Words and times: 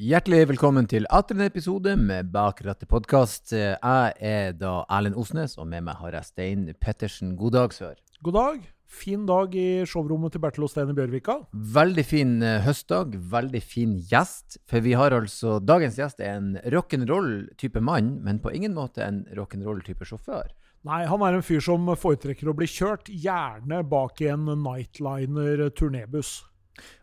Hjertelig 0.00 0.46
velkommen 0.48 0.86
til 0.88 1.04
atter 1.12 1.36
en 1.36 1.44
episode 1.44 1.92
med 2.00 2.30
Bak 2.32 2.62
rattet 2.64 2.88
podkast. 2.88 3.50
Jeg 3.52 4.12
er 4.16 4.54
da 4.56 4.78
Erlend 4.88 5.18
Osnes, 5.20 5.58
og 5.60 5.66
med 5.68 5.84
meg 5.84 5.98
har 6.00 6.14
jeg 6.16 6.28
Stein 6.30 6.62
Pettersen. 6.80 7.34
God 7.36 7.52
dag, 7.52 7.74
sør. 7.76 7.98
God 8.24 8.38
dag. 8.38 8.62
Fin 8.88 9.26
dag 9.28 9.52
i 9.52 9.84
showrommet 9.84 10.32
til 10.32 10.40
Bertil 10.40 10.64
og 10.64 10.72
Stein 10.72 10.88
i 10.88 10.96
Bjørvika. 10.96 11.36
Veldig 11.52 12.06
fin 12.08 12.32
eh, 12.40 12.62
høstdag, 12.64 13.18
veldig 13.34 13.60
fin 13.60 13.98
gjest. 14.08 14.56
For 14.72 14.80
vi 14.80 14.96
har 14.96 15.12
altså 15.12 15.58
Dagens 15.60 16.00
gjest 16.00 16.24
er 16.24 16.38
en 16.38 16.54
rock'n'roll-type 16.72 17.84
mann, 17.84 18.14
men 18.24 18.40
på 18.40 18.56
ingen 18.56 18.72
måte 18.78 19.04
en 19.04 19.26
rock'n'roll-type 19.36 20.08
sjåfør. 20.08 20.48
Nei, 20.88 21.02
han 21.12 21.26
er 21.26 21.36
en 21.36 21.44
fyr 21.44 21.60
som 21.60 21.92
foretrekker 21.92 22.48
å 22.48 22.56
bli 22.56 22.72
kjørt, 22.72 23.12
gjerne 23.12 23.84
bak 23.84 24.24
i 24.24 24.32
en 24.32 24.48
Nightliner 24.64 25.68
turnébuss. 25.76 26.38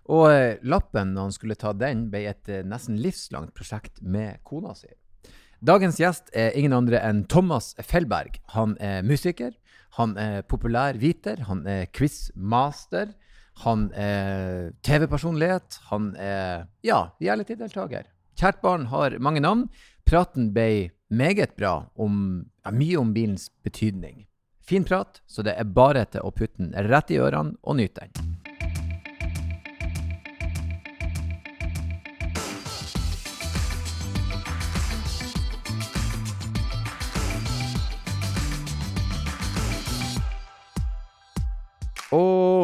Og 0.07 0.29
eh, 0.31 0.59
lappen, 0.63 1.11
når 1.13 1.27
han 1.27 1.35
skulle 1.35 1.57
ta 1.59 1.73
den, 1.75 2.07
ble 2.11 2.23
et 2.29 2.51
eh, 2.51 2.63
nesten 2.65 2.99
livslangt 3.01 3.53
prosjekt 3.57 3.99
med 4.01 4.39
kona 4.47 4.73
si. 4.77 4.89
Dagens 5.59 5.97
gjest 5.99 6.29
er 6.37 6.53
ingen 6.55 6.75
andre 6.77 7.01
enn 7.01 7.23
Thomas 7.31 7.73
Fellberg. 7.81 8.37
Han 8.53 8.75
er 8.83 9.01
musiker, 9.03 9.55
han 9.97 10.13
er 10.21 10.43
populær 10.45 10.99
viter, 11.01 11.41
han 11.47 11.65
er 11.67 11.87
quizmaster, 11.89 13.15
han 13.65 13.87
er 13.97 14.69
TV-personlighet, 14.85 15.79
han 15.89 16.11
er 16.21 16.67
ja, 16.85 17.07
reality-deltaker. 17.17 18.05
Kjært 18.37 18.61
barn 18.61 18.85
har 18.93 19.17
mange 19.17 19.41
navn. 19.41 19.65
Praten 20.05 20.51
ble 20.53 20.93
meget 21.09 21.57
bra 21.57 21.87
om 21.97 22.45
ja, 22.61 22.71
mye 22.71 23.01
om 23.01 23.15
bilens 23.17 23.49
betydning. 23.65 24.27
Fin 24.61 24.85
prat, 24.85 25.23
så 25.25 25.41
det 25.47 25.57
er 25.57 25.73
bare 25.73 26.05
til 26.11 26.27
å 26.27 26.33
putte 26.35 26.61
den 26.61 26.75
rett 26.91 27.11
i 27.15 27.21
ørene 27.23 27.57
og 27.63 27.79
nyte 27.81 28.05
den. 28.05 28.26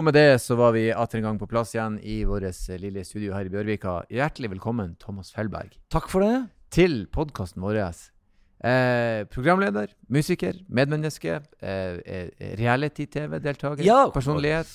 Og 0.04 0.10
med 0.10 0.18
det 0.18 0.42
så 0.44 0.58
var 0.60 0.74
vi 0.76 0.90
atter 0.92 1.22
en 1.22 1.24
gang 1.30 1.38
på 1.40 1.48
plass 1.48 1.70
igjen 1.78 1.94
i 2.04 2.26
vårt 2.28 2.44
lille 2.76 3.06
studio 3.08 3.32
her 3.38 3.48
i 3.48 3.52
Bjørvika. 3.54 4.02
Hjertelig 4.12 4.50
velkommen, 4.52 4.98
Thomas 5.00 5.30
Fellberg, 5.32 5.78
Takk 5.96 6.10
for 6.12 6.26
det. 6.26 6.42
til 6.76 7.06
podkasten 7.08 7.64
vår. 7.64 7.78
Eh, 7.80 9.24
programleder, 9.32 9.94
musiker, 10.12 10.60
medmenneske, 10.68 11.38
eh, 11.62 12.04
eh, 12.04 12.28
reality-TV-deltaker, 12.60 13.86
Ja, 13.88 14.10
personlighet, 14.12 14.68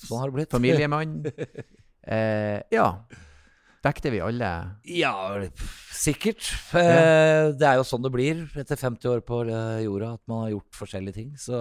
familiemann. 0.48 1.26
Eh, 2.08 2.62
ja. 2.72 3.04
Dekte 3.88 4.10
vi 4.12 4.20
alle 4.20 4.48
Ja, 4.84 5.14
sikkert. 5.98 6.44
Ja. 6.72 7.50
Det 7.58 7.66
er 7.66 7.78
jo 7.80 7.84
sånn 7.86 8.04
det 8.04 8.10
blir 8.14 8.42
etter 8.60 8.78
50 8.78 9.10
år 9.10 9.22
på 9.26 9.40
eh, 9.48 9.80
jorda, 9.86 10.12
at 10.18 10.22
man 10.30 10.44
har 10.44 10.52
gjort 10.52 10.78
forskjellige 10.78 11.16
ting. 11.16 11.30
Så 11.40 11.58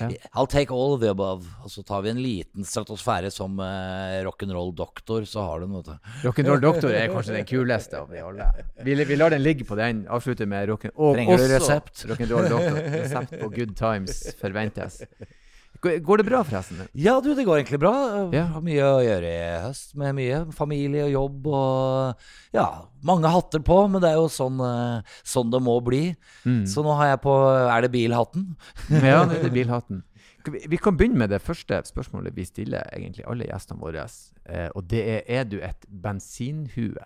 Ja. 0.00 0.08
I'll 0.34 0.48
take 0.48 0.72
all 0.72 0.94
of 0.94 1.00
the 1.02 1.10
above. 1.12 1.46
Og 1.64 1.72
så 1.72 1.84
tar 1.86 2.04
vi 2.06 2.12
en 2.14 2.22
liten 2.22 2.64
stratosfære 2.64 3.30
som 3.34 3.58
uh, 3.60 4.22
rock'n'roll-doktor, 4.26 5.26
så 5.28 5.44
har 5.44 5.60
du 5.60 5.66
den, 5.66 5.76
vet 5.76 5.90
du. 5.90 6.12
Rock'n'roll 6.28 6.62
Doktor 6.62 6.94
er 6.94 7.10
kanskje 7.12 7.36
den 7.40 7.48
kuleste 7.48 8.00
av 8.00 8.12
de 8.12 8.22
alle. 8.24 8.50
Vi, 8.86 8.94
vi 9.04 9.18
lar 9.18 9.34
den 9.34 9.44
ligge 9.44 9.66
på 9.68 9.78
den. 9.78 10.06
Avslutter 10.08 10.48
med 10.48 10.70
rock'n'roll. 10.70 10.94
Og 10.96 11.18
Trenger 11.18 11.34
også 11.40 11.50
resept? 11.56 12.06
Rock'n'roll 12.12 12.48
Doktor. 12.54 12.80
Resept 12.96 13.36
på 13.42 13.50
good 13.58 13.76
times 13.76 14.22
forventes. 14.40 15.02
Går 15.82 16.20
det 16.20 16.26
bra, 16.26 16.40
forresten? 16.46 16.80
Ja, 16.96 17.16
du, 17.20 17.30
det 17.36 17.44
går 17.46 17.60
egentlig 17.60 17.80
bra. 17.82 17.92
Ja. 18.34 18.46
Har 18.54 18.64
mye 18.64 18.86
å 18.86 19.02
gjøre 19.04 19.30
i 19.30 19.46
høst, 19.66 19.94
med 19.98 20.16
mye 20.18 20.40
familie 20.56 21.06
og 21.08 21.14
jobb 21.14 21.48
og 21.52 22.56
Ja, 22.56 22.66
mange 23.06 23.30
hatter 23.32 23.62
på, 23.64 23.78
men 23.90 24.02
det 24.02 24.12
er 24.12 24.20
jo 24.20 24.28
sånn, 24.32 24.60
eh, 24.64 25.16
sånn 25.26 25.52
det 25.52 25.62
må 25.62 25.78
bli. 25.84 26.04
Mm. 26.46 26.64
Så 26.70 26.84
nå 26.86 26.96
har 26.98 27.14
jeg 27.14 27.22
på 27.26 27.36
Er 27.66 27.86
det 27.86 27.92
bilhatten? 27.94 28.54
Ja, 28.90 29.24
det 29.28 29.42
er 29.44 29.54
bilhatten. 29.60 30.04
Vi 30.46 30.62
vi 30.70 30.78
kan 30.78 30.96
begynne 30.96 31.18
med 31.18 31.32
det 31.34 31.42
første 31.42 31.80
spørsmålet 31.88 32.36
vi 32.36 32.44
stiller 32.46 32.86
egentlig 32.94 33.26
alle 33.26 33.48
gjestene 33.48 33.82
våre. 33.82 34.06
Eh, 34.46 34.68
og 34.74 34.86
det 34.90 35.02
er 35.02 35.22
er 35.40 35.44
du 35.44 35.58
et 35.58 35.86
bensinhue. 35.90 37.02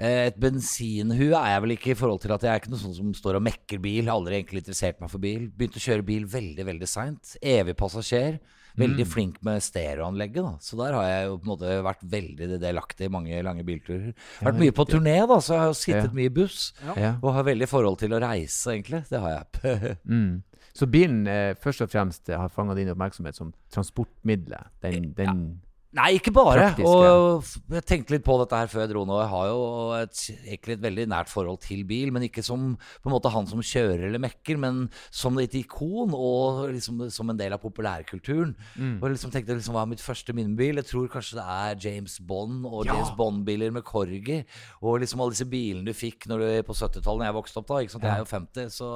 Eh, 0.00 0.26
Et 0.30 0.36
bensinhue 0.40 1.34
er 1.36 1.50
jeg 1.54 1.62
vel 1.66 1.74
ikke 1.76 1.92
i 1.92 1.98
forhold 1.98 2.22
til 2.22 2.32
at 2.32 2.46
jeg 2.46 2.50
er 2.54 2.62
ikke 2.62 2.72
noe 2.72 2.80
sånn 2.80 2.96
som 2.96 3.10
står 3.16 3.36
og 3.36 3.44
mekker 3.44 3.82
bil. 3.84 4.06
Har 4.08 4.16
aldri 4.16 4.38
egentlig 4.40 4.62
interessert 4.64 5.00
meg 5.02 5.10
for 5.12 5.20
bil. 5.22 5.48
Begynte 5.52 5.76
å 5.80 5.84
kjøre 5.84 6.06
bil 6.08 6.24
veldig, 6.30 6.64
veldig 6.70 6.88
seint. 6.88 7.34
Evig 7.42 7.76
passasjer. 7.76 8.40
Veldig 8.80 9.04
flink 9.04 9.40
med 9.44 9.58
stereoanlegget, 9.60 10.44
da. 10.46 10.52
Så 10.62 10.76
der 10.78 10.94
har 10.94 11.02
jeg 11.04 11.24
jo 11.26 11.32
på 11.40 11.42
en 11.42 11.50
måte 11.50 11.72
vært 11.84 12.04
veldig 12.12 12.46
delaktig 12.62 13.08
i 13.08 13.12
mange 13.12 13.40
lange 13.44 13.64
bilturer. 13.66 14.12
Vært 14.40 14.60
mye 14.62 14.72
på 14.72 14.86
turné, 14.88 15.16
da, 15.28 15.36
så 15.42 15.52
jeg 15.56 15.60
har 15.60 15.66
jo 15.72 15.74
sittet 15.80 16.06
Ja. 16.06 16.12
mye 16.16 16.30
i 16.30 16.32
buss. 16.38 16.72
Ja. 16.96 17.10
Og 17.20 17.34
har 17.34 17.44
veldig 17.50 17.68
forhold 17.68 17.98
til 17.98 18.14
å 18.14 18.20
reise, 18.22 18.70
egentlig. 18.72 19.02
Det 19.10 19.20
har 19.20 19.34
jeg. 19.36 19.98
Mm. 20.06 20.42
Så 20.72 20.86
bilen 20.86 21.26
eh, 21.26 21.54
først 21.60 21.82
og 21.82 21.90
fremst 21.90 22.30
har 22.30 22.48
fanga 22.48 22.76
din 22.78 22.88
oppmerksomhet 22.94 23.34
som 23.36 23.50
transportmiddelet. 23.74 24.70
Den, 24.80 25.10
den 25.18 25.60
Nei, 25.90 26.12
ikke 26.20 26.30
bare. 26.30 26.68
Praktisk, 26.70 26.86
Og 26.86 27.74
jeg 27.74 27.82
tenkte 27.88 28.14
litt 28.14 28.22
på 28.22 28.36
dette 28.38 28.58
her 28.60 28.68
før 28.70 28.84
jeg 28.84 28.90
dro 28.92 29.00
nå. 29.08 29.16
Jeg 29.18 29.30
har 29.32 29.46
jo 29.50 29.62
et, 29.98 30.20
egentlig 30.46 30.76
et 30.76 30.84
veldig 30.84 31.06
nært 31.10 31.30
forhold 31.32 31.58
til 31.64 31.80
bil, 31.88 32.12
men 32.14 32.22
ikke 32.28 32.44
som 32.46 32.76
på 32.78 33.10
en 33.10 33.14
måte 33.16 33.32
han 33.34 33.48
som 33.50 33.58
kjører 33.58 34.04
eller 34.06 34.22
mekker, 34.22 34.60
men 34.62 34.84
som 35.10 35.34
et 35.42 35.56
ikon 35.58 36.14
og 36.14 36.68
liksom 36.76 37.02
som 37.10 37.32
en 37.32 37.40
del 37.40 37.56
av 37.56 37.62
populærkulturen. 37.64 38.52
Mm. 38.76 39.00
Og 39.00 39.08
jeg 39.08 39.16
liksom 39.16 39.32
tenkte 39.34 39.56
liksom, 39.58 39.74
hva 39.74 39.82
er 39.82 39.90
mitt 39.90 40.04
første 40.04 40.36
minnebil? 40.36 40.78
Jeg 40.78 40.88
tror 40.92 41.10
kanskje 41.10 41.40
det 41.40 41.46
er 41.56 41.82
James 41.88 42.20
Bond 42.22 42.68
og 42.70 42.86
Ja. 42.86 42.94
James 42.94 43.10
Bond-biler 43.18 43.74
med 43.74 43.82
Corgi. 43.84 44.44
Og 44.86 45.00
liksom 45.02 45.24
alle 45.24 45.34
disse 45.34 45.48
bilene 45.50 45.84
du 45.90 45.92
fikk 45.96 46.28
når 46.30 46.44
du, 46.44 46.48
på 46.70 46.78
70-tallet, 46.78 47.24
da 47.24 47.32
jeg 47.32 47.38
vokste 47.40 47.58
opp 47.64 47.68
da. 47.72 47.80
Ikke 47.82 47.96
sant? 47.96 48.06
Jeg 48.06 48.14
er 48.14 48.22
jo 48.22 48.30
50, 48.30 48.70
så 48.78 48.92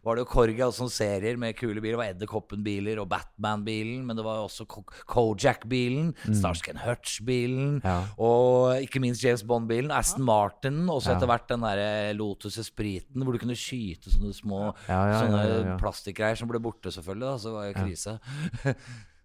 var 0.00 0.16
det 0.16 0.24
jo 0.24 0.32
Corgi 0.32 0.64
og 0.64 0.72
sånne 0.80 0.96
serier 0.96 1.36
med 1.36 1.60
kule 1.60 1.76
biler. 1.84 1.98
Det 1.98 2.00
var 2.00 2.14
Edderkoppen-biler 2.16 3.04
og 3.04 3.12
Batman-bilen, 3.12 4.00
men 4.08 4.16
det 4.16 4.24
var 4.24 4.40
jo 4.40 4.48
også 4.48 4.64
Kojak-bilen, 4.72 6.14
Starsky 6.24 6.37
and 6.44 6.78
Hutch-bilen, 6.78 7.80
Ja. 7.84 8.04
og 8.18 8.80
ikke 8.82 9.00
minst 9.00 9.22
James 9.24 9.42
Bond-bilen, 9.42 9.90
Aston 9.90 10.24
Martin, 10.24 10.88
og 10.88 11.02
så 11.02 11.14
etter 11.16 11.26
hvert 11.26 11.48
den 11.48 11.60
derre 11.60 12.14
Lotus 12.14 12.58
Espriten, 12.58 13.22
hvor 13.22 13.32
du 13.32 13.38
kunne 13.38 13.56
skyte 13.58 14.10
sånne 14.14 14.34
små 14.34 14.74
Ja, 14.88 15.00
ja, 15.06 15.20
ja, 15.22 15.42
ja, 15.44 15.58
ja. 15.72 15.76
plastikkgreier 15.80 16.36
som 16.36 16.48
ble 16.48 16.60
borte, 16.60 16.90
selvfølgelig. 16.94 17.26
Da, 17.28 17.36
så 17.38 17.52
var 17.52 17.66
det 17.72 17.76
krise. 17.82 18.18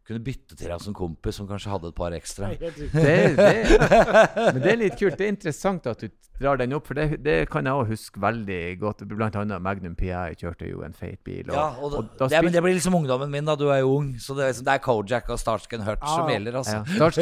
kunne 0.08 0.20
bytte 0.24 0.56
til 0.60 0.68
deg 0.68 0.82
som 0.84 0.94
kompis 0.98 1.38
som 1.40 1.48
kanskje 1.48 1.72
hadde 1.72 1.88
et 1.94 1.96
par 1.96 2.12
ekstra. 2.18 2.50
Det, 2.60 2.74
det, 3.38 3.54
men 4.54 4.62
det 4.62 4.72
er 4.74 4.78
litt 4.82 5.00
kult. 5.00 5.18
Det 5.18 5.26
er 5.28 5.34
interessant 5.34 5.88
at 5.88 6.02
du 6.04 6.10
drar 6.42 6.58
den 6.60 6.74
opp, 6.76 6.88
for 6.90 6.98
det, 6.98 7.22
det 7.24 7.36
kan 7.54 7.64
jeg 7.70 7.78
òg 7.78 7.88
huske 7.94 8.20
veldig 8.20 8.60
godt. 8.82 9.04
Blant 9.08 9.36
annet 9.40 9.62
Magnum 9.64 9.94
PI 9.96 10.34
kjørte 10.42 10.68
jo 10.68 10.82
en 10.84 10.96
feit 10.98 11.22
bil. 11.24 11.46
Og, 11.48 11.56
Ja, 11.56 11.68
og, 11.78 11.94
og 12.02 12.10
da 12.20 12.28
det, 12.34 12.42
men 12.44 12.56
det 12.56 12.64
blir 12.66 12.76
liksom 12.76 12.98
ungdommen 12.98 13.32
min, 13.32 13.46
da. 13.48 13.56
Du 13.60 13.68
er 13.72 13.80
jo 13.84 13.94
ung. 14.00 14.10
Så 14.20 14.36
det, 14.36 14.50
liksom- 14.52 14.66
det 14.68 14.74
er 14.74 14.82
Kojak 14.84 15.30
og 15.30 15.40
Starsky 15.40 15.78
and 15.78 15.86
Hutch 15.88 16.04
ah, 16.04 16.16
som 16.18 16.32
gjelder, 16.34 16.58
altså. 16.60 16.80
ja, 16.82 17.06
Hutch. 17.06 17.20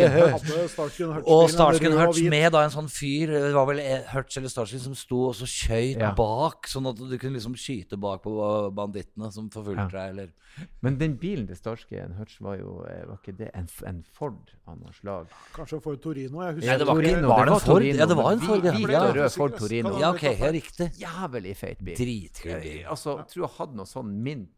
Hutch 0.79 1.01
Og 1.27 1.53
and 1.85 1.99
Hutch 1.99 2.21
med 2.31 2.51
da 2.55 2.63
en 2.65 2.73
sånn 2.73 2.89
fyr 2.91 3.31
Det 3.35 3.53
var 3.55 3.67
vel 3.69 3.81
eh, 3.83 4.07
Hutch 4.13 4.39
eller 4.39 4.51
Starsky 4.51 4.79
som 4.81 4.95
sto 4.97 5.27
og 5.29 5.35
så 5.37 5.45
skøyt 5.49 5.99
Ja. 6.01 6.13
bak, 6.17 6.65
sånn 6.71 6.87
at 6.89 6.97
du 6.97 7.17
kunne 7.19 7.35
liksom 7.37 7.53
skyte 7.59 7.99
bak 8.01 8.23
på 8.23 8.33
bandittene 8.73 9.29
som 9.35 9.49
forfulgte 9.53 9.89
Ja. 9.91 10.07
deg, 10.07 10.15
eller 10.15 10.67
Men 10.81 10.97
den 10.97 11.17
bilen 11.21 11.45
til 11.47 11.55
Starsky 11.59 11.99
and 12.01 12.15
Hutch 12.17 12.39
var 12.41 12.57
jo 12.59 12.70
Var 12.79 13.17
ikke 13.17 13.33
det 13.37 13.49
en, 13.57 13.67
en 13.89 13.99
Ford 14.15 14.53
av 14.67 14.77
noe 14.79 14.93
slag? 14.95 15.27
Kanskje 15.55 15.79
Ford 15.83 15.99
Torino. 16.03 16.41
Jeg 16.45 16.55
husker 16.59 16.71
Nei, 16.71 16.77
det 16.81 16.87
var 16.87 16.99
Torino, 17.01 17.27
var 17.27 17.45
det 17.45 17.51
en 17.53 17.59
Ford? 17.59 17.67
Torino, 17.75 17.97
Ja, 17.99 18.05
det 18.11 18.17
var 18.17 18.31
en 18.31 18.41
Ford, 18.45 18.63
ja. 18.65 18.73
Ja. 18.91 19.01
og 19.07 19.15
rød 19.15 19.29
Ford 19.35 19.57
Torino. 19.59 19.93
Ja, 19.99 20.09
ok, 20.15 20.23
ja, 20.23 20.51
riktig. 20.55 20.87
Jævlig 21.01 21.55
feit 21.57 21.83
bil. 21.83 21.95
Dritkul 21.99 22.55
bil. 22.63 22.81
Altså, 22.95 23.17
jeg 23.21 23.27
tror 23.33 23.45
jeg 23.47 23.53
hadde 23.57 23.79
noe 23.81 23.89
sånn 23.91 24.15
mint. 24.25 24.49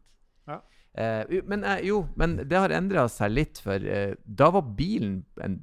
Ja. 0.48 0.60
Jo, 0.94 1.40
men, 1.50 1.64
uh, 1.66 1.78
jo, 1.82 2.00
men 2.20 2.36
det 2.46 2.58
har 2.58 2.72
endra 2.74 3.06
seg 3.10 3.32
litt, 3.32 3.60
for 3.62 3.82
uh, 3.82 4.14
da 4.24 4.50
var 4.54 4.66
bilen 4.78 5.16
en, 5.42 5.56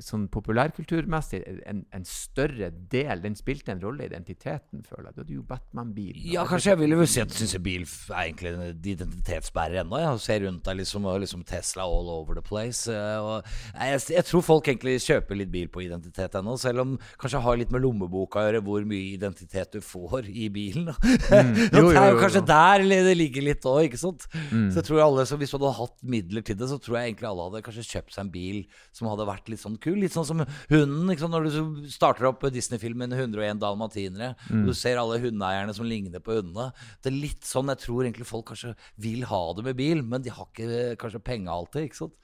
sånn 0.00 0.26
populærkulturmessig 0.32 1.42
en, 1.68 1.82
en 1.92 2.06
større 2.08 2.70
del. 2.92 3.20
Den 3.24 3.36
spilte 3.38 3.74
en 3.74 3.82
rolle 3.82 4.06
i 4.06 4.10
identiteten, 4.10 4.84
føler 4.86 5.10
jeg. 5.10 5.16
Du 5.16 5.22
hadde 5.22 5.36
jo 5.36 5.44
Batman-bil. 5.50 6.16
Ja, 6.32 6.46
kanskje 6.48 6.72
jeg 6.72 6.82
ville 6.82 7.00
vel 7.00 7.10
si 7.10 7.22
at 7.22 7.34
jeg 7.34 7.42
syns 7.42 7.56
bil 7.64 7.84
er 7.84 8.22
egentlig 8.22 8.54
en 8.54 8.80
identitetsbærer 8.94 9.82
ennå. 9.82 10.00
Jeg 10.00 10.22
ser 10.24 10.44
rundt 10.46 10.64
deg 10.66 10.80
liksom, 10.80 11.08
og 11.10 11.20
liksom 11.24 11.44
Tesla 11.48 11.84
all 11.84 12.10
over 12.12 12.38
the 12.38 12.44
place. 12.44 12.88
Og 12.90 13.44
jeg, 13.74 14.00
jeg 14.16 14.26
tror 14.30 14.46
folk 14.46 14.70
egentlig 14.70 14.96
kjøper 15.04 15.40
litt 15.40 15.52
bil 15.52 15.68
på 15.72 15.84
identitet 15.84 16.40
ennå, 16.40 16.56
selv 16.60 16.84
om 16.84 16.96
kanskje 17.20 17.42
har 17.44 17.60
litt 17.60 17.74
med 17.74 17.84
lommeboka 17.84 18.40
å 18.40 18.48
gjøre 18.48 18.64
hvor 18.64 18.86
mye 18.88 19.14
identitet 19.14 19.76
du 19.76 19.84
får 19.84 20.30
i 20.30 20.48
bilen. 20.52 20.90
Mm. 20.90 21.56
Jo, 21.70 21.84
jo, 21.84 21.90
det 21.92 22.00
er 22.00 22.08
jo, 22.10 22.16
jo 22.16 22.20
kanskje 22.20 22.40
der 22.48 22.82
det 22.90 23.14
ligger 23.16 23.44
litt 23.44 23.66
òg, 23.68 23.84
ikke 23.86 23.98
sant? 24.00 24.26
Mm. 24.50 24.69
Så 24.70 24.80
jeg 24.80 24.86
tror 24.88 25.02
alle, 25.04 25.24
så 25.26 25.36
Hvis 25.40 25.50
du 25.52 25.58
hadde 25.58 25.76
hatt 25.78 26.02
midler 26.02 26.44
til 26.46 26.56
det, 26.60 26.68
så 26.70 26.78
tror 26.80 26.98
jeg 26.98 27.10
egentlig 27.10 27.28
alle 27.30 27.46
hadde 27.48 27.62
kanskje 27.66 27.86
kjøpt 27.88 28.14
seg 28.14 28.24
en 28.24 28.32
bil 28.34 28.58
som 28.96 29.08
hadde 29.10 29.26
vært 29.28 29.50
litt 29.52 29.62
sånn 29.62 29.78
kul. 29.82 29.98
Litt 30.00 30.14
sånn 30.16 30.28
som 30.28 30.42
hunden. 30.70 31.10
Ikke 31.12 31.24
sant? 31.24 31.34
Når 31.34 31.48
du 31.48 31.88
starter 31.92 32.28
opp 32.30 32.46
Disney-filmen 32.54 33.12
101 33.16 33.60
dalmatinere, 33.62 34.32
og 34.50 34.70
du 34.70 34.74
ser 34.76 35.00
alle 35.00 35.20
hundeeierne 35.22 35.74
som 35.76 35.88
ligner 35.88 36.22
på 36.24 36.38
hundene. 36.38 36.70
Det 37.02 37.12
er 37.12 37.18
litt 37.18 37.46
sånn 37.48 37.70
jeg 37.72 37.82
tror 37.84 38.04
egentlig 38.06 38.28
folk 38.28 38.48
kanskje 38.52 38.74
vil 39.00 39.24
ha 39.30 39.42
det 39.56 39.66
med 39.66 39.78
bil, 39.78 40.02
men 40.06 40.22
de 40.24 40.32
har 40.34 40.48
ikke 40.50 40.96
kanskje 41.00 41.22
penger 41.26 41.52
alltid. 41.54 41.88
ikke 41.90 42.00
sant? 42.02 42.16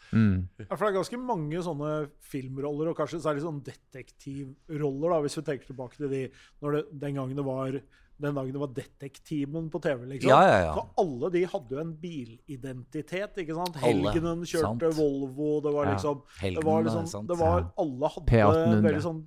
Ja, 0.67 0.73
for 0.77 0.87
det 0.87 0.91
er 0.93 0.99
ganske 1.01 1.21
mange 1.21 1.63
sånne 1.67 1.93
filmroller, 2.31 2.91
og 2.93 2.99
kanskje 2.99 3.23
særlig 3.25 3.45
sånn 3.45 3.63
detektivroller, 3.67 5.13
da, 5.13 5.21
hvis 5.25 5.39
vi 5.39 5.47
tenker 5.47 5.71
tilbake 5.71 5.99
til 6.01 6.13
de 6.13 6.23
når 6.63 6.77
det, 6.79 6.83
den 7.07 7.19
gangen 7.21 7.39
det 7.39 7.47
var 7.47 7.81
den 8.19 8.35
dagen 8.35 8.53
det 8.53 8.61
var 8.61 8.71
Detektimen 8.77 9.71
på 9.71 9.79
TV. 9.83 10.07
liksom. 10.07 10.31
Ja, 10.31 10.43
ja, 10.49 10.59
ja. 10.67 10.75
Så 10.75 10.87
alle 11.03 11.31
de 11.35 11.45
hadde 11.45 11.75
jo 11.77 11.81
en 11.83 11.95
bilidentitet. 12.01 13.37
ikke 13.43 13.55
sant? 13.55 13.77
Helgenen 13.83 14.45
kjørte 14.47 14.63
sant. 14.93 14.97
Volvo. 14.99 15.61
Det 15.63 15.73
var 15.75 15.85
Ja. 15.87 15.93
liksom, 15.93 16.23
det 16.41 16.65
var 16.65 16.83
liksom 16.83 17.07
sant. 17.07 17.29
det 17.29 17.37
var, 17.39 17.61
Ja. 17.61 17.71
Alle 17.79 18.09
hadde 18.09 18.27
P1800. 18.33 18.83
veldig 18.83 19.03
sånn 19.03 19.23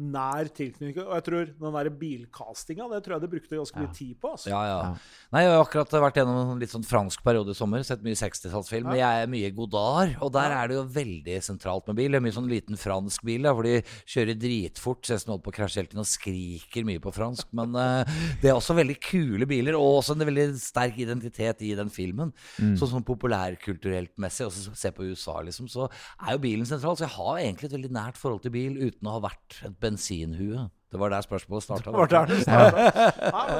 nær 0.00 0.48
tilknytning. 0.56 0.96
Og 1.04 1.14
jeg 1.18 1.24
tror 1.26 1.50
den 1.60 1.76
der 1.76 1.90
bilcastinga 2.00 2.88
det 2.90 3.02
tror 3.04 3.16
jeg 3.16 3.24
de 3.24 3.30
brukte 3.34 3.58
ganske 3.58 3.80
mye 3.82 3.92
tid 3.94 4.14
på. 4.20 4.32
altså. 4.34 4.50
Ja, 4.52 4.60
ja. 4.66 4.78
Ja. 4.80 4.92
Nei, 5.34 5.42
Jeg 5.44 5.52
har 5.52 5.64
akkurat 5.64 5.96
vært 6.06 6.20
gjennom 6.20 6.54
en 6.54 6.62
litt 6.62 6.72
sånn 6.72 6.86
fransk 6.86 7.22
periode 7.26 7.52
i 7.52 7.58
sommer. 7.58 7.84
Sett 7.86 8.02
mye 8.06 8.18
60-tallsfilm. 8.18 8.88
Men 8.88 9.00
jeg 9.00 9.24
er 9.24 9.30
mye 9.30 9.50
Godard, 9.54 10.16
og 10.24 10.32
der 10.34 10.54
er 10.56 10.70
det 10.70 10.78
jo 10.78 10.84
veldig 10.94 11.36
sentralt 11.44 11.86
med 11.90 11.98
bil. 12.00 12.10
Det 12.10 12.20
er 12.20 12.24
mye 12.24 12.36
sånn 12.38 12.50
liten 12.50 12.80
fransk 12.80 13.24
bil, 13.28 13.44
da, 13.44 13.52
hvor 13.56 13.68
de 13.68 13.76
kjører 14.08 14.38
dritfort. 14.40 15.04
Ser 15.06 15.20
ut 15.20 15.24
som 15.24 15.30
de 15.30 15.34
holder 15.36 15.46
på 15.46 15.52
å 15.54 15.58
krasje 15.58 15.80
hele 15.82 15.90
tiden 15.92 16.04
og 16.04 16.10
skriker 16.10 16.88
mye 16.88 17.02
på 17.04 17.14
fransk. 17.14 17.50
Men 17.60 17.76
uh, 17.76 18.16
det 18.40 18.50
er 18.50 18.56
også 18.56 18.76
veldig 18.78 18.96
kule 19.04 19.48
biler, 19.50 19.76
og 19.78 20.00
også 20.00 20.16
en 20.16 20.26
veldig 20.30 20.48
sterk 20.60 20.98
identitet 21.02 21.62
i 21.66 21.74
den 21.78 21.92
filmen. 21.92 22.32
Så 22.78 22.88
sånn 22.90 23.04
populærkulturelt 23.06 24.14
messig, 24.20 24.46
og 24.48 24.54
så 24.54 24.74
se 24.76 24.90
på 24.94 25.06
USA, 25.10 25.38
liksom, 25.46 25.68
så 25.70 25.88
er 26.24 26.34
jo 26.36 26.42
bilen 26.42 26.66
sentral. 26.68 26.96
Så 26.98 27.06
jeg 27.06 27.14
har 27.16 27.40
egentlig 27.40 27.68
et 27.70 27.76
veldig 27.76 27.92
nært 27.94 28.20
forhold 28.20 28.42
til 28.44 28.54
bil 28.54 28.78
uten 28.80 29.08
å 29.08 29.16
ha 29.16 29.22
vært 29.28 29.60
et 29.66 29.76
bensinhue. 29.90 30.68
Det 30.90 30.98
var 30.98 31.12
der 31.12 31.22
spørsmålet 31.22 31.66
starta. 31.66 31.90
Det 31.90 32.10
der 32.10 32.26
det. 32.26 32.38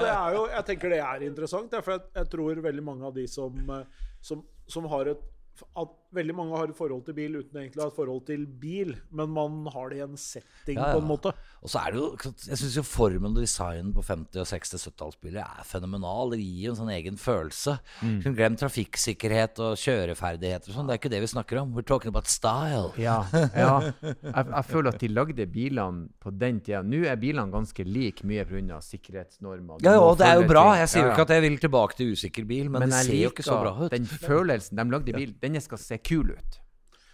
Det 0.00 0.08
er 0.10 0.32
jo, 0.34 0.46
jeg 0.50 0.64
tenker 0.66 0.94
det 0.94 1.02
er 1.04 1.26
interessant, 1.26 1.74
for 1.84 1.94
jeg, 1.94 2.06
jeg 2.16 2.30
tror 2.32 2.62
veldig 2.64 2.84
mange 2.86 3.06
av 3.06 3.14
de 3.14 3.26
som, 3.30 3.54
eh, 3.70 4.08
som, 4.22 4.42
som 4.66 4.88
har 4.90 5.12
et 5.14 5.28
at 5.76 5.96
veldig 6.14 6.34
mange 6.34 6.56
har 6.58 6.70
et 6.70 6.76
forhold 6.76 7.04
til 7.06 7.14
bil 7.14 7.36
uten 7.40 7.60
egentlig 7.60 7.80
å 7.80 7.86
ha 7.86 7.92
et 7.92 7.96
forhold 7.96 8.24
til 8.26 8.46
bil, 8.46 8.94
men 9.14 9.30
man 9.30 9.60
har 9.74 9.90
det 9.92 10.00
i 10.00 10.04
en 10.04 10.16
setting, 10.18 10.76
Ja, 10.78 10.88
ja. 10.90 10.94
på 10.96 11.02
en 11.02 11.08
måte. 11.08 11.32
Og 11.62 11.68
så 11.70 11.82
er 11.86 11.92
det 11.92 12.00
jo 12.00 12.08
Jeg 12.48 12.58
syns 12.58 12.76
jo 12.78 12.82
formen 12.86 13.34
og 13.36 13.42
designen 13.42 13.92
på 13.94 14.02
50- 14.02 14.40
og 14.42 14.48
60- 14.48 14.80
70-tallsbiler 14.90 15.42
er 15.44 15.64
fenomenal. 15.68 16.30
Det 16.32 16.40
gir 16.40 16.66
jo 16.68 16.72
en 16.72 16.80
sånn 16.80 16.92
egen 16.94 17.18
følelse. 17.20 17.78
Mm. 18.02 18.20
Glem 18.36 18.56
trafikksikkerhet 18.60 19.60
og 19.62 19.76
kjøreferdigheter 19.80 20.70
og 20.72 20.76
sånn. 20.78 20.88
Det 20.88 20.94
er 20.96 21.00
ikke 21.02 21.12
det 21.12 21.20
vi 21.24 21.30
snakker 21.34 21.60
om. 21.62 21.74
We're 21.76 21.86
talking 21.86 22.10
about 22.12 22.26
style. 22.30 22.90
Ja. 23.00 23.20
ja. 23.54 23.92
Jeg, 24.30 24.46
jeg 24.46 24.64
føler 24.68 24.94
at 24.94 25.00
de 25.02 25.08
lagde 25.10 25.46
bilene 25.50 26.08
på 26.22 26.30
den 26.34 26.60
tida. 26.64 26.80
Nå 26.86 27.02
er 27.08 27.18
bilene 27.20 27.50
ganske 27.52 27.84
like 27.86 28.26
mye 28.26 28.44
pga. 28.48 28.80
sikkerhetsnormer. 28.84 29.80
Ja, 29.84 29.98
og 30.00 30.18
det 30.20 30.26
er 30.28 30.40
jo 30.40 30.46
bra. 30.48 30.64
Jeg 30.80 30.90
sier 30.92 31.04
jo 31.04 31.08
Ja, 31.10 31.14
ikke 31.14 31.26
at 31.28 31.34
jeg 31.34 31.44
vil 31.44 31.58
tilbake 31.62 31.96
til 31.98 32.12
usikker 32.14 32.46
bil, 32.48 32.70
men, 32.72 32.88
det 32.88 33.04
ser 33.06 33.18
jo 33.18 33.30
ikke 33.32 33.46
så 33.46 33.58
bra 33.60 33.74
ut. 33.84 33.90
Den 33.92 34.06
følelsen 34.06 34.80
de 34.80 34.86
lagde 34.90 35.12
i 35.12 35.16
bil, 35.16 35.34
den 35.42 35.58
jeg 35.58 35.66
skal 35.66 35.82
se 35.82 35.99
kul 36.06 36.30
ut. 36.36 36.60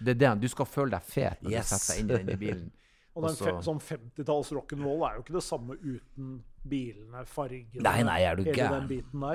Det 0.00 0.12
er 0.16 0.20
den. 0.20 0.40
Du 0.42 0.48
skal 0.52 0.66
føle 0.68 0.90
deg 0.96 1.02
fet 1.08 1.40
når 1.42 1.50
Yes. 1.56 1.70
du 1.70 1.76
setter 1.76 1.94
deg 1.94 2.00
inn 2.02 2.10
i 2.10 2.18
denne 2.18 2.38
bilen. 2.40 2.66
Og 3.16 3.24
den 3.24 3.62
sånn 3.64 3.78
50-talls 3.80 4.50
rock'n'roll 4.52 5.06
er 5.08 5.14
jo 5.16 5.22
ikke 5.24 5.38
det 5.38 5.44
samme 5.46 5.78
uten 5.80 6.34
bilene, 6.68 7.22
fargene 7.24 7.80
Nei, 7.86 8.02
nei, 8.04 8.18
er 8.28 8.36
du 8.36 8.42
gæren? 8.44 8.90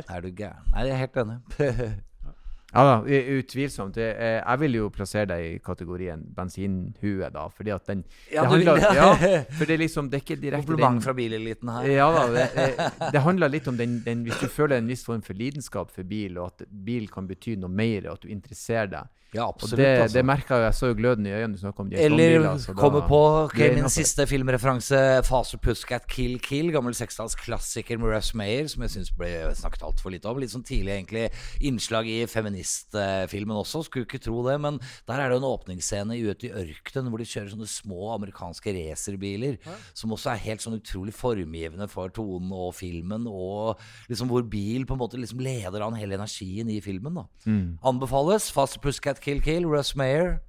Er 0.06 0.22
du 0.22 0.30
gæren? 0.30 0.68
Nei, 0.76 0.84
jeg 0.86 0.94
er 0.94 1.02
helt 1.02 1.22
enig. 1.24 1.40
Ja 2.72 2.84
da, 2.88 2.92
utvilsomt. 3.04 3.98
Det, 4.00 4.06
jeg 4.16 4.60
vil 4.62 4.76
jo 4.78 4.86
plassere 4.96 5.28
deg 5.28 5.42
i 5.44 5.56
kategorien 5.60 6.22
bensinhue, 6.38 7.28
da, 7.34 7.42
fordi 7.52 7.74
at 7.76 7.90
den 7.90 8.06
Ja, 8.32 8.46
det 8.46 8.52
du 8.54 8.62
vil 8.62 8.70
handler, 8.70 8.86
det? 8.86 8.96
ja, 8.96 9.42
for 9.58 9.66
det 9.68 9.76
er 9.76 9.82
liksom 9.82 10.08
Det 10.08 10.20
er 10.22 10.24
ikke 10.24 10.38
direkte 10.40 10.70
Kompliment 10.70 11.04
fra 11.04 11.14
bileliten 11.18 11.68
her. 11.74 11.90
Ja 11.92 12.06
da, 12.16 12.22
det, 12.32 12.46
det, 12.56 12.92
det 13.18 13.24
handler 13.26 13.52
litt 13.52 13.68
om 13.68 13.76
den, 13.76 13.98
den 14.06 14.24
Hvis 14.24 14.40
du 14.40 14.48
føler 14.48 14.78
en 14.80 14.88
viss 14.88 15.04
form 15.04 15.20
for 15.26 15.36
lidenskap 15.36 15.92
for 15.92 16.08
bil, 16.08 16.38
og 16.40 16.54
at 16.54 16.64
bil 16.72 17.10
kan 17.12 17.28
bety 17.28 17.58
noe 17.60 17.68
mer, 17.76 18.08
og 18.08 18.14
at 18.22 18.24
du 18.24 18.32
interesserer 18.32 18.88
deg 18.94 19.12
Ja, 19.34 19.46
Og 19.48 19.56
absolutt. 19.56 19.80
det, 19.80 19.88
altså. 20.02 20.18
det 20.18 20.26
merka 20.28 20.58
jeg. 20.60 20.64
Jeg 20.66 20.76
så 20.76 20.88
jo 20.92 20.96
gløden 21.00 21.26
i 21.26 21.32
øynene 21.32 21.56
du 21.56 21.60
snakka 21.62 21.84
om 21.86 21.92
Eller 21.96 22.74
kommer 22.76 23.06
på 23.08 23.20
okay, 23.46 23.70
min 23.78 23.88
siste 23.88 24.26
filmreferanse, 24.28 25.24
Faster 25.24 25.58
Pussycat 25.58 26.08
Kill 26.12 26.36
Kill. 26.44 26.72
Gammel 26.76 26.96
seksdalsklassiker 26.98 28.02
med 28.02 28.12
Russ 28.12 28.34
Mayer, 28.36 28.68
som 28.68 28.84
jeg 28.84 28.92
syns 28.98 29.12
ble 29.16 29.30
snakket 29.56 29.86
altfor 29.88 30.12
lite 30.12 30.28
om. 30.28 30.42
Litt 30.42 30.52
sånn 30.52 30.66
tidlig 30.68 30.98
egentlig 30.98 31.30
innslag 31.64 32.10
i 32.12 32.26
feministfilmen 32.28 33.56
også, 33.62 33.86
skulle 33.88 34.10
ikke 34.10 34.20
tro 34.26 34.42
det. 34.50 34.58
Men 34.60 34.82
der 35.08 35.22
er 35.24 35.32
det 35.32 35.38
jo 35.38 35.44
en 35.46 35.50
åpningsscene 35.54 36.20
ute 36.20 36.50
i 36.50 36.54
ørkenen 36.66 37.08
hvor 37.14 37.24
de 37.24 37.30
kjører 37.32 37.54
sånne 37.54 37.70
små 37.72 38.12
amerikanske 38.18 38.76
racerbiler. 38.76 39.62
Som 39.96 40.12
også 40.18 40.34
er 40.34 40.44
helt 40.50 40.66
sånn 40.66 40.76
utrolig 40.82 41.16
formgivende 41.16 41.88
for 41.92 42.12
tonen 42.12 42.52
og 42.52 42.76
filmen. 42.76 43.30
Og 43.32 43.80
liksom 44.12 44.28
hvor 44.32 44.44
bil 44.44 44.84
på 44.90 45.00
en 45.00 45.04
måte 45.06 45.20
liksom 45.24 45.40
leder 45.40 45.88
an 45.88 45.96
hele 45.96 46.20
energien 46.20 46.68
i 46.68 46.82
filmen. 46.84 47.16
da 47.16 47.28
Mm. 47.46 47.80
Anbefales. 47.84 48.52
Faster 48.52 48.80
Pussycat 48.84 49.21
Kill 49.22 49.40
Kill, 49.40 49.66
Russ 49.66 49.96
Mayer. 49.96 50.42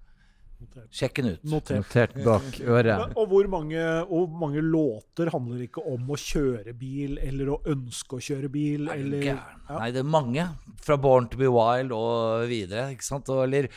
Sjekk 0.93 1.21
den 1.21 1.31
ut. 1.35 1.45
Notert. 1.45 1.79
Notert 1.83 2.15
bak 2.25 2.61
øret. 2.77 3.17
Og 3.17 3.29
hvor 3.33 3.49
mange, 3.53 3.83
og 4.09 4.37
mange 4.43 4.63
låter 4.65 5.31
handler 5.33 5.65
ikke 5.67 5.85
om 5.93 6.13
å 6.13 6.19
kjøre 6.21 6.75
bil, 6.79 7.19
eller 7.23 7.55
å 7.55 7.61
ønske 7.75 8.19
å 8.19 8.23
kjøre 8.23 8.51
bil, 8.53 8.89
Er 8.89 9.01
eller 9.03 9.29
ja. 9.33 9.39
Nei, 9.73 9.91
det 9.95 10.03
er 10.03 10.09
mange. 10.09 10.45
Fra 10.85 10.99
Born 11.01 11.29
to 11.33 11.39
be 11.41 11.49
Wild 11.49 11.93
og 11.97 12.47
videre. 12.51 12.91
ikke 12.93 13.07
sant? 13.07 13.31
Og, 13.33 13.45
eller, 13.47 13.69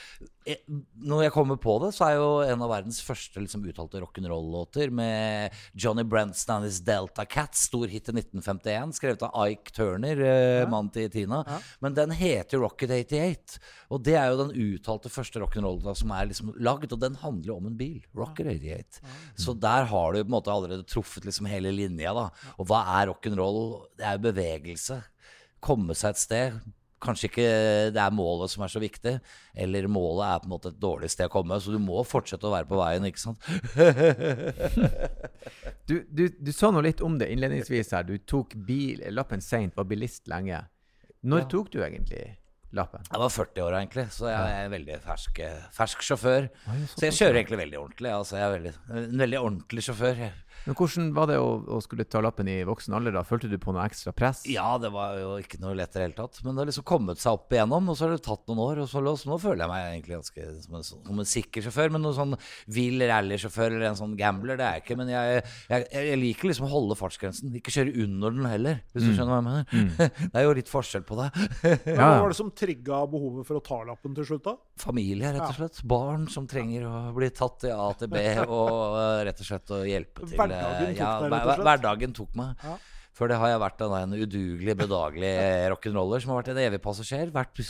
eh, 0.45 0.57
når 1.05 1.21
jeg 1.27 1.33
kommer 1.35 1.59
på 1.61 1.77
det, 1.85 1.91
så 1.95 2.07
er 2.09 2.15
jo 2.17 2.25
en 2.43 2.63
av 2.65 2.71
verdens 2.73 2.97
første 3.05 3.39
liksom, 3.39 3.63
uttalte 3.69 4.01
rock'n'roll-låter 4.03 4.91
med 4.91 5.53
Johnny 5.73 6.03
Branson 6.03 6.57
and 6.57 6.67
his 6.67 6.81
Delta 6.83 7.23
Cats, 7.29 7.63
stor 7.69 7.87
hit 7.87 8.09
i 8.11 8.15
1951, 8.17 8.91
skrevet 8.97 9.23
av 9.29 9.37
Ike 9.53 9.71
Turner, 9.77 10.19
eh, 10.25 10.65
mannen 10.67 10.91
til 10.91 11.07
Tina. 11.13 11.43
Ja. 11.47 11.61
Men 11.85 11.95
den 11.95 12.11
heter 12.17 12.59
Rocket 12.65 12.91
88. 12.91 13.59
Og 13.93 14.03
det 14.03 14.17
er 14.19 14.33
jo 14.33 14.41
den 14.43 14.53
uttalte 14.65 15.11
første 15.13 15.39
rock'n'roll 15.39 15.95
som 15.95 16.11
er 16.17 16.27
liksom 16.33 16.51
lagd, 16.75 16.93
og 16.93 16.99
den 17.01 17.15
handler 17.23 17.55
om 17.57 17.65
en 17.71 17.77
bil. 17.79 18.03
Rocker 18.15 18.45
88. 18.51 19.01
Så 19.39 19.55
der 19.57 19.87
har 19.89 20.13
du 20.13 20.21
på 20.21 20.27
en 20.29 20.35
måte 20.37 20.51
allerede 20.53 20.85
truffet 20.87 21.25
liksom 21.25 21.47
hele 21.49 21.71
linja, 21.73 22.13
da. 22.13 22.29
Og 22.59 22.67
hva 22.69 22.83
er 22.99 23.09
rock'n'roll? 23.13 23.87
Det 23.97 24.05
er 24.05 24.17
jo 24.19 24.25
bevegelse. 24.29 25.01
Komme 25.65 25.95
seg 25.97 26.13
et 26.13 26.21
sted. 26.21 26.59
Kanskje 27.05 27.27
ikke 27.27 27.47
det 27.93 27.99
er 28.01 28.13
målet 28.15 28.49
som 28.49 28.63
er 28.65 28.71
så 28.71 28.79
viktig, 28.81 29.11
eller 29.61 29.85
målet 29.91 30.25
er 30.25 30.39
på 30.41 30.47
en 30.47 30.53
måte 30.55 30.69
et 30.71 30.79
dårlig 30.81 31.09
sted 31.11 31.27
å 31.27 31.33
komme. 31.33 31.57
Så 31.61 31.73
du 31.75 31.77
må 31.83 31.99
fortsette 32.07 32.47
å 32.47 32.53
være 32.53 32.65
på 32.69 32.79
veien, 32.79 33.05
ikke 33.05 33.21
sant. 33.21 33.39
Du, 35.85 35.99
du, 36.09 36.23
du 36.41 36.49
sa 36.55 36.71
noe 36.73 36.81
litt 36.81 37.01
om 37.05 37.19
det 37.21 37.27
innledningsvis 37.29 37.91
her. 37.93 38.05
Du 38.07 38.15
tok 38.25 38.55
bil, 38.65 39.03
lappen 39.13 39.43
seint, 39.43 39.75
var 39.77 39.85
bilist 39.85 40.25
lenge. 40.31 40.63
Når 41.25 41.43
Ja. 41.43 41.45
tok 41.51 41.69
du 41.73 41.77
egentlig 41.85 42.23
lappen? 42.77 43.05
Jeg 43.11 43.21
var 43.21 43.31
40 43.33 43.63
år 43.65 43.77
egentlig, 43.79 44.05
så 44.15 44.29
jeg 44.31 44.55
er 44.55 44.65
en 44.67 44.73
veldig 44.75 44.97
fersk, 45.05 45.41
fersk 45.75 46.05
sjåfør. 46.05 46.49
Oi, 46.73 46.79
Så 46.93 47.07
jeg 47.07 47.17
kjører 47.19 47.39
egentlig 47.41 47.61
veldig 47.63 47.79
ordentlig. 47.81 48.11
Altså, 48.13 48.37
jeg 48.39 48.45
er 48.47 48.55
veldig, 48.57 48.73
en 49.03 49.21
veldig 49.25 49.39
ordentlig 49.41 49.85
sjåfør. 49.87 50.23
Men 50.65 50.77
hvordan 50.79 51.11
var 51.15 51.29
det 51.29 51.37
å, 51.41 51.49
å 51.75 51.79
skulle 51.83 52.07
ta 52.09 52.21
lappen 52.23 52.49
i 52.51 52.57
voksen 52.67 52.95
alder? 52.97 53.15
da? 53.17 53.23
Følte 53.27 53.49
du 53.51 53.57
på 53.61 53.73
noe 53.75 53.85
ekstra 53.85 54.13
press? 54.15 54.43
Ja, 54.49 54.75
det 54.81 54.91
var 54.95 55.17
jo 55.19 55.35
ikke 55.41 55.59
noe 55.61 55.75
lett 55.77 55.93
i 55.93 55.99
det 55.99 56.07
hele 56.07 56.17
tatt. 56.17 56.39
Men 56.45 56.55
det 56.55 56.63
har 56.63 56.71
liksom 56.71 56.87
kommet 56.87 57.21
seg 57.21 57.37
opp 57.37 57.53
igjennom, 57.53 57.91
og 57.91 57.97
så 57.97 58.07
har 58.07 58.15
det 58.15 58.23
tatt 58.25 58.45
noen 58.49 58.63
år. 58.63 58.81
Og 58.85 58.89
så, 58.91 59.03
så 59.21 59.31
nå 59.31 59.39
føler 59.41 59.65
jeg 59.65 59.73
meg 59.73 59.89
egentlig 59.91 60.17
ganske 60.17 60.47
som 60.65 60.79
en, 60.79 60.87
som 60.87 61.21
en 61.25 61.31
sikker 61.35 61.65
sjåfør. 61.67 61.93
Men 61.95 62.05
noen 62.05 62.17
sånn 62.17 62.37
vill 62.77 63.05
rallysjåfør 63.11 63.75
eller 63.75 63.89
en 63.91 63.99
sånn 63.99 64.17
gambler, 64.19 64.59
det 64.59 64.67
er 64.67 64.79
jeg 64.79 64.85
ikke. 64.85 64.99
Men 65.01 65.13
jeg, 65.13 65.43
jeg, 65.69 65.87
jeg 66.09 66.21
liker 66.23 66.51
liksom 66.51 66.67
å 66.69 66.73
holde 66.73 66.99
fartsgrensen. 66.99 67.53
Ikke 67.59 67.73
kjøre 67.75 67.95
under 68.05 68.35
den 68.35 68.49
heller, 68.49 68.81
hvis 68.93 69.07
du 69.07 69.11
skjønner 69.11 69.33
hva 69.33 69.41
jeg 69.41 69.47
mener. 69.49 70.11
det 70.31 70.41
er 70.41 70.47
jo 70.47 70.55
litt 70.61 70.71
forskjell 70.71 71.05
på 71.07 71.19
det. 71.21 71.29
Ja. 71.85 71.99
Hva 71.99 72.23
var 72.23 72.31
det 72.31 72.37
som 72.37 72.49
trigga 72.55 72.97
behovet 73.09 73.45
for 73.47 73.59
å 73.59 73.61
ta 73.63 73.77
lappen 73.87 74.15
til 74.17 74.25
slutt, 74.27 74.45
da? 74.47 74.53
Familie, 74.81 75.29
rett 75.35 75.43
og 75.45 75.57
slett. 75.57 75.79
Barn 75.87 76.25
som 76.31 76.47
trenger 76.49 76.85
å 76.89 77.01
bli 77.15 77.29
tatt 77.35 77.65
i 77.67 77.71
A 77.73 77.87
til 77.99 78.09
B, 78.11 78.21
og 78.57 78.97
eh, 78.99 79.21
rett 79.27 79.41
og 79.43 79.47
slett 79.47 79.73
å 79.75 79.81
hjelpe 79.87 80.25
til. 80.25 80.35
Eh, 80.51 80.65
Hverdagen 80.65 80.93
tok 80.93 81.01
ja, 81.01 81.13
deg, 81.21 81.31
rett 81.31 81.45
og 81.45 81.53
slett? 81.53 81.65
Hverdagen 81.69 82.19
tok 82.19 82.37
meg. 82.41 82.67
Ja. 82.67 82.77
For 83.15 83.31
det 83.31 83.37
har 83.39 83.47
jeg 83.47 83.61
vært 83.63 83.81
en, 83.85 84.13
udugelig, 84.19 84.73
bedagelig 84.75 85.35
rock'n'roller 85.71 86.23
som 86.23 86.33
har 86.33 86.41
vært 86.41 86.49
en 86.51 86.63
evig 86.65 86.81
passasjer. 86.83 87.29
Vært 87.31 87.61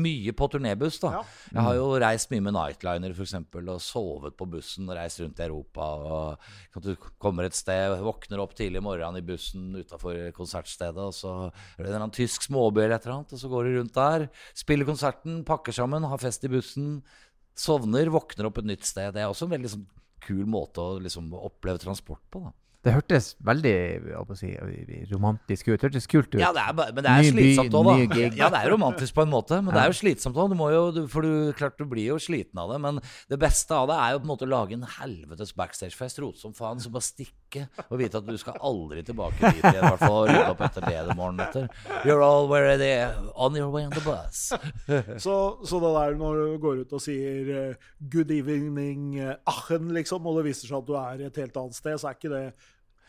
mye 0.00 0.32
på 0.34 0.46
turnébuss, 0.50 0.96
da. 1.02 1.10
Ja. 1.18 1.22
Jeg 1.52 1.64
har 1.66 1.74
jo 1.76 1.88
reist 2.02 2.30
mye 2.32 2.44
med 2.46 2.54
Nightliner 2.56 3.12
eksempel, 3.24 3.68
og 3.70 3.82
sovet 3.84 4.36
på 4.38 4.46
bussen 4.50 4.88
og 4.88 4.96
reist 4.96 5.20
rundt 5.20 5.42
i 5.42 5.44
Europa. 5.44 5.88
Og 6.74 6.86
du 6.86 6.94
kommer 7.20 7.44
et 7.46 7.58
sted, 7.58 7.98
våkner 8.00 8.42
opp 8.42 8.56
tidlig 8.56 8.82
morgenen 8.84 9.20
i 9.20 9.26
bussen 9.26 9.74
utafor 9.76 10.32
konsertstedet, 10.36 11.04
og 11.04 11.12
så 11.14 11.34
er 11.50 11.52
det 11.52 11.84
en 11.84 11.90
eller 11.90 12.00
annen 12.06 12.16
tysk 12.16 12.48
småby 12.48 12.86
eller 12.86 12.96
et 12.96 13.04
eller 13.04 13.18
annet, 13.18 13.36
og 13.36 13.42
så 13.44 13.52
går 13.52 13.68
du 13.68 13.76
rundt 13.78 14.00
der, 14.00 14.26
spiller 14.56 14.88
konserten, 14.88 15.42
pakker 15.46 15.76
sammen, 15.76 16.08
har 16.08 16.22
fest 16.22 16.48
i 16.48 16.52
bussen, 16.56 16.96
sovner, 17.54 18.08
våkner 18.10 18.48
opp 18.48 18.64
et 18.64 18.72
nytt 18.72 18.88
sted. 18.88 19.12
Det 19.14 19.22
er 19.22 19.28
også 19.28 19.46
en 19.46 19.54
veldig 19.54 19.74
sånn, 19.76 19.84
kul 20.24 20.44
måte 20.50 20.82
å 20.82 21.00
liksom 21.02 21.32
oppleve 21.36 21.82
transport 21.82 22.22
på, 22.32 22.44
da. 22.46 22.52
Det 22.84 22.92
hørtes 22.92 23.30
veldig 23.40 23.74
si, 24.36 24.50
romantisk 25.12 25.70
ut. 25.70 25.78
Det 25.80 25.88
hørtes 25.88 26.06
kult 26.10 26.28
ut. 26.34 26.40
Ja, 26.42 26.50
det 26.52 26.60
er, 26.60 26.74
men 26.92 27.00
det 27.06 27.10
er 27.10 27.22
Ny 27.24 27.30
slitsomt 27.32 27.76
òg, 27.78 27.86
da. 27.88 27.94
gig. 28.14 28.36
Ja, 28.38 28.50
det 28.52 28.60
er 28.60 28.70
romantisk 28.74 29.14
på 29.16 29.24
en 29.24 29.32
måte, 29.32 29.60
men 29.64 29.72
det 29.74 29.80
er 29.82 29.88
jo 29.92 29.96
slitsomt 29.96 30.36
òg. 30.36 30.52
Du 30.52 30.56
må 30.58 30.68
jo, 30.74 30.82
du- 30.92 31.06
for 31.08 31.24
du, 31.24 31.52
klart 31.56 31.78
du 31.80 31.86
blir 31.88 32.10
jo 32.12 32.18
sliten 32.20 32.60
av 32.60 32.70
det. 32.74 32.80
Men 32.84 33.00
det 33.30 33.38
beste 33.40 33.72
av 33.74 33.88
det 33.88 33.96
er 33.96 34.12
jo 34.12 34.20
på 34.20 34.28
en 34.28 34.32
måte 34.34 34.44
å 34.48 34.52
lage 34.52 34.76
en 34.76 34.84
helvetes 34.98 35.54
backstagefest, 35.56 36.20
rote 36.20 36.38
som 36.42 36.52
faen, 36.52 36.80
så 36.80 36.92
bare 36.92 37.06
stikke 37.08 37.64
og 37.88 37.98
vite 38.00 38.18
at 38.18 38.26
du 38.26 38.36
skal 38.36 38.58
aldri 38.60 39.02
tilbake 39.06 39.38
dit 39.40 39.62
igjen, 39.62 39.80
i 39.80 39.88
hvert 39.88 40.02
fall. 40.04 40.28
Rydde 40.28 40.50
opp 40.52 40.60
etter 40.68 40.88
det 40.90 41.16
morgenen 41.16 41.44
etter. 41.46 41.68
You're 42.04 42.22
already 42.26 42.92
on 43.34 43.56
your 43.56 43.70
way 43.70 43.84
on 43.86 43.90
the 43.96 44.02
bus. 44.04 44.52
Så, 45.24 45.34
så 45.64 45.80
det 45.80 45.92
der 45.94 46.16
når 46.18 46.34
du 46.40 46.58
går 46.62 46.80
ut 46.84 46.92
og 46.92 47.00
sier 47.02 47.48
eh, 47.70 47.74
'good 48.10 48.30
evening, 48.34 49.14
Achen', 49.48 49.92
liksom, 49.94 50.26
og 50.26 50.36
det 50.38 50.48
viser 50.50 50.68
seg 50.68 50.78
at 50.82 50.86
du 50.88 50.94
er 50.98 51.26
et 51.28 51.36
helt 51.40 51.56
annet 51.56 51.74
sted, 51.78 51.96
så 52.00 52.10
er 52.10 52.18
ikke 52.18 52.32
det 52.32 52.44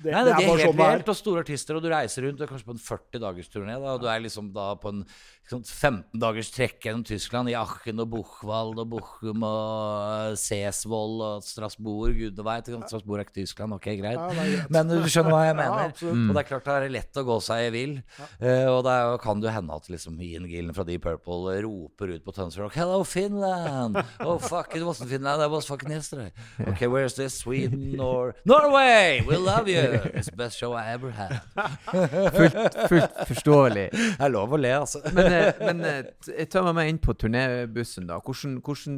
Det, 0.03 0.11
Nei, 0.11 0.23
det 0.27 0.33
det, 0.33 0.33
er 0.33 0.47
bare 0.49 0.59
helt 0.59 0.67
sånn 0.67 0.75
det 0.81 0.85
er. 0.91 1.03
og 1.13 1.15
store 1.21 1.41
artister, 1.45 1.77
og 1.77 1.83
du 1.85 1.87
reiser 1.93 2.25
rundt, 2.27 2.37
du 2.37 2.43
er 2.43 2.49
kanskje 2.51 2.67
på 2.67 2.73
en 2.75 2.81
40 2.83 3.21
dagers 3.23 3.47
turné, 3.53 3.77
da, 3.79 3.93
og 3.95 4.01
du 4.03 4.07
er 4.11 4.19
liksom 4.25 4.49
da 4.51 4.65
på 4.75 4.91
en 4.91 5.05
liksom 5.45 5.61
15 5.63 6.19
dagers 6.19 6.49
trekk 6.51 6.83
gjennom 6.87 7.03
Tyskland, 7.07 7.51
i 7.51 7.55
Aachen 7.55 8.01
og 8.03 8.09
Buchwald 8.11 8.81
og 8.81 8.89
Bochum 8.91 9.45
og 9.45 10.35
Sesvold 10.41 11.21
og 11.23 11.45
Strasbourg, 11.45 12.11
gudene 12.17 12.45
veit. 12.47 12.67
Strasbourg 12.89 13.21
er 13.21 13.27
ikke 13.27 13.37
Tyskland, 13.39 13.75
ok, 13.77 13.87
greit. 14.01 14.19
Ja. 14.19 14.65
Men 14.73 14.89
du 14.91 14.97
skjønner 15.07 15.31
hva 15.35 15.43
jeg 15.45 15.53
Ja, 15.55 15.59
mener. 15.61 15.85
absolutt. 15.93 16.23
Og 16.25 16.35
det 16.35 16.41
er 16.43 16.49
klart 16.49 16.67
det 16.67 16.75
er 16.89 16.95
lett 16.97 17.21
å 17.21 17.25
gå 17.29 17.37
seg 17.45 17.69
vill. 17.75 17.95
Eh, 18.41 18.65
og 18.73 18.81
det 18.87 18.95
er, 18.97 19.15
kan 19.23 19.43
jo 19.45 19.53
hende 19.53 19.77
at 19.79 19.87
liksom 19.93 20.19
Ian 20.25 20.49
Gillen 20.49 20.75
fra 20.75 20.83
Deep 20.87 21.05
Purple 21.05 21.55
roper 21.63 22.15
ut 22.17 22.25
på 22.25 22.33
Tønsberg 22.35 22.73
Hello, 22.75 23.03
Finland! 23.07 24.01
Oh, 24.25 24.39
fuck, 24.41 24.73
it 24.75 24.81
wasn't 24.83 25.09
Finland, 25.11 25.39
that 25.39 25.51
was 25.51 25.67
fucking 25.69 25.91
yesterday. 25.91 26.31
Okay, 26.73 26.87
where's 26.87 27.13
this? 27.15 27.35
Sweden 27.45 27.99
or 28.01 28.33
Norway! 28.45 29.21
We 29.27 29.37
love 29.37 29.69
you! 29.69 29.84
It's 30.15 30.29
the 30.29 30.35
best 30.39 30.57
show 30.57 30.73
I 30.73 30.93
ever 30.93 31.11
had. 31.11 31.39
Fullt, 32.35 32.55
fullt 32.89 33.17
forståelig. 33.29 33.85
Jeg 34.19 34.31
lover 34.33 34.57
å 34.57 34.61
le, 34.61 34.71
altså. 34.79 35.01
Men, 35.15 35.27
eh, 35.33 35.61
men 35.61 35.81
jeg 35.85 36.47
tar 36.51 36.65
meg 36.67 36.75
med 36.77 36.89
inn 36.91 36.99
på 37.03 37.15
turnébussen, 37.21 38.07
da. 38.09 38.17
Hvordan, 38.23 38.57
hvordan 38.65 38.97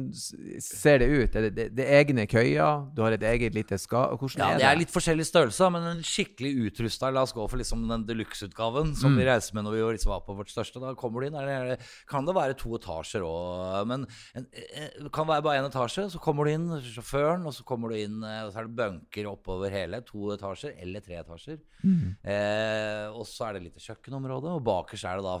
ser 0.64 1.02
det 1.02 1.08
ut? 1.12 1.36
Er 1.38 1.46
det, 1.48 1.52
det, 1.58 1.66
det 1.78 1.86
er 1.86 2.02
egne 2.02 2.26
køyer? 2.30 2.86
Du 2.96 3.02
har 3.04 3.14
et 3.16 3.24
eget 3.28 3.56
lite 3.56 3.78
ska? 3.80 4.06
Hvordan 4.18 4.42
Ja, 4.42 4.48
er 4.50 4.58
det 4.58 4.64
det? 4.64 4.68
er 4.72 4.80
litt 4.82 4.94
forskjellig 4.94 5.26
størrelse, 5.28 5.70
men 5.74 5.88
en 5.92 6.02
skikkelig 6.06 6.52
utrusta 6.68 7.10
La 7.14 7.22
oss 7.26 7.32
gå 7.36 7.44
for 7.48 7.60
liksom 7.60 7.86
den 7.88 8.04
deluxe-utgaven 8.08 8.94
som 8.98 9.16
vi 9.18 9.24
reiser 9.28 9.56
med 9.56 9.64
når 9.68 9.76
vi 9.78 9.84
liksom 9.96 10.12
var 10.12 10.24
på 10.26 10.36
vårt 10.38 10.50
største. 10.52 10.80
Da 10.82 10.94
kommer 10.98 11.22
du 11.24 11.28
inn, 11.30 11.38
er 11.38 11.76
kan 12.10 12.26
det 12.28 12.34
være 12.36 12.56
to 12.58 12.74
etasjer 12.78 13.24
òg, 13.26 13.86
men 13.88 14.06
en, 14.38 14.46
eh, 14.52 14.90
det 15.02 15.12
kan 15.14 15.28
være 15.28 15.44
bare 15.46 15.62
én 15.62 15.68
etasje. 15.68 16.08
Så 16.12 16.20
kommer 16.22 16.44
du 16.48 16.52
inn, 16.54 16.68
sjåføren, 16.84 17.46
og 17.48 17.54
så 17.56 17.64
kommer 17.68 17.92
du 17.92 17.98
inn, 18.00 18.20
eh, 18.24 18.42
og 18.46 18.52
så 18.54 18.62
er 18.62 18.68
det 18.68 18.76
bunker 18.78 19.30
oppover 19.32 19.72
hele. 19.74 20.00
To 20.08 20.30
etasjer 20.34 20.77
eller 20.84 21.04
tre 21.04 21.18
etasjer. 21.20 21.58
Eh, 22.22 23.06
og 23.12 23.26
så 23.28 23.48
er 23.48 23.58
det 23.58 23.64
lite 23.68 23.82
kjøkkenområde, 23.84 24.54
og 24.58 24.64
bakerst 24.66 25.04
er 25.08 25.20
det 25.20 25.26
da 25.28 25.38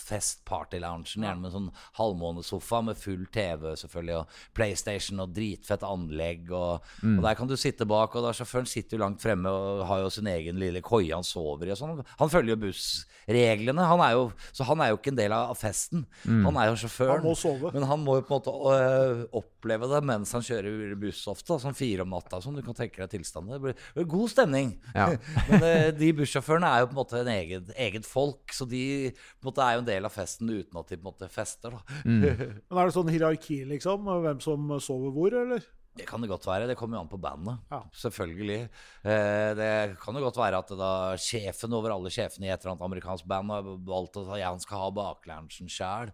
fest 0.00 0.42
party-loungen, 0.48 1.06
gjerne 1.16 1.42
med 1.42 1.54
sånn 1.54 1.68
halvmånesofa 1.98 2.82
med 2.86 2.98
full 3.00 3.26
TV 3.32 3.72
selvfølgelig, 3.80 4.20
og 4.20 4.56
PlayStation 4.56 5.22
og 5.24 5.34
dritfett 5.36 5.84
anlegg. 5.86 6.50
Og, 6.54 6.86
og 7.02 7.22
der 7.24 7.38
kan 7.38 7.50
du 7.50 7.56
sitte 7.60 7.88
bak, 7.88 8.14
og 8.14 8.26
da 8.26 8.34
sjåføren 8.36 8.68
sitter 8.70 8.96
jo 8.98 9.04
langt 9.04 9.22
fremme 9.24 9.50
og 9.52 9.84
har 9.90 10.04
jo 10.04 10.12
sin 10.12 10.30
egen 10.30 10.60
lille 10.60 10.82
koie 10.84 11.14
han 11.14 11.26
sover 11.26 11.68
i. 11.68 11.74
og 11.74 11.80
sånn. 11.80 12.04
Han 12.20 12.32
følger 12.32 12.54
jo 12.54 12.60
bussreglene, 12.66 13.88
han 13.90 14.04
er 14.04 14.16
jo, 14.16 14.28
så 14.52 14.66
han 14.68 14.82
er 14.84 14.92
jo 14.92 15.00
ikke 15.00 15.14
en 15.14 15.20
del 15.20 15.36
av 15.36 15.56
festen. 15.58 16.06
Han 16.26 16.58
er 16.60 16.70
jo 16.70 16.80
sjåføren. 16.84 17.20
Han 17.20 17.30
må 17.30 17.36
sove. 17.38 17.72
Men 17.74 17.88
han 17.90 18.02
må 18.04 18.18
jo 18.20 18.26
på 18.26 18.36
en 18.36 18.40
måte 18.40 18.76
øh, 18.76 19.24
oppleve 19.40 19.90
det 19.90 20.02
mens 20.06 20.32
han 20.36 20.44
kjører 20.44 20.94
buss 21.00 21.24
ofte, 21.30 21.48
da, 21.52 21.60
sånn 21.62 21.76
fire 21.76 22.06
om 22.06 22.12
natta. 22.14 22.40
Sånn. 22.42 22.58
Du 22.58 22.64
kan 22.66 22.76
tenke 22.76 23.02
deg 23.02 23.12
tilstanden. 23.16 23.56
Det 23.56 23.62
blir, 23.62 23.76
det 23.76 24.00
blir 24.00 24.10
god 24.12 24.32
stemning. 24.32 24.74
Ja. 24.94 25.08
Men 25.50 25.66
øh, 25.66 25.88
de 25.96 26.12
bussjåførene 26.20 26.70
er 26.70 26.84
jo 26.84 26.90
på 26.90 26.96
en 26.96 27.00
måte 27.00 27.20
en 27.22 27.32
eget, 27.32 27.72
eget 27.88 28.08
folk, 28.08 28.54
så 28.54 28.68
de 28.68 28.84
på 29.12 29.46
en 29.46 29.50
måte 29.50 29.66
er 29.66 29.76
jo 29.76 29.84
en 29.84 29.85
del 29.86 30.08
av 30.08 30.14
festen 30.14 30.50
uten 30.52 30.80
at 30.80 30.92
de 30.92 30.98
på 30.98 31.06
en 31.06 31.08
måte 31.10 31.30
fester. 31.32 31.76
da. 31.76 31.96
Men 32.04 32.28
er 32.34 32.84
det 32.84 32.96
sånn 32.96 33.12
hierarki, 33.12 33.62
liksom? 33.72 34.06
Hvem 34.26 34.42
som 34.44 34.76
sover 34.82 35.14
hvor, 35.16 35.38
eller? 35.44 35.64
Det 35.96 36.04
kan 36.04 36.20
det 36.20 36.28
godt 36.28 36.44
være. 36.44 36.66
Det 36.68 36.76
kommer 36.76 36.98
jo 36.98 37.04
an 37.06 37.08
på 37.08 37.20
bandet. 37.20 37.62
Ja. 37.72 37.78
Selvfølgelig. 37.96 38.58
Eh, 39.00 39.52
det 39.56 39.70
kan 40.02 40.18
jo 40.18 40.24
godt 40.26 40.40
være 40.42 40.58
at 40.60 40.72
da 40.76 40.90
sjefen 41.20 41.72
over 41.76 41.94
alle 41.94 42.12
sjefene 42.12 42.48
i 42.48 42.52
et 42.52 42.60
eller 42.60 42.74
annet 42.74 42.84
amerikansk 42.84 43.28
band 43.30 43.54
har 43.54 43.70
valgt 43.88 44.20
at 44.20 44.28
han 44.42 44.60
skal 44.60 44.82
ha 44.84 44.90
bakloungen 44.98 45.72
sjæl. 45.72 46.12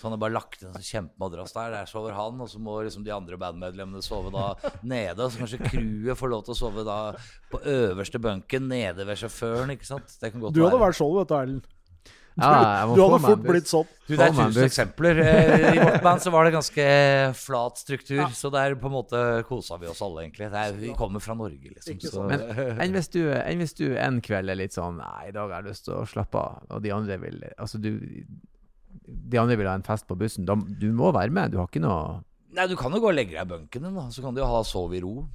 Så 0.00 0.08
han 0.08 0.16
har 0.16 0.22
bare 0.22 0.32
lagt 0.32 0.62
en 0.64 0.80
kjempemadrass 0.82 1.52
der. 1.54 1.74
Der 1.76 1.88
sover 1.90 2.14
han, 2.16 2.40
og 2.40 2.48
så 2.50 2.58
må 2.58 2.78
liksom 2.82 3.04
de 3.06 3.12
andre 3.14 3.36
bandmedlemmene 3.38 4.02
sove 4.02 4.32
da 4.34 4.46
nede. 4.80 5.20
Og 5.20 5.30
så 5.30 5.42
kanskje 5.44 5.60
crewet 5.66 6.18
får 6.18 6.32
lov 6.32 6.46
til 6.46 6.56
å 6.56 6.60
sove 6.64 6.84
da 6.88 7.00
på 7.52 7.60
øverste 7.68 8.18
bunken 8.22 8.66
nede 8.72 9.04
ved 9.06 9.20
sjåføren. 9.20 9.76
ikke 9.76 9.90
sant? 9.92 10.16
Det 10.16 10.32
kan 10.32 10.42
godt 10.42 10.56
Du 10.56 10.64
hadde 10.64 10.80
vært 10.80 10.98
skjold, 10.98 11.20
vet 11.20 11.30
du, 11.30 11.36
Erlend. 11.36 11.68
Ja, 12.50 12.86
Du 12.88 13.00
hadde 13.04 13.18
fort 13.24 13.42
blitt 13.44 13.68
sånn. 13.70 13.88
Du, 14.08 14.14
det 14.16 14.26
er 14.26 14.32
tusen 14.34 14.64
eksempler. 14.66 15.20
Eh, 15.22 15.64
I 15.76 15.78
vårt 15.78 16.02
band 16.02 16.22
så 16.24 16.32
var 16.34 16.48
det 16.48 16.52
ganske 16.56 16.86
flat 17.38 17.78
struktur, 17.78 18.22
så 18.34 18.50
der 18.50 18.74
på 18.80 18.88
en 18.90 18.94
måte 18.96 19.20
kosa 19.46 19.78
vi 19.78 19.86
oss 19.90 20.00
alle, 20.02 20.24
egentlig. 20.24 20.48
Det 20.50 20.62
er, 20.64 20.74
vi 20.80 20.94
kommer 20.98 21.22
fra 21.22 21.36
Norge, 21.38 21.74
liksom. 21.76 22.00
Så, 22.02 22.24
Men 22.30 22.42
enn 22.82 22.96
hvis, 22.96 23.10
du, 23.14 23.20
enn 23.36 23.62
hvis 23.62 23.76
du 23.78 23.84
en 24.00 24.18
kveld 24.24 24.50
er 24.50 24.58
litt 24.58 24.74
sånn 24.74 24.98
Nei, 24.98 25.28
i 25.30 25.34
dag 25.36 25.52
har 25.52 25.62
jeg 25.62 25.70
lyst 25.74 25.86
til 25.86 25.94
å 26.00 26.06
slappe 26.10 26.40
av, 26.40 26.64
og 26.74 26.82
de 26.82 26.90
andre 26.96 27.20
vil 27.22 27.38
Altså, 27.52 27.78
du 27.78 27.92
De 29.06 29.38
andre 29.38 29.56
vil 29.60 29.68
ha 29.70 29.76
en 29.78 29.86
fest 29.86 30.06
på 30.08 30.16
bussen. 30.18 30.46
Da, 30.48 30.56
du 30.58 30.88
må 30.96 31.12
være 31.14 31.30
med. 31.34 31.52
Du 31.54 31.60
har 31.60 31.68
ikke 31.70 31.82
noe 31.84 32.20
Nei, 32.56 32.66
du 32.66 32.74
kan 32.74 32.90
jo 32.90 32.98
gå 32.98 33.12
og 33.12 33.14
legge 33.14 33.36
deg 33.36 33.44
i 33.46 33.50
bunken 33.52 33.84
din, 33.86 33.94
da. 33.94 34.08
Så 34.10 34.24
kan 34.24 34.34
du 34.34 34.40
jo 34.42 34.48
ha 34.50 34.64
sove 34.66 34.96
i 34.98 35.02
ro. 35.04 35.28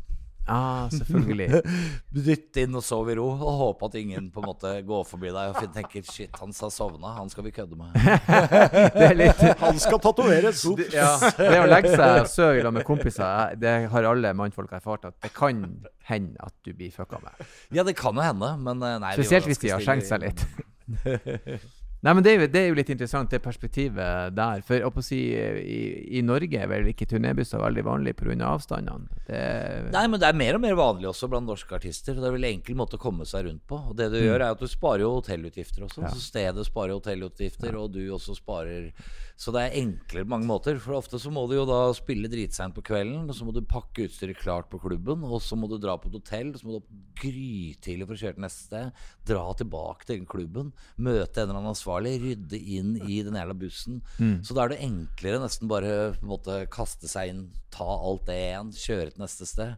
Ja, 0.46 0.88
selvfølgelig. 0.94 1.62
Dytt 2.28 2.60
inn 2.62 2.78
og 2.78 2.84
sove 2.86 3.14
i 3.14 3.18
ro, 3.18 3.28
og 3.34 3.56
håpe 3.62 3.90
at 3.90 3.98
ingen 3.98 4.28
på 4.34 4.44
en 4.44 4.50
måte 4.52 4.74
går 4.86 5.06
forbi 5.10 5.32
deg 5.34 5.54
og 5.54 5.74
tenker 5.74 6.06
'shit, 6.06 6.30
han 6.40 6.54
sa 6.54 6.70
sovna, 6.74 7.16
han 7.18 7.32
skal 7.34 7.48
vi 7.48 7.54
kødde 7.56 7.78
med'. 7.80 7.96
Det 8.98 9.08
er 9.10 9.18
litt 9.18 9.42
Han 9.66 9.80
skal 9.82 10.02
tatoveres! 10.04 10.62
ja, 10.94 11.10
Det 11.40 11.62
å 11.64 11.66
legge 11.70 11.96
seg 11.96 12.22
og 12.22 12.30
sove 12.30 12.62
sammen 12.62 12.80
med 12.80 12.88
kompiser, 12.88 13.56
det 13.62 13.76
har 13.92 14.10
alle 14.12 14.34
mannfolk 14.38 14.76
erfart 14.78 15.10
at 15.10 15.18
det 15.26 15.34
kan 15.36 15.64
hende 16.06 16.38
at 16.46 16.54
du 16.66 16.74
blir 16.74 16.94
fucka 16.94 17.18
med. 17.24 17.48
Ja, 17.74 17.84
det 17.88 17.96
kan 17.98 18.16
jo 18.16 18.26
hende, 18.26 18.54
men 18.62 18.84
eh, 18.86 19.00
nei 19.02 19.16
Spesielt 19.18 19.50
hvis 19.50 19.64
de 19.64 19.74
har 19.74 19.82
skjenkt 19.82 20.10
seg 20.10 20.22
litt. 20.28 20.46
Nei, 22.06 22.14
men 22.14 22.22
det 22.22 22.32
er, 22.32 22.38
jo, 22.38 22.48
det 22.54 22.60
er 22.62 22.68
jo 22.70 22.78
litt 22.78 22.90
interessant, 22.94 23.32
det 23.34 23.42
perspektivet 23.42 24.36
der. 24.38 24.62
For 24.68 24.84
å 24.86 25.04
si, 25.04 25.20
i, 25.34 25.80
i 26.20 26.22
Norge 26.22 26.60
er 26.62 26.70
vel 26.70 26.92
ikke 26.92 27.08
turnébusser 27.10 27.64
veldig 27.64 27.86
vanlig 27.88 28.14
pga. 28.20 28.36
avstandene. 28.52 29.10
Det, 29.26 29.42
Nei, 29.96 30.06
men 30.12 30.22
det 30.22 30.30
er 30.30 30.38
mer 30.38 30.60
og 30.60 30.62
mer 30.68 30.78
vanlig 30.78 31.10
også 31.10 31.32
blant 31.32 31.50
norske 31.50 31.74
artister. 31.74 32.14
Det 32.14 32.30
er 32.30 32.36
vel 32.36 32.46
en 32.46 32.60
enkel 32.60 32.78
måte 32.78 33.00
å 33.00 33.02
komme 33.02 33.26
seg 33.26 33.48
rundt 33.48 33.66
på. 33.66 33.82
Og 33.90 33.98
det 33.98 34.12
du 34.14 34.20
gjør, 34.20 34.38
er 34.38 34.54
at 34.54 34.62
du 34.62 34.70
sparer 34.70 35.02
jo 35.02 35.16
hotellutgifter 35.18 35.88
også. 35.88 36.04
Mm. 36.04 36.06
Ja. 36.06 36.14
Så 36.14 36.28
stedet 36.28 36.68
sparer 36.70 36.94
hotellutgifter, 36.94 37.80
og 37.82 37.96
du 37.98 38.04
også 38.14 38.38
sparer 38.38 38.92
Så 39.36 39.52
det 39.52 39.62
er 39.66 39.74
enklere 39.82 40.24
på 40.24 40.32
mange 40.32 40.48
måter. 40.48 40.78
For 40.80 40.96
ofte 40.96 41.20
så 41.20 41.32
må 41.34 41.44
du 41.50 41.58
jo 41.58 41.66
da 41.68 41.80
spille 41.96 42.30
dritseint 42.32 42.76
på 42.76 42.84
kvelden, 42.88 43.28
og 43.28 43.36
så 43.36 43.48
må 43.48 43.52
du 43.56 43.60
pakke 43.68 44.08
utstyret 44.08 44.40
klart 44.40 44.70
på 44.72 44.80
klubben, 44.80 45.26
og 45.28 45.44
så 45.44 45.58
må 45.60 45.68
du 45.72 45.76
dra 45.82 45.98
på 46.00 46.08
et 46.08 46.16
hotell, 46.16 46.54
og 46.54 46.62
så 46.62 46.68
må 46.68 46.76
du 46.76 46.80
opp 46.80 46.96
grytidlig 47.20 48.08
for 48.08 48.16
å 48.16 48.22
kjøre 48.22 48.38
til 48.38 48.46
neste 48.46 48.70
sted. 48.70 49.04
Dra 49.28 49.44
tilbake 49.60 50.08
til 50.08 50.22
den 50.22 50.30
klubben, 50.32 50.72
møte 50.96 51.44
en 51.44 51.50
eller 51.50 51.60
annen 51.60 51.74
ansvarlig, 51.74 52.16
rydde 52.24 52.62
inn 52.78 52.96
i 53.04 53.20
den 53.28 53.36
jævla 53.40 53.60
bussen. 53.60 54.02
Mm. 54.24 54.38
Så 54.48 54.56
da 54.56 54.66
er 54.66 54.76
det 54.76 54.84
enklere 54.88 55.44
nesten 55.44 55.72
bare 55.72 55.96
på 56.16 56.24
en 56.24 56.32
måte 56.32 56.60
kaste 56.72 57.12
seg 57.12 57.34
inn, 57.34 57.48
ta 57.76 57.86
alt 57.86 58.28
det 58.30 58.40
igjen, 58.40 58.76
kjøre 58.88 59.12
til 59.12 59.26
neste 59.26 59.52
sted. 59.52 59.76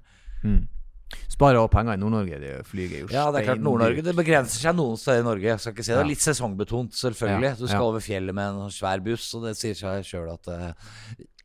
Sparer 1.31 1.59
også 1.61 1.71
penger 1.71 1.95
i 1.95 1.99
Nord-Norge. 2.01 2.37
Det 2.41 2.53
flyger 2.67 3.03
jo 3.03 3.07
Ja, 3.13 3.27
det 3.31 3.41
er 3.41 3.45
klart. 3.51 3.61
Nord-Norge 3.63 4.03
Det 4.03 4.13
begrenser 4.17 4.65
seg 4.65 4.75
noen 4.75 4.97
steder 4.99 5.21
i 5.21 5.27
Norge. 5.27 5.47
Jeg 5.51 5.63
skal 5.63 5.75
ikke 5.75 5.85
si 5.85 5.91
det. 5.91 5.97
Det 5.99 6.03
er 6.03 6.11
litt 6.11 6.25
sesongbetont, 6.25 6.97
selvfølgelig. 6.97 7.51
Du 7.59 7.65
skal 7.67 7.79
ja. 7.79 7.87
over 7.87 8.03
fjellet 8.03 8.37
med 8.37 8.59
en 8.65 8.73
svær 8.73 9.03
buss, 9.05 9.27
og 9.37 9.47
det 9.47 9.53
sier 9.59 9.77
seg 9.77 10.07
sjøl 10.07 10.29
at 10.33 10.49
uh, 10.51 10.57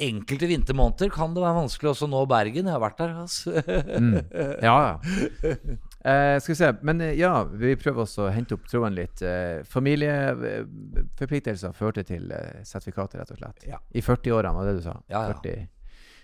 enkelte 0.02 0.46
vintermåneder 0.50 1.12
kan 1.14 1.36
det 1.36 1.44
være 1.44 1.60
vanskelig 1.60 1.92
også 1.92 2.08
å 2.08 2.12
nå 2.14 2.20
Bergen. 2.30 2.70
Jeg 2.70 2.74
har 2.74 2.82
vært 2.82 3.00
der, 3.02 3.10
altså. 3.22 3.48
Ja, 4.66 4.76
ja. 4.88 4.94
Eh, 6.02 6.40
skal 6.42 6.52
vi 6.52 6.56
se. 6.58 6.74
Men 6.82 7.00
eh, 7.00 7.18
ja, 7.18 7.44
vi 7.46 7.76
prøver 7.78 8.02
også 8.02 8.22
å 8.26 8.30
hente 8.34 8.54
opp 8.56 8.66
tråden 8.70 8.94
litt. 8.96 9.22
Eh, 9.22 9.62
familieforpliktelser 9.70 11.72
førte 11.78 12.02
til 12.08 12.32
eh, 12.34 12.62
sertifikatet, 12.66 13.20
rett 13.20 13.30
og 13.36 13.38
slett. 13.38 13.58
Ja. 13.68 13.78
I 13.94 14.00
40-årene, 14.02 14.54
var 14.56 14.64
det 14.66 14.74
du 14.80 14.84
sa? 14.88 14.94
Ja, 15.06 15.20
ja. 15.28 15.34
40. 15.38 15.68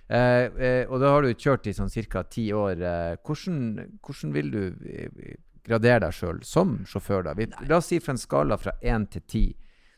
Eh, 0.09 0.45
eh, 0.65 0.85
og 0.89 1.03
da 1.03 1.13
har 1.13 1.25
du 1.25 1.35
kjørt 1.35 1.69
i 1.69 1.75
sånn 1.77 1.93
ca. 2.09 2.23
ti 2.25 2.49
år. 2.53 2.81
Eh, 2.81 3.17
hvordan, 3.25 3.99
hvordan 4.01 4.33
vil 4.33 4.51
du 4.51 4.63
gradere 5.69 6.07
deg 6.07 6.17
sjøl 6.17 6.43
som 6.43 6.79
sjåfør? 6.89 7.27
da? 7.29 7.35
Vi, 7.37 7.49
la 7.69 7.81
oss 7.81 7.91
si 7.93 8.01
fra 8.01 8.17
en 8.17 8.21
skala 8.21 8.57
fra 8.57 8.73
én 8.83 9.07
til 9.13 9.23
ti. 9.29 9.47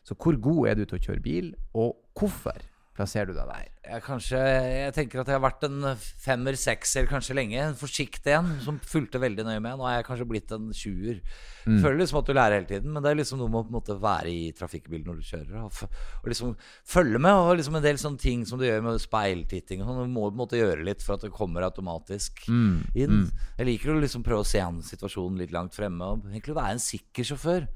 Så 0.03 0.17
hvor 0.17 0.35
god 0.35 0.67
er 0.67 0.75
du 0.75 0.85
til 0.85 0.97
å 0.97 1.03
kjøre 1.05 1.23
bil, 1.23 1.53
og 1.77 1.95
hvorfor? 2.17 2.59
Plasserer 2.97 3.31
du 3.31 3.37
deg 3.37 3.47
der? 3.49 3.67
Jeg, 3.81 4.03
kanskje, 4.05 4.39
jeg 4.39 4.93
tenker 4.93 5.21
at 5.21 5.29
jeg 5.31 5.35
har 5.37 5.43
vært 5.43 5.63
en 5.65 5.85
femmer, 6.21 6.55
sekser 6.59 7.07
kanskje 7.09 7.33
lenge. 7.35 7.57
En 7.59 7.77
forsiktig 7.77 8.33
en 8.37 8.51
som 8.63 8.77
fulgte 8.85 9.19
veldig 9.19 9.45
nøye 9.47 9.61
med. 9.63 9.79
Nå 9.79 9.87
er 9.89 9.97
jeg 9.97 10.05
kanskje 10.07 10.27
blitt 10.29 10.53
en 10.55 10.67
sjuer. 10.75 11.21
Føler 11.65 11.97
liksom 11.99 12.19
at 12.21 12.29
du 12.29 12.33
lærer 12.35 12.55
hele 12.59 12.69
tiden, 12.69 12.91
men 12.93 13.03
det 13.03 13.11
er 13.11 13.17
liksom 13.19 13.41
noe 13.41 13.49
med 13.51 13.59
å 13.59 13.65
på 13.65 13.71
en 13.73 13.77
måte 13.79 13.97
være 14.01 14.29
i 14.31 14.43
trafikkbilen 14.57 15.07
når 15.09 15.17
du 15.21 15.25
kjører. 15.31 15.55
Og, 15.65 15.81
og 16.21 16.29
liksom 16.29 16.53
følge 16.93 17.23
med. 17.25 17.39
Og 17.41 17.55
liksom 17.57 17.79
en 17.79 17.87
del 17.87 17.99
sånne 18.01 18.21
ting 18.21 18.45
som 18.49 18.61
du 18.61 18.67
gjør 18.67 18.85
med 18.85 19.01
speiltitting. 19.01 19.81
og 19.81 19.89
sånn, 19.89 20.03
Du 20.05 20.13
må 20.13 20.27
på 20.27 20.35
en 20.35 20.41
måte 20.43 20.61
gjøre 20.61 20.85
litt 20.85 21.01
for 21.05 21.17
at 21.17 21.25
det 21.25 21.33
kommer 21.35 21.65
automatisk 21.67 22.45
inn. 22.93 23.25
Jeg 23.57 23.67
liker 23.71 23.95
å 23.95 23.99
liksom 24.03 24.23
prøve 24.27 24.45
å 24.45 24.51
se 24.51 24.61
an 24.61 24.81
situasjonen 24.85 25.41
litt 25.41 25.51
langt 25.55 25.75
fremme. 25.75 26.05
Og 26.13 26.29
egentlig 26.29 26.55
være 26.59 26.77
en 26.77 26.85
sikker 26.85 27.23
sjåfør. 27.33 27.67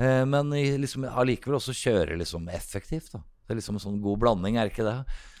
Eh, 0.00 0.24
men 0.24 0.50
liksom 0.80 1.04
allikevel 1.10 1.60
også 1.60 1.76
kjøre 1.84 2.16
liksom 2.20 2.48
effektivt. 2.48 3.12
da 3.12 3.22
det 3.44 3.52
er 3.52 3.58
liksom 3.58 3.76
en 3.76 3.82
sånn 3.82 3.96
god 4.00 4.20
blanding, 4.22 4.56
er 4.56 4.70
ikke 4.70 4.86
det? 4.86 4.94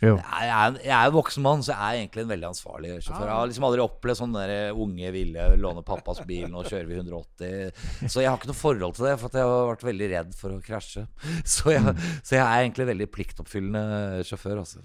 Jo. 0.04 0.18
Jeg, 0.18 0.48
er, 0.52 0.74
jeg 0.84 0.92
er 0.92 1.08
en 1.08 1.14
voksen 1.14 1.44
mann, 1.46 1.62
så 1.64 1.72
jeg 1.72 1.80
er 1.80 2.00
egentlig 2.02 2.24
en 2.24 2.32
veldig 2.34 2.48
ansvarlig 2.50 2.90
sjåfør. 2.98 3.24
Jeg 3.24 3.32
har 3.32 3.48
liksom 3.48 3.66
aldri 3.70 3.84
opplevd 3.84 4.20
sånn 4.20 4.36
der 4.36 4.52
unge 4.84 5.12
ville 5.14 5.46
låne 5.62 5.84
pappas 5.88 6.20
bil, 6.28 6.44
nå 6.52 6.66
kjører 6.68 6.90
vi 6.90 6.98
180. 7.00 7.84
Så 8.04 8.20
jeg 8.20 8.28
har 8.28 8.36
ikke 8.36 8.52
noe 8.52 8.60
forhold 8.60 8.98
til 8.98 9.08
det, 9.08 9.14
for 9.22 9.32
at 9.32 9.38
jeg 9.40 9.48
har 9.48 9.70
vært 9.70 9.86
veldig 9.88 10.10
redd 10.12 10.36
for 10.36 10.56
å 10.56 10.60
krasje. 10.64 11.06
Så 11.54 11.72
jeg, 11.72 11.96
så 12.20 12.36
jeg 12.36 12.44
er 12.44 12.62
egentlig 12.66 12.90
veldig 12.92 13.08
pliktoppfyllende 13.14 14.24
sjåfør, 14.28 14.60
altså. 14.64 14.84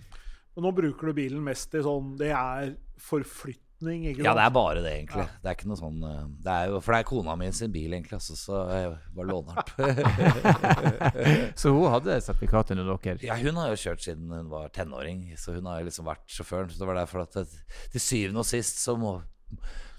Og 0.56 0.64
nå 0.64 0.72
bruker 0.76 1.10
du 1.10 1.16
bilen 1.16 1.44
mest 1.46 1.76
i 1.78 1.82
sånn 1.86 2.16
Det 2.20 2.32
er 2.36 2.74
forflytning, 3.00 3.69
ikke? 3.80 4.26
Ja, 4.26 4.34
det 4.36 4.44
er 4.44 4.52
bare 4.54 4.82
det, 4.84 4.92
egentlig. 4.98 5.26
Det 5.40 5.50
er 5.50 5.56
ikke 5.56 5.70
noe 5.72 5.80
sånn 5.80 6.04
eh, 6.04 6.22
det 6.44 6.56
er 6.56 6.74
jo, 6.74 6.82
For 6.84 6.96
det 6.96 7.00
er 7.00 7.08
kona 7.08 7.36
mi 7.40 7.50
sin 7.56 7.72
bil, 7.74 7.94
egentlig, 7.96 8.20
altså, 8.20 8.36
så 8.36 8.62
jeg 8.74 8.92
bare 9.16 9.30
låner 9.30 9.56
den. 9.56 11.54
Så 11.62 11.72
hun 11.74 11.88
hadde 11.94 12.20
sertifikat 12.26 12.74
under 12.76 12.92
dere? 12.92 13.18
Ja, 13.24 13.40
hun 13.40 13.60
har 13.62 13.72
jo 13.72 13.80
kjørt 13.80 14.04
siden 14.04 14.32
hun 14.36 14.52
var 14.52 14.70
tenåring, 14.76 15.26
så 15.40 15.56
hun 15.56 15.70
har 15.72 15.80
jo 15.82 15.90
liksom 15.90 16.08
vært 16.10 16.26
sjåføren. 16.28 16.72
Så 16.74 16.82
det 16.82 16.90
var 16.92 17.00
derfor 17.02 17.24
at 17.24 17.40
til 17.40 18.04
syvende 18.04 18.44
og 18.44 18.50
sist 18.50 18.84
så 18.84 18.98
må 19.00 19.20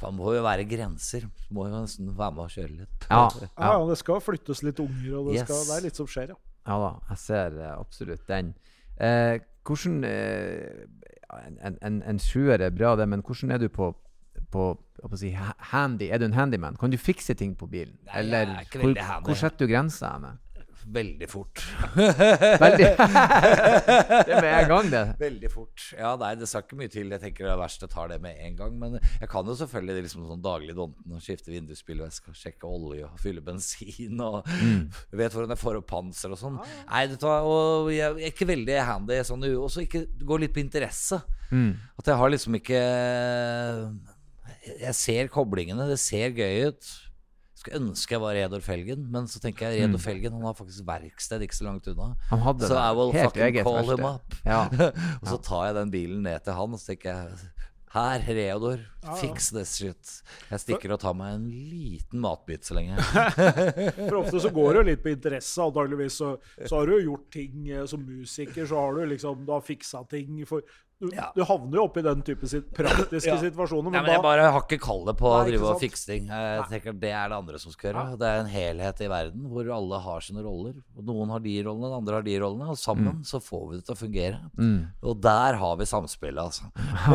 det 0.01 0.11
må 0.17 0.33
jo 0.33 0.43
være 0.45 0.65
grenser. 0.69 1.27
Må 1.53 1.67
jo 1.69 1.83
nesten 1.83 2.13
være 2.17 2.37
med 2.37 2.47
og 2.47 2.55
kjøre 2.55 2.73
litt. 2.73 3.07
Ja, 3.11 3.27
Ja, 3.27 3.49
ja, 3.67 3.73
ja, 3.75 3.89
det 3.91 3.99
skal 4.01 4.23
flyttes 4.25 4.63
litt 4.65 4.81
unger, 4.81 5.19
og 5.19 5.29
det, 5.29 5.41
Yes. 5.41 5.49
skal, 5.49 5.65
det 5.69 5.77
er 5.77 5.87
litt 5.89 6.01
som 6.01 6.09
skjer, 6.09 6.33
ja. 6.33 6.39
ja 6.71 6.79
da. 6.85 6.91
Jeg 7.11 7.23
ser 7.25 7.59
eh, 7.61 7.75
absolutt 7.75 8.25
den. 8.31 8.55
Eh, 9.01 9.37
hvordan 9.67 10.05
eh, 10.09 10.87
ja, 10.87 11.10
En, 11.47 11.59
en- 11.63 11.79
en, 11.83 12.03
sjuer 12.19 12.61
er 12.61 12.71
bra, 12.71 12.97
det, 12.97 13.09
men 13.09 13.23
hvordan 13.23 13.51
er 13.51 13.59
du 13.59 13.69
på 13.69 13.93
på 14.51 14.65
si, 15.17 15.31
handy? 15.71 16.09
Er 16.11 16.19
du 16.19 16.25
en 16.25 16.33
handyman? 16.35 16.77
Kan 16.77 16.91
du 16.91 16.97
fikse 16.99 17.35
ting 17.39 17.53
på 17.59 17.67
bilen? 17.71 17.97
Nei, 18.07 18.19
Eller 18.19 18.39
er 18.39 18.65
hvor, 18.81 18.95
hvor 19.25 19.35
setter 19.39 19.67
du 19.67 19.73
grensa 19.73 20.11
henne? 20.17 20.33
Veldig 20.87 21.29
fort. 21.31 21.63
Veldig 21.97 22.89
Det 24.27 24.35
er 24.35 24.41
med 24.41 24.53
en 24.53 24.69
gang, 24.71 24.91
det. 24.93 25.03
Veldig 25.21 25.51
fort. 25.53 25.85
Ja, 25.99 26.15
nei, 26.21 26.33
det 26.41 26.49
skal 26.51 26.65
ikke 26.65 26.79
mye 26.81 26.93
til. 26.93 27.11
Jeg 27.13 27.23
tenker 27.23 27.49
det 27.49 27.57
verste 27.61 27.89
tar 27.91 28.11
det 28.13 28.21
med 28.23 28.39
en 28.47 28.57
gang. 28.59 28.77
Men 28.81 28.97
jeg 29.01 29.29
kan 29.31 29.49
jo 29.49 29.57
selvfølgelig 29.59 30.07
liksom 30.07 30.29
sånn 30.29 30.45
daglig 30.45 30.77
donten 30.79 31.17
og 31.17 31.25
skifte 31.25 31.53
vindusspillvæske 31.53 32.33
og 32.33 32.39
sjekke 32.39 32.71
olje 32.71 33.09
og 33.09 33.21
fylle 33.21 33.45
bensin 33.45 34.21
og 34.25 34.49
vet 35.21 35.35
hvordan 35.35 35.55
jeg 35.55 35.63
får 35.63 35.81
opp 35.81 35.91
panser 35.91 36.35
og 36.35 36.41
sånn. 36.41 36.57
Nei, 36.87 37.05
det 37.11 37.21
hva, 37.23 37.41
og 37.47 37.93
jeg 37.95 38.07
er 38.09 38.33
ikke 38.33 38.49
veldig 38.51 38.81
handy 38.89 39.21
sånn. 39.27 39.47
Og 39.61 39.69
så 39.73 39.85
ikke 39.85 40.07
gå 40.25 40.41
litt 40.41 40.55
på 40.57 40.63
interesse. 40.65 41.21
At 41.99 42.07
jeg 42.07 42.15
har 42.21 42.31
liksom 42.31 42.55
ikke 42.61 42.81
Jeg 44.81 44.95
ser 44.95 45.31
koblingene, 45.33 45.89
det 45.91 45.99
ser 46.01 46.35
gøy 46.37 46.71
ut. 46.71 46.91
Skulle 47.61 47.77
ønske 47.77 48.15
jeg 48.17 48.23
var 48.23 48.37
Reodor 48.39 48.63
Felgen, 48.65 49.03
men 49.13 49.27
så 49.29 49.41
tenker 49.43 49.69
jeg 49.69 49.85
Redor 49.85 50.01
Felgen 50.01 50.33
han 50.39 50.47
har 50.49 50.55
faktisk 50.57 50.87
verksted 50.89 51.43
ikke 51.45 51.59
så 51.59 51.67
langt 51.67 51.89
unna. 51.93 52.15
Han 52.31 52.41
hadde 52.47 52.65
Så 52.65 52.73
det. 52.73 52.85
I 52.87 52.95
will 52.97 53.13
Helt 53.13 53.35
fucking 53.35 53.59
call 53.67 53.91
him 53.91 54.07
up. 54.09 54.37
Ja. 54.47 54.63
og 55.21 55.27
så 55.29 55.37
tar 55.45 55.67
jeg 55.69 55.77
den 55.77 55.93
bilen 55.93 56.23
ned 56.25 56.41
til 56.47 56.57
han, 56.57 56.77
og 56.77 56.81
så 56.81 56.95
tenker 56.95 57.11
jeg 57.13 57.51
her, 57.91 58.23
Reodor, 58.23 58.85
fix 59.19 59.51
this 59.51 59.75
shit. 59.77 60.11
Jeg 60.47 60.63
stikker 60.63 60.93
og 60.95 61.01
tar 61.03 61.17
meg 61.19 61.35
en 61.35 61.49
liten 61.51 62.23
matbit 62.23 62.65
så 62.65 62.77
lenge. 62.79 62.97
For 64.07 64.21
ofte 64.21 64.41
så 64.45 64.53
går 64.55 64.69
det 64.71 64.81
jo 64.81 64.85
litt 64.93 65.03
på 65.03 65.11
interesse, 65.13 65.65
antakeligvis. 65.65 66.21
Så, 66.23 66.37
så 66.63 66.79
har 66.79 66.87
du 66.87 66.95
jo 66.95 67.01
gjort 67.09 67.27
ting 67.35 67.67
eh, 67.67 67.83
som 67.91 68.05
musiker, 68.07 68.63
så 68.71 68.79
har 68.79 68.95
du 68.95 69.11
liksom 69.11 69.43
Du 69.45 69.51
har 69.53 69.67
fiksa 69.67 70.05
ting 70.09 70.39
for 70.49 70.63
du, 71.01 71.09
Ja. 71.17 71.31
du 71.35 71.41
havner 71.49 71.79
jo 71.81 71.85
oppi 71.89 72.03
den 72.05 72.21
type 72.27 72.47
sit 72.51 72.67
praktiske 72.77 73.31
Ja. 73.33 73.39
situasjoner, 73.41 73.91
Nei, 73.91 74.01
men, 74.03 74.07
da, 74.11 74.13
jeg 74.19 74.23
bare 74.23 74.51
har 74.53 74.61
ikke 74.67 74.79
kallet 74.85 75.17
på 75.17 75.31
å 75.31 75.39
drive 75.49 75.63
og 75.71 75.81
fikse 75.81 76.07
ting. 76.07 76.27
Jeg 76.29 76.67
tenker 76.71 76.93
Det 77.01 77.11
er 77.11 77.29
det 77.33 77.39
andre 77.39 77.59
som 77.63 77.73
skal 77.73 77.93
gjøre. 77.95 78.19
Det 78.21 78.29
er 78.29 78.41
en 78.45 78.51
helhet 78.53 79.01
i 79.01 79.09
verden 79.09 79.49
hvor 79.49 79.71
alle 79.75 80.01
har 80.05 80.21
sine 80.21 80.43
roller. 80.45 80.75
Og 80.97 81.05
Noen 81.09 81.31
har 81.33 81.41
de 81.41 81.57
rollene, 81.65 81.97
andre 81.97 82.15
har 82.21 82.23
de 82.29 82.37
rollene. 82.39 82.69
Og 82.71 82.77
sammen 82.79 83.23
så 83.25 83.41
får 83.41 83.65
vi 83.71 83.77
det 83.81 83.87
til 83.87 83.95
å 83.97 84.01
fungere. 84.05 84.41
Og 85.03 85.21
der 85.25 85.55
har 85.63 85.77
vi 85.81 85.85
samspillet, 85.89 86.39
altså. 86.39 86.69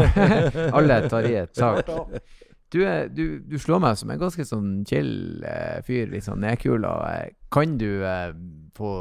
Alle 0.75 0.99
tar 1.09 1.29
i 1.29 1.35
et 1.43 1.53
tak. 1.53 1.85
Du, 2.73 2.81
du, 3.13 3.39
du 3.45 3.55
slår 3.61 3.79
meg 3.79 3.95
som 3.95 4.09
en 4.11 4.19
ganske 4.19 4.43
sånn 4.43 4.71
chill 4.89 5.43
eh, 5.45 5.77
fyr, 5.85 6.09
litt 6.11 6.25
sånn 6.25 6.41
nedkula. 6.43 6.89
Kan 7.55 7.77
du 7.79 7.89
eh, 8.03 8.31
få 8.75 8.93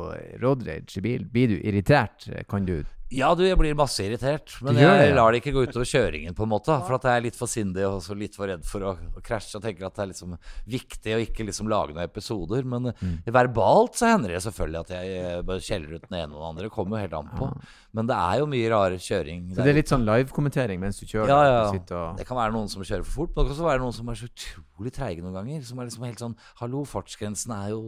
road 0.42 0.66
rage 0.68 0.98
i 1.00 1.04
bil? 1.04 1.24
Blir 1.26 1.56
du 1.56 1.56
irritert? 1.66 2.28
Kan 2.50 2.68
du 2.68 2.84
Ja, 3.14 3.28
du, 3.36 3.42
jeg 3.46 3.58
blir 3.60 3.74
masse 3.78 4.02
irritert. 4.02 4.54
Men 4.64 4.74
Du 4.74 4.80
gjør 4.80 4.94
det, 4.96 5.02
jeg 5.04 5.10
ja. 5.12 5.16
lar 5.18 5.34
det 5.34 5.38
ikke 5.42 5.52
gå 5.54 5.64
utover 5.68 5.86
kjøringen, 5.86 6.34
på 6.34 6.46
en 6.46 6.50
måte. 6.50 6.74
For 6.86 6.96
at 6.96 7.04
jeg 7.06 7.18
er 7.20 7.24
litt 7.26 7.36
for 7.38 7.50
sindig 7.50 7.84
og 7.86 8.06
litt 8.18 8.34
for 8.34 8.50
redd 8.50 8.64
for 8.66 8.86
å, 8.86 8.94
å 8.94 9.22
krasje. 9.22 9.58
Og 9.58 9.62
tenker 9.66 9.86
at 9.86 9.94
det 9.98 10.02
er 10.04 10.10
liksom 10.10 10.32
viktig 10.72 11.14
å 11.14 11.20
ikke 11.22 11.46
liksom 11.46 11.70
lage 11.70 11.94
noen 11.94 12.06
episoder. 12.08 12.66
Men 12.66 12.90
eh, 12.90 13.28
verbalt 13.34 14.00
så 14.00 14.08
hender 14.14 14.34
det 14.34 14.40
selvfølgelig 14.46 14.80
at 14.80 14.94
jeg 14.96 15.20
eh, 15.20 15.42
bare 15.46 15.62
skjeller 15.66 15.94
ut 15.98 16.08
den 16.08 16.18
ene 16.22 16.32
og 16.32 16.40
den 16.40 16.48
andre. 16.48 16.72
Kommer 16.74 16.98
jo 16.98 17.04
helt 17.06 17.18
an 17.20 17.30
på. 17.34 17.50
Men 17.94 18.10
det 18.10 18.18
er 18.22 18.42
jo 18.42 18.50
mye 18.54 18.72
rare 18.72 18.98
kjøring. 19.10 19.46
Så 19.52 19.62
det 19.62 19.74
er 19.74 19.80
litt 19.82 19.94
sånn 19.94 20.08
live-kommentering 20.08 20.82
mens 20.82 20.98
du 21.02 21.06
kjører? 21.06 21.30
ja, 21.34 21.42
ja. 21.50 21.62
du 21.70 21.78
sitter 21.78 22.00
og- 22.00 22.18
Det 22.18 22.26
kan 22.30 22.38
være 22.40 22.54
noen 22.56 22.70
som 22.70 22.82
kjører 22.82 23.06
for 23.06 23.20
fort, 23.20 23.34
men 23.34 23.44
det 23.44 23.50
kan 23.50 23.58
også 23.58 23.70
være 23.70 23.84
noen 23.84 23.98
som 23.98 24.10
er 24.10 24.22
så 24.22 24.30
utrolig 24.30 24.94
treige 24.94 25.22
noen 25.22 25.38
ganger. 25.42 25.62
Som 25.66 25.78
er 25.78 25.90
liksom 25.90 26.06
helt 26.08 26.22
sånn 26.22 26.38
Hallo, 26.62 26.86
fartsgrensen 26.88 27.54
er 27.58 27.74
jo. 27.76 27.82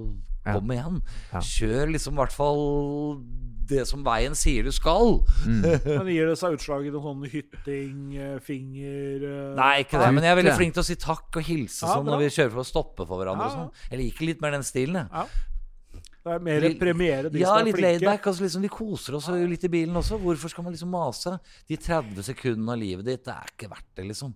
Kom 0.55 0.71
igjen. 0.71 1.03
Ja. 1.33 1.41
Kjør 1.43 1.91
liksom 1.97 2.15
i 2.15 2.21
hvert 2.23 2.37
fall 2.37 2.63
det 3.67 3.83
som 3.91 4.05
veien 4.07 4.37
sier 4.39 4.63
du 4.63 4.71
skal. 4.75 5.17
Men 5.47 6.07
gir 6.13 6.29
det 6.31 6.37
seg 6.39 6.55
utslag 6.55 6.87
i 6.87 6.93
noe 6.95 7.03
sånn 7.03 7.25
hytting, 7.33 7.97
eh, 8.15 8.37
finger 8.47 9.25
eh, 9.27 9.49
Nei, 9.59 9.73
ikke 9.83 9.99
det. 9.99 10.13
Men 10.15 10.23
jeg 10.29 10.37
er 10.37 10.41
veldig 10.43 10.55
flink 10.61 10.77
til 10.77 10.85
å 10.85 10.87
si 10.87 10.97
takk 11.03 11.41
og 11.41 11.49
hilse 11.49 11.83
Ja, 11.83 11.97
sånn 11.97 12.07
når 12.07 12.23
vi 12.23 12.31
kjører 12.39 12.55
for 12.55 12.63
å 12.63 12.69
stoppe 12.69 13.09
for 13.09 13.19
hverandre. 13.23 13.49
Ja, 13.51 13.51
og 13.51 13.59
sånn. 13.75 13.91
Jeg 13.91 14.03
liker 14.05 14.31
litt 14.31 14.45
mer 14.45 14.55
den 14.55 14.67
stilen, 14.67 15.03
jeg. 15.03 15.11
Ja. 15.11 15.27
Det 16.27 16.35
er 16.35 16.41
mer 16.43 16.65
premiere 16.75 17.29
de 17.31 17.39
Ja, 17.39 17.53
som 17.53 17.61
er 17.61 17.69
litt 17.69 17.77
flinke. 17.77 18.01
laidback. 18.03 18.25
Altså 18.27 18.43
liksom, 18.43 18.65
vi 18.67 18.71
koser 18.75 19.15
oss 19.15 19.29
jo 19.31 19.47
litt 19.47 19.63
i 19.63 19.71
bilen 19.71 19.95
også. 19.99 20.17
Hvorfor 20.19 20.51
skal 20.51 20.65
man 20.67 20.75
liksom 20.75 20.91
mase? 20.91 21.37
De 21.71 21.79
30 21.79 22.27
sekundene 22.27 22.75
av 22.75 22.81
livet 22.83 23.07
ditt, 23.07 23.23
det 23.29 23.35
er 23.35 23.53
ikke 23.53 23.69
verdt 23.71 23.91
det, 23.95 24.09
liksom. 24.11 24.33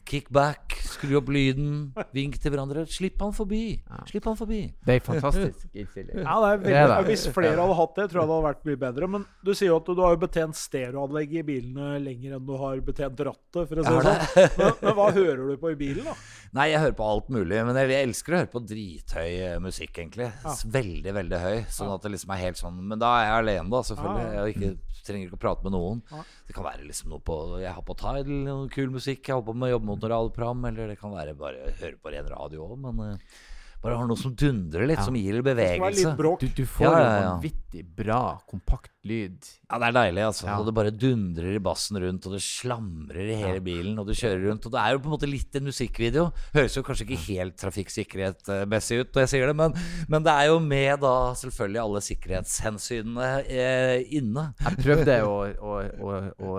Ja. 0.00 0.06
Kick 0.10 0.30
back, 0.34 0.74
skru 0.88 1.12
opp 1.20 1.28
lyden, 1.30 1.92
vink 2.16 2.38
til 2.42 2.50
hverandre. 2.54 2.82
Slipp 2.90 3.20
han 3.22 3.34
forbi. 3.36 3.78
Slipp 4.08 4.24
han 4.26 4.36
forbi. 4.38 4.60
Det 4.86 4.96
er 4.96 5.04
fantastisk 5.04 5.68
innstilling. 5.80 6.24
Ja, 6.24 6.34
det 6.42 6.50
er 6.50 6.64
Det 6.64 6.74
er. 6.80 7.04
Hvis 7.06 7.26
flere 7.34 7.54
hadde 7.60 7.76
hatt 7.78 7.94
det, 8.00 8.06
tror 8.10 8.22
jeg 8.22 8.30
det 8.30 8.34
hadde 8.34 8.48
vært 8.48 8.64
mye 8.70 8.80
bedre. 8.86 9.10
Men 9.14 9.26
du 9.46 9.52
sier 9.54 9.70
jo 9.70 9.78
at 9.78 9.90
du 9.92 10.02
har 10.02 10.16
jo 10.16 10.20
betjent 10.24 10.58
stereoanlegget 10.58 11.44
i 11.44 11.46
bilene 11.52 11.92
lenger 12.02 12.36
enn 12.38 12.48
du 12.48 12.54
har 12.58 12.82
betjent 12.88 13.22
rattet. 13.30 13.62
for 13.70 13.82
å 13.82 13.86
si 13.86 13.94
det 13.94 14.04
sånn. 14.08 14.50
Men, 14.58 14.74
men 14.82 14.98
hva 14.98 15.08
hører 15.14 15.44
du 15.52 15.54
på 15.62 15.72
i 15.74 15.78
bilen, 15.78 16.08
da? 16.10 16.16
Nei, 16.58 16.66
jeg 16.72 16.82
hører 16.82 16.96
på 16.98 17.06
alt 17.06 17.28
mulig, 17.30 17.60
men 17.68 17.76
jeg 17.78 18.08
elsker 18.08 18.34
å 18.34 18.40
høre 18.40 18.50
på 18.50 18.64
drithøy 18.66 19.28
eh, 19.30 19.58
musikk, 19.62 19.92
egentlig. 20.02 20.30
Veldig, 20.74 21.12
veldig 21.20 21.38
høy. 21.44 21.58
Sånn 21.70 21.92
at 21.94 22.02
det 22.02 22.10
liksom 22.16 22.32
er 22.34 22.40
helt 22.42 22.58
sånn 22.58 22.80
Men 22.90 22.98
da 22.98 23.12
er 23.20 23.28
jeg 23.28 23.36
alene, 23.44 23.70
da, 23.70 23.82
selvfølgelig. 23.86 24.24
Ja, 24.26 24.32
ja. 24.34 24.46
Jeg 24.48 24.56
ikke, 24.56 25.02
trenger 25.06 25.28
ikke 25.28 25.38
å 25.38 25.42
prate 25.46 25.66
med 25.68 25.76
noen. 25.76 26.02
Det 26.50 26.56
kan 26.56 26.64
være 26.66 26.82
liksom 26.82 27.12
noe 27.12 27.22
på 27.22 27.34
Jeg 27.62 27.70
har 27.76 27.84
på 27.86 27.94
Tidal, 27.94 28.26
noe 28.42 28.66
kul 28.74 28.90
musikk. 28.90 29.20
Jeg 29.22 29.36
holder 29.36 29.46
på 29.46 29.52
med 29.54 29.68
å 29.68 29.74
jobbe 29.76 29.86
mot 29.86 30.00
noe 30.02 30.10
radioprogram, 30.10 30.64
eller 30.66 30.88
det 30.90 30.96
kan 30.98 31.12
være 31.14 31.34
bare 31.38 31.68
høre 31.78 31.98
på 32.02 32.10
ren 32.10 32.26
radio 32.26 32.64
òg, 32.64 32.72
men 32.88 33.02
eh, 33.04 33.36
bare 33.82 33.96
har 33.96 34.06
noe 34.10 34.20
som 34.20 34.34
dundrer 34.36 34.86
litt, 34.90 35.00
som 35.04 35.14
gir 35.16 35.38
litt 35.38 35.44
Det 35.44 35.54
bevegelse. 35.54 36.04
litt 36.04 36.16
bråk. 36.18 36.40
Du, 36.42 36.48
du 36.60 36.66
får 36.68 36.86
Ja, 36.86 36.92
ja, 36.98 37.10
ja. 37.20 37.30
vanvittig 37.34 37.84
bra, 37.96 38.20
kompakt 38.50 38.92
lyd. 39.08 39.38
Ja, 39.70 39.78
det 39.80 39.86
er 39.88 39.94
deilig, 39.96 40.24
altså. 40.26 40.46
Ja. 40.50 40.58
Og 40.60 40.66
det 40.68 40.74
bare 40.76 40.90
dundrer 40.92 41.54
i 41.56 41.62
bassen 41.64 41.96
rundt, 42.02 42.26
og 42.28 42.34
det 42.36 42.42
slamrer 42.44 43.30
i 43.32 43.36
hele 43.40 43.62
bilen, 43.64 43.96
og 44.02 44.06
du 44.10 44.12
kjører 44.12 44.42
rundt. 44.50 44.66
Og 44.68 44.74
det 44.74 44.80
er 44.82 44.92
jo 44.92 45.00
på 45.00 45.08
en 45.08 45.14
måte 45.14 45.30
litt 45.30 45.56
en 45.56 45.64
musikkvideo. 45.70 46.26
Høres 46.52 46.76
jo 46.76 46.82
kanskje 46.84 47.06
ikke 47.06 47.20
helt 47.30 47.56
trafikksikkerhetsmessig 47.62 49.00
ut 49.00 49.14
når 49.16 49.24
jeg 49.24 49.32
sier 49.32 49.46
det, 49.48 49.56
men, 49.56 49.76
men 50.12 50.26
det 50.26 50.34
er 50.34 50.50
jo 50.50 50.58
med 50.60 51.00
da 51.00 51.14
selvfølgelig 51.40 51.80
alle 51.84 52.02
sikkerhetshensynene 52.04 53.30
eh, 53.48 54.04
inne. 54.20 54.44
Jeg 54.60 54.82
prøvde 54.84 55.16
å, 55.24 55.38
å, 55.48 55.78
å, 55.80 56.12
å 56.50 56.58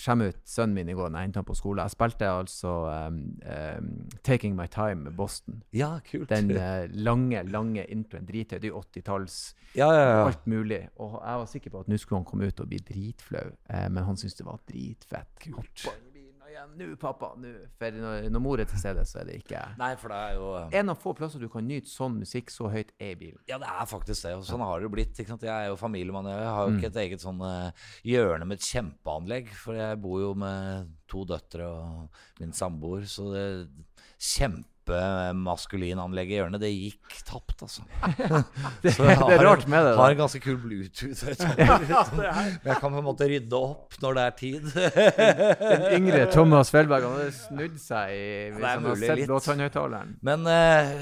skjemme 0.00 0.28
ut 0.32 0.40
sønnen 0.48 0.76
min 0.76 0.92
i 0.92 0.96
går 0.98 1.08
når 1.12 1.20
jeg 1.22 1.28
hentet 1.30 1.40
han 1.42 1.48
på 1.48 1.56
skole. 1.58 1.86
Jeg 1.88 1.96
spilte 1.96 2.28
altså 2.28 2.74
um, 3.08 3.18
um, 3.48 3.90
'Taking 4.26 4.56
My 4.58 4.68
Time' 4.68 5.06
med 5.08 5.16
Boston. 5.16 5.62
Ja, 5.72 5.94
kult. 6.04 6.28
Den 6.28 6.50
eh, 6.58 6.96
lange, 7.04 7.42
lange 7.52 7.84
introen. 7.92 8.26
Drithøy. 8.28 8.58
Det 8.58 8.68
er 8.68 8.74
jo 8.74 8.82
80-talls. 8.82 9.38
ja, 9.78 9.88
ja, 9.92 10.04
ja. 10.10 10.26
Alt 10.26 10.46
mulig. 10.46 10.82
Og 10.96 11.18
jeg 11.20 11.40
var 11.44 11.48
sikker 11.54 11.74
på 11.74 11.84
at 11.84 11.88
nå 11.88 12.00
skulle 12.00 12.22
han 12.22 12.28
komme 12.28 12.50
ut 12.50 12.60
og 12.64 12.68
bli 12.70 12.82
dritflau, 12.90 13.48
eh, 13.70 13.88
men 13.88 14.04
han 14.04 14.20
syntes 14.20 14.38
det 14.40 14.46
var 14.48 14.60
dritfett. 14.68 15.34
Kult. 15.42 15.88
nå, 16.78 16.88
pappa, 17.00 17.32
nå. 17.38 17.52
For 17.78 17.94
når, 17.94 18.28
når 18.32 18.42
mor 18.42 18.60
er 18.60 18.68
til 18.68 18.80
stede, 18.80 19.04
så 19.06 19.20
er 19.20 19.28
det 19.28 19.36
ikke 19.40 19.60
Nei, 19.78 19.92
for 20.00 20.12
det 20.12 20.18
er 20.18 20.38
jo 20.38 20.48
En 20.80 20.92
av 20.92 20.98
få 21.00 21.14
plasser 21.16 21.42
du 21.42 21.48
kan 21.52 21.66
nyte 21.66 21.90
sånn 21.90 22.18
musikk 22.18 22.50
så 22.52 22.70
høyt, 22.72 22.90
er 22.98 23.14
i 23.14 23.18
bilen. 23.18 23.40
Ja, 23.50 23.60
det 23.62 23.70
er 23.70 23.88
faktisk 23.88 24.26
det. 24.26 24.34
Og 24.38 24.46
sånn 24.48 24.64
har 24.64 24.78
det 24.78 24.88
jo 24.88 24.92
blitt. 24.94 25.18
Jeg 25.18 25.48
er 25.54 25.68
jo 25.70 25.78
familiemann. 25.80 26.28
Jeg 26.30 26.52
har 26.54 26.68
jo 26.68 26.76
ikke 26.76 26.90
et 26.92 27.02
eget 27.04 27.24
sånn 27.24 27.42
eh, 27.46 27.86
hjørne 28.10 28.48
med 28.48 28.58
et 28.58 28.68
kjempeanlegg. 28.68 29.52
For 29.58 29.78
jeg 29.78 30.00
bor 30.02 30.22
jo 30.22 30.32
med 30.38 30.90
to 31.10 31.24
døtre 31.28 31.68
og 31.68 32.42
min 32.42 32.54
samboer. 32.56 33.06
Så 33.08 33.30
det 33.34 33.46
kjempemaskulin 34.88 35.98
anlegg 36.00 36.30
i 36.32 36.38
hjørnet, 36.38 36.60
det 36.62 36.70
gikk 36.72 37.18
tapt, 37.28 37.62
altså. 37.66 37.84
Det, 38.82 38.92
Så 38.94 39.04
jeg 39.08 39.18
det 39.18 39.36
er 39.38 39.44
rart 39.44 39.64
med 39.70 39.84
det. 39.86 39.94
Har 39.98 40.12
en 40.14 40.20
ganske 40.20 40.40
kul 40.42 40.56
Bluetooth. 40.62 41.22
vet 41.26 41.38
du. 41.40 41.46
Ja, 41.68 41.76
det 41.78 42.26
er, 42.28 42.50
Men 42.62 42.72
jeg 42.72 42.80
kan 42.80 42.92
på 42.94 43.00
en 43.00 43.06
måte 43.06 43.28
rydde 43.28 43.58
opp 43.58 43.96
når 44.02 44.18
det 44.18 44.24
er 44.24 44.36
tid. 44.38 44.68
Den 45.58 45.86
yngre 45.98 46.26
Thomas 46.32 46.70
Felberg 46.72 47.06
han 47.08 47.16
hadde 47.18 47.34
snudd 47.36 47.78
seg 47.82 48.12
i, 48.14 48.22
hvis 48.52 48.62
det 48.62 48.68
han 48.72 48.86
hadde 48.88 49.10
sett 49.10 49.22
blåtannhøyttaleren. 49.28 50.12
Men 50.28 50.46
eh, 50.52 50.92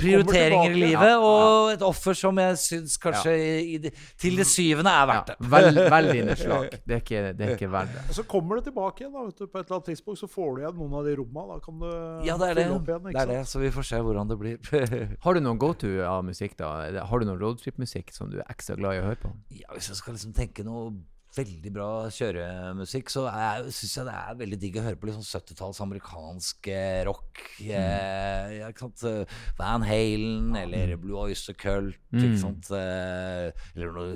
prioriteringer 0.00 0.74
i 0.74 0.80
livet 0.84 1.14
og 1.18 1.72
et 1.74 1.84
offer 1.86 2.16
som 2.18 2.38
jeg 2.42 2.58
syns 2.62 2.96
kanskje 3.02 3.34
i, 3.34 3.76
i, 3.78 3.92
til 4.20 4.38
det 4.40 4.46
syvende 4.48 4.92
er 4.94 5.08
verdt 5.10 5.32
det. 5.32 5.36
vel, 5.54 5.80
veldig 5.96 6.24
nedslag. 6.30 6.68
Det 6.84 6.98
er 6.98 7.02
ikke, 7.04 7.24
det 7.38 7.48
er 7.48 7.54
ikke 7.56 7.70
verdt 7.74 7.94
det. 7.98 8.04
og 8.10 8.18
så 8.20 8.26
kommer 8.34 8.60
det 8.60 8.68
tilbake 8.70 9.04
igjen. 9.04 9.12
da, 9.14 9.26
vet 9.28 9.38
du, 9.42 9.46
På 9.50 9.60
et 9.60 9.66
eller 9.66 9.78
annet 9.80 9.90
tidspunkt 9.92 10.22
så 10.22 10.30
får 10.30 10.50
du 10.58 10.62
igjen 10.64 10.78
noen 10.80 10.98
av 11.00 11.08
de 11.08 11.16
rommene. 11.20 11.58
Da 11.58 11.64
kan 11.64 11.82
du 11.82 11.88
Ja, 12.28 12.38
det 12.40 12.50
er 12.52 12.60
det. 12.60 12.68
opp 12.74 12.88
igjen. 12.92 13.04
det 13.08 13.14
ikke 13.14 13.24
er 13.26 13.32
det. 13.33 13.33
Sant? 13.40 13.50
Så 13.50 13.62
vi 13.62 13.72
får 13.74 13.88
se 13.88 14.02
hvordan 14.06 14.30
det 14.30 14.38
blir. 14.40 14.60
Har 15.24 15.34
du 15.34 15.42
noen 15.42 15.60
go-to 15.62 15.96
av 16.06 16.22
musikk, 16.26 16.56
da? 16.60 16.74
Har 17.08 17.20
du 17.20 17.28
noen 17.28 17.40
roadtrip-musikk 17.40 18.14
som 18.14 18.30
du 18.32 18.38
er 18.40 18.46
ekstra 18.52 18.78
glad 18.80 18.98
i 18.98 19.02
å 19.02 19.08
høre 19.10 19.20
på? 19.24 19.34
Ja, 19.54 19.68
hvis 19.74 19.90
jeg 19.90 20.00
skal 20.00 20.16
liksom 20.18 20.36
tenke 20.36 20.66
noe 20.66 20.92
veldig 21.34 21.70
bra 21.74 21.88
kjøremusikk, 22.14 23.10
så 23.10 23.24
syns 23.66 23.96
jeg 23.98 24.06
det 24.06 24.14
er 24.14 24.36
veldig 24.38 24.58
digg 24.62 24.76
å 24.78 24.84
høre 24.84 24.98
på 25.00 25.08
litt 25.08 25.16
sånn 25.16 25.26
70-talls 25.26 25.80
amerikansk 25.82 26.68
rock. 27.08 27.24
rock. 27.24 27.40
Eh, 27.64 28.52
ja, 28.60 28.68
ikke 28.70 28.86
sant? 28.86 29.02
Eh, 29.08 29.40
Van 29.58 29.82
Halen 29.86 30.54
eller 30.60 30.94
Blue 31.00 31.18
Oyster 31.24 31.56
Cult. 31.58 31.98
Ikke 32.14 32.38
sant? 32.38 32.70
Eh, 32.78 33.50
eller 33.74 33.96
noe 33.96 34.14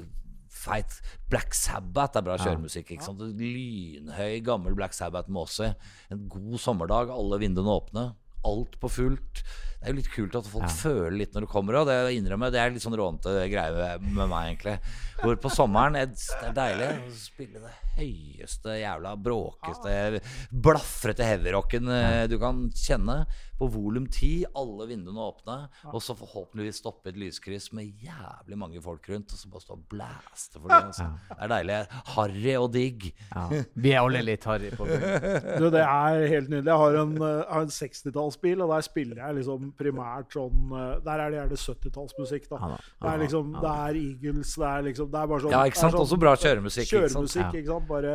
feit 0.59 0.99
Black 1.31 1.55
Sabbath 1.57 2.19
er 2.19 2.25
bra 2.27 2.39
kjøremusikk. 2.41 2.95
ikke 2.95 3.07
sant? 3.07 3.23
Lynhøy, 3.39 4.39
gammel 4.47 4.77
Black 4.79 4.97
Sabbath-måse. 4.97 5.73
En 6.13 6.25
god 6.31 6.59
sommerdag, 6.63 7.13
alle 7.15 7.41
vinduene 7.43 7.75
åpne. 7.75 8.07
Alt 8.47 8.79
på 8.81 8.91
fullt. 8.93 9.43
Det 9.79 9.87
er 9.87 9.93
jo 9.93 9.99
litt 10.01 10.11
kult 10.11 10.35
at 10.35 10.47
folk 10.51 10.71
føler 10.75 11.17
litt 11.21 11.35
når 11.37 11.45
du 11.47 11.51
kommer. 11.51 11.77
Og 11.81 11.87
det 11.87 11.97
innrømmer 12.17 12.51
det 12.51 12.59
er 12.63 12.73
litt 12.75 12.83
sånn 12.83 12.97
rånete 12.99 13.35
greie 13.51 13.93
med 14.03 14.25
meg, 14.25 14.49
egentlig. 14.49 14.75
Hvor 15.23 15.39
på 15.43 15.53
sommeren 15.55 15.99
er 15.99 16.09
det 16.11 16.49
er 16.49 16.57
deilig 16.57 16.89
å 16.97 17.13
spille 17.15 17.63
det 17.63 17.75
høyeste, 17.99 18.75
jævla 18.79 19.15
bråkeste, 19.23 20.23
blafrete 20.51 21.27
heavyrocken 21.27 21.91
eh, 21.95 22.25
du 22.31 22.37
kan 22.43 22.67
kjenne. 22.75 23.21
På 23.59 23.69
volum 23.75 24.07
10, 24.07 24.45
alle 24.57 24.87
vinduene 24.93 25.21
åpne, 25.25 25.57
og 25.93 26.03
så 26.05 26.15
forhåpentligvis 26.19 26.79
stoppe 26.83 27.11
et 27.11 27.19
lyskryss 27.19 27.73
med 27.77 27.91
jævlig 28.05 28.59
mange 28.61 28.83
folk 28.83 29.09
rundt, 29.11 29.33
og 29.35 29.39
så 29.41 29.51
bare 29.51 29.65
stå 29.65 29.77
og 29.77 29.85
blæste 29.91 30.61
for 30.61 30.69
det. 30.71 30.81
Altså. 30.89 31.09
Det 31.29 31.39
er 31.47 31.53
deilig. 31.55 31.79
Harry 32.15 32.55
og 32.57 32.69
digg. 32.75 33.09
Ja. 33.35 33.63
Vi 33.75 33.93
er 33.93 34.01
alle 34.05 34.23
litt 34.23 34.47
harry 34.49 34.71
på 34.79 34.87
byen. 34.89 35.59
Du, 35.59 35.69
det 35.75 35.83
er 35.83 36.23
helt 36.35 36.53
nydelig. 36.53 36.71
Jeg 36.71 36.83
har 36.85 37.01
en, 37.03 37.15
eh, 37.29 37.57
en 37.59 37.75
60-tallsbil, 37.75 38.63
og 38.63 38.73
der 38.77 38.87
spiller 38.87 39.23
jeg 39.25 39.41
liksom 39.41 39.73
primært 39.79 40.33
sånn 40.39 40.73
eh, 40.79 40.95
Der 41.05 41.23
er 41.25 41.33
det 41.35 41.41
gjerne 41.41 41.61
70-tallsmusikk, 41.65 42.49
da. 42.53 42.61
Ja 42.63 42.69
da. 42.75 42.79
Det 43.03 43.11
er 43.13 43.23
liksom 43.23 43.53
Det 43.59 43.73
er 43.73 43.99
Eagles, 44.03 44.55
det 44.55 44.69
er 44.69 44.87
liksom 44.89 45.11
Det 45.13 45.21
er 45.21 45.31
bare 45.33 45.45
sånn 45.45 45.55
Ja, 45.55 45.63
ikke 45.69 45.81
sant? 45.81 45.95
sånn 45.95 46.05
Også 46.05 46.19
bra 46.21 46.35
kjøremusikk. 46.39 46.87
Ikke 46.87 47.11
sant? 47.13 47.33
Kjøremusikk, 47.35 47.59
ikke 47.61 47.73
sant. 47.73 47.89
Bare 47.89 48.15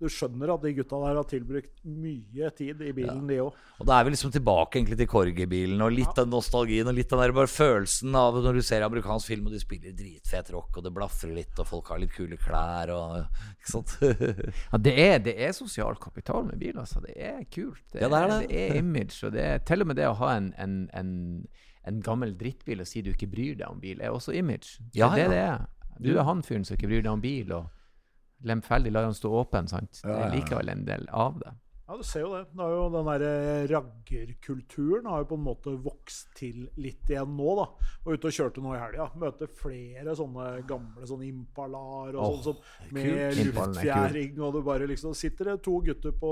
Du 0.00 0.08
skjønner 0.12 0.54
at 0.54 0.64
de 0.64 0.74
gutta 0.78 1.00
der 1.04 1.20
har 1.20 1.28
tilbrukt 1.30 1.72
mye 1.84 2.50
tid 2.58 2.82
i 2.84 2.92
bilen, 2.96 3.24
de 3.28 3.40
òg. 3.44 3.60
Og 3.80 3.88
da 3.88 3.98
er 3.98 4.06
vi 4.08 4.14
liksom 4.14 4.32
tilbake 4.34 4.83
egentlig 4.84 4.98
til 5.00 5.08
Korgi-bilen 5.10 5.80
og 5.82 5.92
litt 5.96 6.12
den 6.18 6.28
nostalgien 6.30 6.86
og 6.90 6.94
litt 6.94 7.08
den 7.10 7.22
der 7.24 7.32
bare 7.34 7.48
følelsen 7.50 8.14
av 8.20 8.36
når 8.44 8.58
du 8.60 8.62
ser 8.68 8.84
amerikansk 8.86 9.32
film 9.32 9.48
og 9.48 9.54
de 9.56 9.60
spiller 9.62 9.96
dritfet 9.96 10.50
rock 10.54 10.76
og 10.78 10.84
det 10.86 10.92
blafrer 10.94 11.32
litt 11.34 11.58
og 11.64 11.66
folk 11.72 11.88
har 11.94 12.02
litt 12.04 12.12
kule 12.14 12.36
klær 12.36 12.92
og 12.94 13.16
Ikke 13.56 13.72
sant? 13.72 13.96
Ja, 14.74 14.78
det 14.84 14.94
er, 15.00 15.18
det 15.24 15.34
er 15.48 15.52
sosial 15.56 15.96
kapital 16.02 16.44
med 16.46 16.60
bil, 16.60 16.76
altså. 16.78 17.00
Det 17.04 17.16
er 17.16 17.42
kult. 17.48 17.80
Det, 17.92 18.02
Ja, 18.04 18.08
det 18.12 18.20
er 18.20 18.28
det. 18.34 18.40
det 18.52 18.62
er 18.68 18.78
image. 18.82 19.18
Og 19.26 19.32
det 19.32 19.44
er 19.48 19.58
til 19.64 19.80
og 19.82 19.88
med 19.90 19.96
det 19.96 20.06
å 20.10 20.16
ha 20.20 20.32
en, 20.36 20.52
en, 20.60 20.74
en, 20.94 21.12
en 21.88 22.02
gammel 22.04 22.36
drittbil 22.38 22.80
og 22.84 22.88
si 22.90 23.02
du 23.02 23.10
ikke 23.14 23.30
bryr 23.32 23.56
deg 23.56 23.66
om 23.70 23.80
bil, 23.80 24.00
er 24.04 24.12
også 24.12 24.34
image. 24.36 24.76
Det 24.92 25.00
Ja, 25.00 25.08
er 25.10 25.16
det 25.16 25.24
ja. 25.24 25.30
det 25.32 25.42
er. 25.48 25.64
Du 26.04 26.10
er 26.18 26.26
han 26.28 26.42
fyren 26.44 26.64
som 26.66 26.76
ikke 26.76 26.90
bryr 26.90 27.02
deg 27.06 27.12
om 27.12 27.22
bil, 27.24 27.52
og 27.56 27.70
lemfeldig 28.44 28.92
lar 28.92 29.06
han 29.08 29.14
stå 29.16 29.30
åpen, 29.40 29.68
sant. 29.70 30.00
Det 30.04 30.10
er 30.12 30.32
likevel 30.34 30.68
en 30.74 30.84
del 30.88 31.06
av 31.14 31.38
det. 31.40 31.52
Ja, 31.84 31.98
du 32.00 32.04
ser 32.08 32.22
jo 32.24 32.30
det. 32.32 32.46
det 32.56 32.64
er 32.64 32.70
jo 32.72 32.84
den 32.94 33.08
der 33.10 33.66
raggerkulturen 33.68 35.08
har 35.10 35.20
jo 35.20 35.26
på 35.34 35.36
en 35.36 35.42
måte 35.44 35.72
vokst 35.84 36.30
til 36.38 36.62
litt 36.80 37.10
igjen 37.12 37.34
nå, 37.36 37.50
da. 37.58 37.66
Og 38.06 38.14
ute 38.14 38.30
og 38.30 38.36
kjørte 38.38 38.62
nå 38.64 38.70
i 38.72 38.78
helga. 38.80 39.10
Møter 39.20 39.50
flere 39.52 40.14
sånne 40.16 40.46
gamle 40.68 41.08
sånne 41.10 41.26
impalaer 41.28 42.16
og 42.16 42.22
oh, 42.22 42.38
sånn 42.38 42.56
som 42.56 42.94
med 42.96 43.36
luftfjæring, 43.36 44.38
og 44.40 44.56
du 44.56 44.62
bare 44.64 44.88
liksom 44.88 45.12
Sitter 45.14 45.52
det 45.52 45.58
to 45.66 45.76
gutter 45.84 46.14
på 46.16 46.30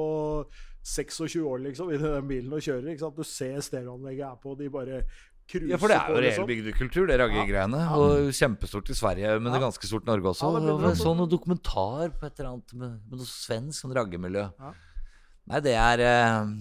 26 0.88 1.36
år 1.44 1.60
liksom 1.66 1.92
i 1.92 1.98
den 2.00 2.30
bilen 2.30 2.54
og 2.56 2.64
kjører, 2.64 2.88
ikke 2.94 3.04
sant. 3.04 3.20
Du 3.20 3.28
ser 3.28 3.60
stereoanlegget 3.62 4.24
er 4.30 4.38
på, 4.40 4.54
de 4.56 4.70
bare 4.72 5.02
Ja, 5.02 5.76
for 5.76 5.92
det 5.92 5.98
er 5.98 6.06
jo 6.08 6.14
på, 6.14 6.16
reell 6.16 6.24
liksom. 6.30 6.46
bygdekultur, 6.48 7.04
det 7.10 7.18
raggegreiene. 7.20 7.82
Ja. 7.82 7.98
Og 8.00 8.32
kjempestort 8.32 8.88
i 8.88 8.96
Sverige, 8.96 9.34
men 9.36 9.52
det 9.52 9.60
er 9.60 9.66
ganske 9.66 9.90
stort 9.90 10.08
i 10.08 10.10
Norge 10.14 10.32
også. 10.32 10.48
Ja, 10.48 10.62
det 10.64 10.70
det, 10.70 10.78
Og 10.78 10.86
det. 10.88 10.94
så 11.02 11.12
noe 11.18 11.28
dokumentar 11.28 12.16
på 12.16 12.24
et 12.24 12.40
eller 12.40 12.54
annet 12.54 12.72
med, 12.72 12.96
med 13.04 13.20
noe 13.20 13.28
svensk 13.28 13.84
sånn 13.84 13.94
raggemiljø. 14.00 14.46
Ja. 14.56 14.72
Nei, 15.50 15.58
det 15.64 15.72
er 15.74 16.02
eh, 16.06 16.52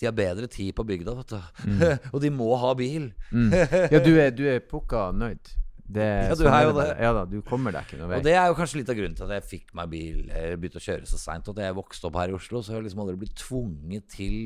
De 0.00 0.06
har 0.08 0.14
bedre 0.18 0.48
tid 0.50 0.74
på 0.76 0.84
bygda, 0.84 1.14
vet 1.22 1.32
du. 1.32 1.40
og 2.12 2.20
de 2.24 2.30
må 2.34 2.50
ha 2.60 2.72
bil. 2.78 3.10
Mm. 3.32 3.50
Ja, 3.94 4.00
du 4.02 4.12
er, 4.18 4.30
du 4.34 4.42
er 4.50 4.58
pukka 4.66 5.10
nøyd. 5.14 5.52
Det, 5.92 6.04
Ja, 6.30 6.34
du 6.38 6.44
sånn 6.46 6.54
er 6.56 6.62
jo 6.64 6.72
bare. 6.76 6.88
det. 6.88 7.04
Ja 7.04 7.10
da, 7.16 7.22
du 7.28 7.38
kommer 7.44 7.74
deg 7.74 7.84
ikke 7.84 7.98
noen 8.00 8.10
vei. 8.14 8.18
Og 8.22 8.24
det 8.26 8.32
er 8.38 8.46
jo 8.48 8.56
kanskje 8.56 8.78
litt 8.80 8.90
av 8.92 8.96
grunnen 8.96 9.16
til 9.18 9.26
at 9.28 9.34
jeg 9.36 9.48
fikk 9.50 9.74
meg 9.76 9.90
bil, 9.92 10.22
eller 10.30 10.56
begynte 10.60 10.80
å 10.80 10.84
kjøre 10.86 11.08
så 11.10 11.20
seint. 11.20 11.50
At 11.52 11.60
jeg 11.64 11.76
vokste 11.76 12.08
opp 12.08 12.16
her 12.20 12.32
i 12.32 12.36
Oslo, 12.38 12.62
så 12.64 12.72
har 12.72 12.80
jeg 12.80 12.86
liksom 12.88 13.02
aldri 13.04 13.18
blitt 13.24 13.36
tvunget 13.42 14.06
til 14.14 14.38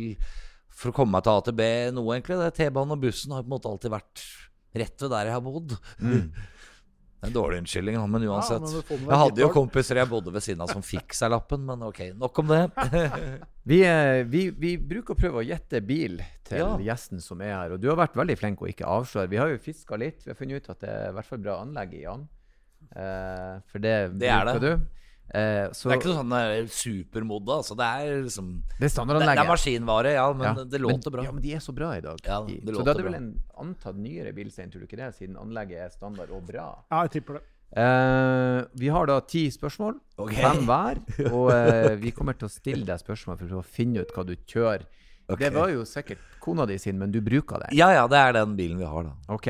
for 0.76 0.90
å 0.92 0.96
komme 0.98 1.14
meg 1.16 1.24
til 1.24 1.32
A 1.38 1.44
til 1.46 1.54
B 1.56 1.68
noe, 1.96 2.16
egentlig. 2.16 2.36
Det 2.40 2.48
er 2.50 2.56
T-banen 2.58 2.96
og 2.96 3.04
bussen 3.06 3.32
har 3.36 3.44
på 3.46 3.48
en 3.48 3.54
måte 3.54 3.70
alltid 3.70 3.94
vært 3.94 4.24
rett 4.76 5.04
ved 5.06 5.14
der 5.14 5.30
jeg 5.30 5.36
har 5.38 5.44
bodd. 5.46 5.76
En 7.24 7.32
dårlig 7.32 7.58
unnskyldning, 7.62 7.96
men 8.12 8.22
uansett. 8.28 8.60
men 8.60 8.72
med 8.72 8.88
deg 8.90 9.08
jeg 9.08 9.18
hadde 9.22 9.40
jo 9.40 9.48
kompiser 9.54 9.96
jeg 9.96 10.08
bodde 10.10 10.32
ved 10.34 10.42
siden 10.44 10.60
av 10.60 10.68
som 10.70 10.82
fikk 10.84 11.14
seg 11.16 11.30
lappen, 11.32 11.62
men 11.66 11.82
ok, 11.82 12.00
nok 12.14 12.38
om 12.42 12.46
det. 12.52 12.60
Vi, 13.66 13.80
eh, 13.82 14.20
vi, 14.30 14.44
vi 14.54 14.76
bruker 14.78 15.16
å 15.16 15.18
prøve 15.18 15.40
å 15.40 15.42
gjette 15.42 15.80
bil 15.82 16.20
til 16.46 16.60
Ja. 16.60 16.68
gjesten 16.78 17.18
som 17.24 17.40
er 17.42 17.50
her. 17.50 17.72
Og 17.74 17.80
du 17.82 17.88
har 17.90 17.96
vært 17.98 18.14
veldig 18.14 18.36
flink 18.38 18.60
å 18.62 18.68
ikke 18.70 18.86
avsløre. 18.86 19.26
Vi 19.32 19.40
har 19.40 19.48
jo 19.50 19.56
fiska 19.58 19.96
litt. 19.98 20.20
Vi 20.22 20.30
har 20.30 20.38
funnet 20.38 20.62
ut 20.62 20.70
at 20.70 20.84
det 20.84 20.92
er 20.92 21.08
i 21.08 21.14
hvert 21.16 21.26
fall 21.26 21.40
bra 21.42 21.56
anlegg 21.64 21.96
i 21.98 22.02
Jan. 22.04 22.28
Uh, 22.94 23.58
for 23.66 23.82
det, 23.82 23.96
Det 24.20 24.28
er 24.30 24.44
bruker 24.46 24.60
det. 24.62 24.70
du. 24.78 24.86
Eh, 25.34 25.66
så 25.74 25.90
Det 25.90 25.96
er 25.96 26.00
ikke 26.00 26.12
noe 26.12 26.20
sånn 26.22 26.68
supermodda. 26.70 27.56
altså. 27.58 27.74
Det 27.76 27.86
er 27.86 28.22
liksom 28.28 28.52
det 28.78 28.86
er 28.86 29.04
Det, 29.06 29.18
det 29.26 29.32
er 29.42 29.48
maskinvare, 29.50 30.12
ja, 30.14 30.26
men 30.32 30.46
Ja, 30.46 30.64
det 30.64 30.80
låter 30.80 31.10
bra. 31.10 31.24
Ja, 31.24 31.32
men 31.32 31.42
de 31.42 31.54
er 31.54 31.58
så 31.64 31.74
bra 31.74 31.96
i 31.96 32.00
dag. 32.00 32.20
Ja, 32.24 32.40
det 32.46 32.62
så 32.62 32.78
låter 32.78 32.84
da 32.84 32.90
er 32.92 33.02
det 33.02 33.04
vel 33.04 33.18
en 33.18 33.40
antatt 33.58 33.96
nyere 33.96 34.32
bilstein, 34.32 34.70
tror 34.70 34.80
du 34.80 34.86
ikke 34.86 35.02
det? 35.02 35.14
Siden 35.18 35.36
anlegget 35.36 35.86
er 35.86 35.90
standard 35.90 36.30
og 36.30 36.46
bra. 36.46 36.84
Ja, 36.90 37.02
jeg 37.02 37.18
tipper 37.18 37.40
det. 37.40 37.42
Eh, 37.76 38.64
vi 38.78 38.88
har 38.88 39.06
da 39.10 39.18
ti 39.20 39.50
spørsmål, 39.50 39.98
okay. 40.16 40.38
fem 40.38 40.62
hver. 40.68 41.02
Og 41.34 41.50
eh, 41.50 41.96
vi 41.98 42.12
kommer 42.14 42.38
til 42.38 42.46
å 42.46 42.52
stille 42.52 42.86
deg 42.86 43.02
spørsmål 43.02 43.40
for 43.42 43.58
å 43.58 43.64
finne 43.66 44.06
ut 44.06 44.14
hva 44.14 44.24
du 44.24 44.36
kjører. 44.46 44.86
Det 45.26 45.50
var 45.50 45.72
jo 45.72 45.82
sikkert 45.82 46.22
kona 46.38 46.64
di 46.70 46.78
sin, 46.78 46.98
men 47.00 47.10
du 47.10 47.18
bruker 47.20 47.64
den. 47.64 47.74
Ja 47.74 47.90
ja, 47.90 48.06
det 48.06 48.20
er 48.20 48.36
den 48.38 48.54
bilen 48.54 48.78
vi 48.78 48.86
har, 48.86 49.08
da. 49.08 49.34
Ok. 49.34 49.48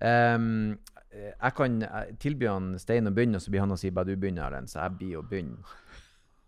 Ehm, 0.00 0.72
eh, 0.72 0.89
jeg 1.10 1.54
kan 1.58 1.80
eh, 1.82 2.10
tilby 2.22 2.46
han 2.46 2.74
Stein 2.78 3.10
å 3.10 3.12
begynne, 3.14 3.40
og 3.40 3.44
så 3.44 3.52
blir 3.52 3.64
han 3.64 3.74
å 3.74 3.78
si 3.80 3.90
bare 3.94 4.12
du 4.12 4.20
begynner, 4.20 4.46
Erlend. 4.46 4.70
Så 4.70 4.78
jeg 4.82 4.96
blir 5.00 5.18
å 5.18 5.26
begynne. 5.26 5.58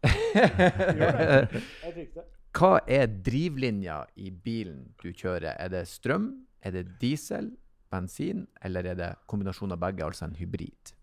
Hva 2.52 2.72
er 2.90 3.06
drivlinja 3.24 4.02
i 4.20 4.30
bilen 4.30 4.92
du 5.02 5.10
kjører? 5.10 5.54
Er 5.56 5.68
det 5.72 5.86
strøm, 5.90 6.26
er 6.62 6.70
det 6.76 6.84
diesel, 7.00 7.50
bensin, 7.92 8.46
eller 8.64 8.82
er 8.92 8.96
det 8.98 9.10
kombinasjon 9.30 9.74
av 9.74 9.80
begge, 9.82 10.06
altså 10.06 10.28
en 10.28 10.38
hybrid? 10.38 10.94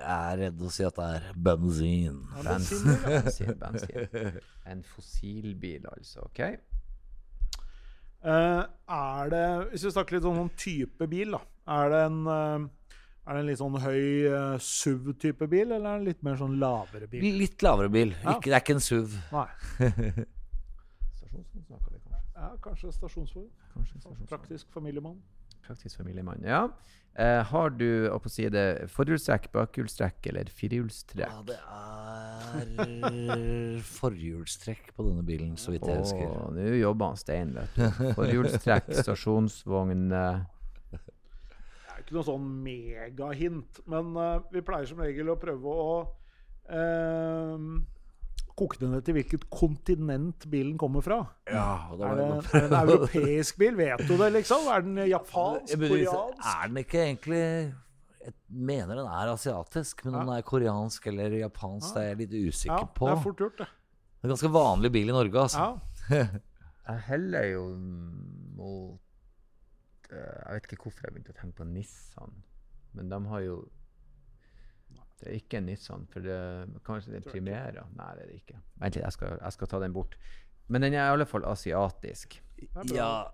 Jeg 0.00 0.32
er 0.32 0.38
redd 0.44 0.58
å 0.64 0.70
si 0.72 0.84
at 0.86 0.96
det 0.96 1.06
er 1.18 1.24
bensin. 1.36 2.20
Ja, 2.36 2.42
Bensin, 2.46 2.84
bensin, 3.04 3.54
bensin. 3.60 4.38
En 4.70 4.80
fossilbil, 4.86 5.82
altså. 5.90 6.18
OK? 6.30 6.40
Uh, 8.20 8.62
er 8.92 9.30
det 9.32 9.44
Hvis 9.70 9.86
vi 9.86 9.90
snakker 9.94 10.18
litt 10.18 10.26
om 10.28 10.42
om 10.44 10.50
type 10.56 11.04
bil, 11.10 11.30
da. 11.36 11.40
Er 11.70 11.92
det 11.92 12.00
en, 12.08 12.20
eh, 12.26 12.60
er 13.30 13.36
det 13.36 13.42
en 13.44 13.46
litt 13.46 13.60
sånn 13.60 13.76
høy 13.78 14.26
uh, 14.26 14.58
SUV-type 14.58 15.46
bil, 15.46 15.68
eller 15.70 15.84
er 15.84 15.84
det 15.84 15.98
en 16.00 16.06
litt 16.08 16.22
mer 16.26 16.38
sånn 16.40 16.56
lavere 16.58 17.06
bil? 17.10 17.22
Litt 17.38 17.62
lavere 17.62 17.90
bil. 17.92 18.10
Ja. 18.24 18.34
Ikke, 18.34 18.50
det 18.50 18.56
er 18.58 18.64
ikke 18.64 18.74
en 18.74 18.82
SUV. 18.82 19.14
Nei. 19.30 19.46
Stasjonsvogn 21.20 21.68
snakker 21.68 21.94
vi 21.94 22.00
kanskje. 22.00 22.24
Ja, 22.40 22.48
kanskje 22.64 22.90
stasjonsvogn. 22.96 24.24
Praktisk 24.26 24.74
familiemann. 24.74 25.20
Praktisk 25.62 26.00
familiemann. 26.00 26.42
Ja. 26.42 26.64
Eh, 27.14 27.40
har 27.46 27.70
du 27.74 28.08
å 28.10 28.18
på 28.22 28.30
si 28.32 28.48
det 28.50 28.90
forhjulstrekk, 28.90 29.50
bakhjulstrekk 29.54 30.26
eller 30.32 30.50
firehjulstrekk? 30.54 31.30
Ja, 31.30 31.42
det 31.46 31.58
er 32.90 33.82
forhjulstrekk 33.94 34.90
på 34.96 35.06
denne 35.06 35.22
bilen, 35.26 35.54
så 35.60 35.74
vidt 35.74 35.86
jeg 35.86 36.02
husker. 36.02 36.30
Nå 36.56 36.70
jobber 36.80 37.12
han 37.12 37.20
Stein, 37.20 37.54
vet 37.54 37.78
du. 37.78 38.14
Forhjulstrekk, 38.18 38.90
stasjonsvogn 39.04 40.08
er 42.00 42.06
ikke 42.06 42.16
noe 42.18 42.26
sånn 42.26 42.50
megahint, 42.64 43.80
men 43.90 44.12
uh, 44.16 44.42
vi 44.52 44.62
pleier 44.66 44.88
som 44.88 45.00
regel 45.04 45.30
å 45.32 45.38
prøve 45.40 45.74
å 45.84 45.96
uh, 46.72 47.64
koke 48.60 48.80
det 48.80 48.88
ned 48.92 49.04
til 49.06 49.16
hvilket 49.16 49.46
kontinent 49.52 50.46
bilen 50.52 50.76
kommer 50.80 51.04
fra. 51.04 51.20
Ja, 51.48 51.88
da 51.96 52.10
Er 52.10 52.18
var 52.18 52.18
det, 52.20 52.54
er 52.58 52.66
en 52.66 52.76
europeisk 52.80 53.60
bil? 53.60 53.76
Vet 53.78 54.04
du 54.08 54.16
det, 54.20 54.32
liksom? 54.36 54.68
Er 54.72 54.84
den 54.84 55.00
japansk? 55.08 55.76
Koreansk? 55.80 56.44
Er 56.52 56.68
den 56.68 56.82
ikke 56.82 57.04
egentlig 57.06 57.44
Jeg 58.20 58.34
mener 58.52 59.00
den 59.00 59.08
er 59.08 59.32
asiatisk, 59.32 60.04
men 60.04 60.18
om 60.18 60.26
den 60.28 60.34
er 60.36 60.44
koreansk 60.44 61.06
eller 61.08 61.38
japansk, 61.40 61.94
det 61.96 62.02
er 62.02 62.10
jeg 62.10 62.18
litt 62.24 62.34
Ja, 62.36 62.48
usikker 62.50 62.90
på. 62.96 63.08
det 63.08 63.14
er 63.14 63.22
fort 63.24 63.44
gjort, 63.46 63.62
det. 63.62 63.68
Det 64.20 64.28
er 64.28 64.34
ganske 64.34 64.52
vanlig 64.52 64.90
bil 64.92 65.08
i 65.08 65.16
Norge, 65.16 65.46
altså. 65.48 65.68
Ja. 66.10 66.24
Jeg 66.90 67.02
heller 67.06 67.44
jo 67.46 67.64
mot 68.58 68.98
Jeg 70.10 70.56
vet 70.56 70.66
ikke 70.72 70.84
hvorfor 70.88 71.06
jeg 71.06 71.14
begynte 71.14 71.34
å 71.34 71.38
tenke 71.40 71.56
på 71.60 71.66
Nissan, 71.70 72.32
men 72.98 73.08
de 73.12 73.18
har 73.30 73.40
jo 73.44 73.58
Det 75.20 75.28
er 75.28 75.36
ikke 75.36 75.58
en 75.60 75.66
Nissan, 75.68 76.06
for 76.10 76.24
det, 76.24 76.36
kanskje 76.86 77.12
det 77.12 77.18
er 77.20 77.26
Primera? 77.30 77.82
Nei, 77.96 78.12
det 78.16 78.22
er 78.24 78.30
det 78.30 78.38
ikke. 78.40 78.60
Vent 78.80 78.96
litt, 78.96 79.04
jeg 79.04 79.12
skal, 79.18 79.34
jeg 79.36 79.52
skal 79.58 79.68
ta 79.68 79.80
den 79.82 79.92
bort. 79.92 80.16
Men 80.72 80.86
den 80.86 80.94
er 80.96 81.04
i 81.10 81.12
alle 81.12 81.26
fall 81.28 81.44
asiatisk. 81.50 82.38
Ja, 82.94 83.26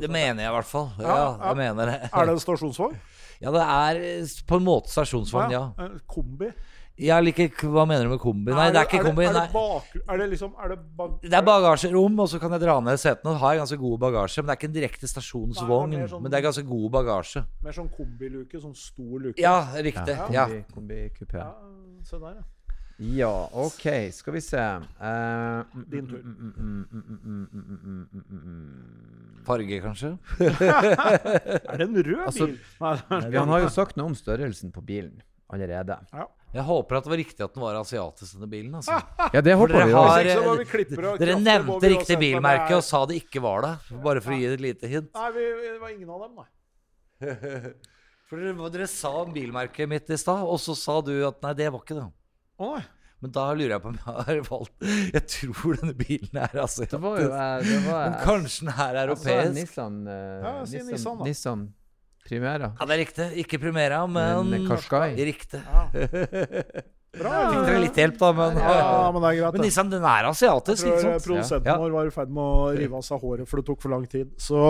det 0.00 0.08
mener 0.10 0.42
jeg 0.42 0.50
i 0.50 0.54
hvert 0.56 0.68
fall. 0.68 0.90
Ja, 1.00 1.16
Ja, 1.40 1.54
mener 1.56 1.90
det. 1.90 1.96
Er 2.12 2.28
det 2.28 2.34
en 2.36 2.40
stasjonsvogn? 2.44 2.96
Ja, 3.40 3.48
det 3.56 3.62
er 3.64 3.98
eh, 4.04 4.32
på 4.44 4.58
en 4.60 4.64
måte 4.66 4.92
stasjonsvogn, 4.92 5.52
ja. 5.54 5.62
En 5.80 5.94
Kombi? 6.04 6.50
Jeg 7.00 7.24
liker 7.24 7.70
Hva 7.72 7.86
mener 7.88 8.04
du 8.04 8.12
med 8.12 8.20
kombi? 8.20 8.52
Nei, 8.52 8.66
det 8.74 8.82
er 8.82 8.88
ikke 8.88 9.02
kombi. 9.06 9.24
Er 9.24 9.32
det, 9.32 9.42
er 9.42 9.48
det, 9.48 9.54
bak, 9.54 9.96
er 10.00 10.20
det, 10.20 10.28
liksom, 10.34 10.52
er 10.60 10.74
det, 10.74 10.78
det 11.24 11.38
er 11.38 11.46
bagasjerom, 11.46 12.20
og 12.24 12.30
så 12.32 12.40
kan 12.42 12.54
jeg 12.56 12.64
dra 12.66 12.76
ned 12.84 13.00
setene. 13.00 13.32
Og 13.32 13.42
har 13.42 13.58
ganske 13.62 13.80
god 13.80 13.98
bagasje. 14.04 14.42
Men 14.42 14.50
det 14.50 14.54
er 14.54 14.60
ikke 14.60 14.70
en 14.70 14.76
direkte 14.76 15.10
stasjonsvogn. 15.10 15.98
Sånn, 16.12 16.22
men 16.24 16.32
det 16.32 16.40
er 16.40 16.46
ganske 16.50 16.66
god 16.68 16.86
bagasje. 16.98 17.44
Mer 17.64 17.76
sånn 17.76 17.90
kombiluke. 17.94 18.60
Sånn 18.62 18.76
stor 18.78 19.26
luke. 19.26 19.36
Ja, 19.40 19.58
riktig. 19.80 20.16
Ja, 20.34 20.46
kombi, 20.74 21.04
ja. 21.04 21.12
Kombi 21.18 21.38
ja, 21.40 21.52
se 22.06 22.20
der, 22.20 22.40
ja. 22.42 22.48
Ja, 23.00 23.48
OK. 23.56 24.12
Skal 24.12 24.34
vi 24.34 24.40
se 24.44 24.60
Din 25.88 26.06
tur. 26.10 26.20
Farge, 29.46 29.78
kanskje? 29.80 30.10
er 30.36 31.80
det 31.80 31.86
en 31.86 31.96
rød 31.96 32.04
bil? 32.04 32.18
Altså, 32.26 32.50
han 32.76 33.54
har 33.54 33.64
jo 33.64 33.70
sagt 33.72 33.96
noe 33.96 34.12
om 34.12 34.18
størrelsen 34.18 34.68
på 34.74 34.84
bilen 34.84 35.16
allerede. 35.48 35.96
Ja. 36.12 36.28
Jeg 36.50 36.66
håper 36.66 36.98
at 36.98 37.06
det 37.06 37.12
var 37.12 37.20
riktig 37.20 37.44
at 37.46 37.54
den 37.54 37.62
var 37.62 37.76
asiatisk, 37.78 38.34
denne 38.34 38.48
bilen. 38.50 38.74
Altså. 38.80 38.96
Ja, 39.34 39.42
det 39.46 39.54
håper 39.54 39.76
dere 39.76 39.86
vi 39.86 39.94
har 39.94 40.28
så 40.30 40.40
må 40.42 40.54
vi 40.58 40.84
og 40.98 41.20
Dere 41.20 41.36
nevnte 41.38 41.78
vi 41.84 41.90
riktig 41.92 42.16
bilmerke 42.18 42.78
og 42.78 42.82
sa 42.82 43.04
det 43.06 43.20
ikke 43.22 43.42
var 43.44 43.66
det. 43.66 43.74
Bare 44.02 44.22
for 44.24 44.34
å 44.34 44.38
gi 44.40 44.48
et 44.50 44.64
lite 44.64 44.90
hint. 44.90 45.12
Nei, 45.14 45.28
vi, 45.36 45.46
det 45.62 45.76
var 45.78 45.94
ingen 45.94 46.10
av 46.10 46.24
dem, 46.26 46.40
nei. 46.40 46.48
For 48.30 48.38
dere, 48.38 48.70
dere 48.70 48.86
sa 48.86 49.10
bilmerket 49.26 49.90
mitt 49.90 50.10
i 50.10 50.18
stad, 50.18 50.42
og 50.46 50.58
så 50.62 50.74
sa 50.78 51.00
du 51.02 51.12
at 51.26 51.40
nei, 51.42 51.54
det 51.58 51.70
var 51.74 51.82
ikke 51.82 51.98
det. 51.98 52.08
Å 52.62 52.72
nei. 52.76 52.82
Men 53.20 53.34
da 53.36 53.42
lurer 53.52 53.74
jeg 53.74 53.82
på 53.84 53.90
om 53.90 53.96
jeg 53.98 54.14
har 54.16 54.38
valgt 54.46 54.84
Jeg 55.12 55.22
tror 55.28 55.74
denne 55.76 55.96
bilen 55.98 56.38
er 56.40 56.54
asiatisk. 56.62 56.94
Det 56.94 57.00
var 57.02 57.18
jo 57.20 57.26
eh, 57.28 57.66
det 57.66 57.80
var, 57.84 58.06
Men 58.06 58.14
kanskje 58.24 58.64
den 58.64 58.72
her 58.78 58.94
er 58.94 59.02
europeisk. 59.02 59.34
Altså? 59.34 59.56
Nissan, 59.58 59.98
uh, 60.06 60.14
Ja, 60.14 60.54
si 60.64 60.78
Nissan, 60.78 60.94
Nissan, 60.94 61.18
da. 61.20 61.28
Nissan 61.28 61.66
Primera. 62.28 62.72
Ja, 62.78 62.86
det 62.86 62.94
er 62.94 63.00
riktig. 63.04 63.28
Ikke 63.44 63.58
Primera, 63.62 64.04
men 64.06 64.50
Men 64.50 64.66
Karskai. 64.68 65.14
Riktig. 65.16 65.60
Ja. 65.66 65.88
Bra. 67.10 67.30
Fikk 67.50 67.64
dere 67.66 67.78
litt 67.82 67.96
hjelp, 67.98 68.18
da, 68.20 68.28
men 68.38 68.58
Ja, 68.60 69.08
men 69.10 69.24
det 69.24 69.30
er 69.32 69.38
greit. 69.40 69.54
Men. 69.56 69.64
Nissan, 69.66 69.88
den 69.90 70.04
er 70.06 70.20
Jeg 70.22 70.30
asiatisk, 70.30 70.84
tror 70.84 70.94
ikke 70.94 71.02
sant? 71.08 71.24
produsenten 71.24 71.66
Ja. 71.66 71.74
vår 71.80 71.90
var 71.96 72.06
i 72.06 72.12
ferd 72.14 72.30
med 72.36 72.44
å 72.44 72.68
rive 72.76 72.94
av 72.94 73.02
seg 73.02 73.18
håret, 73.24 73.48
for 73.50 73.58
det 73.58 73.66
tok 73.66 73.80
for 73.82 73.90
lang 73.90 74.04
tid. 74.06 74.30
Så 74.38 74.60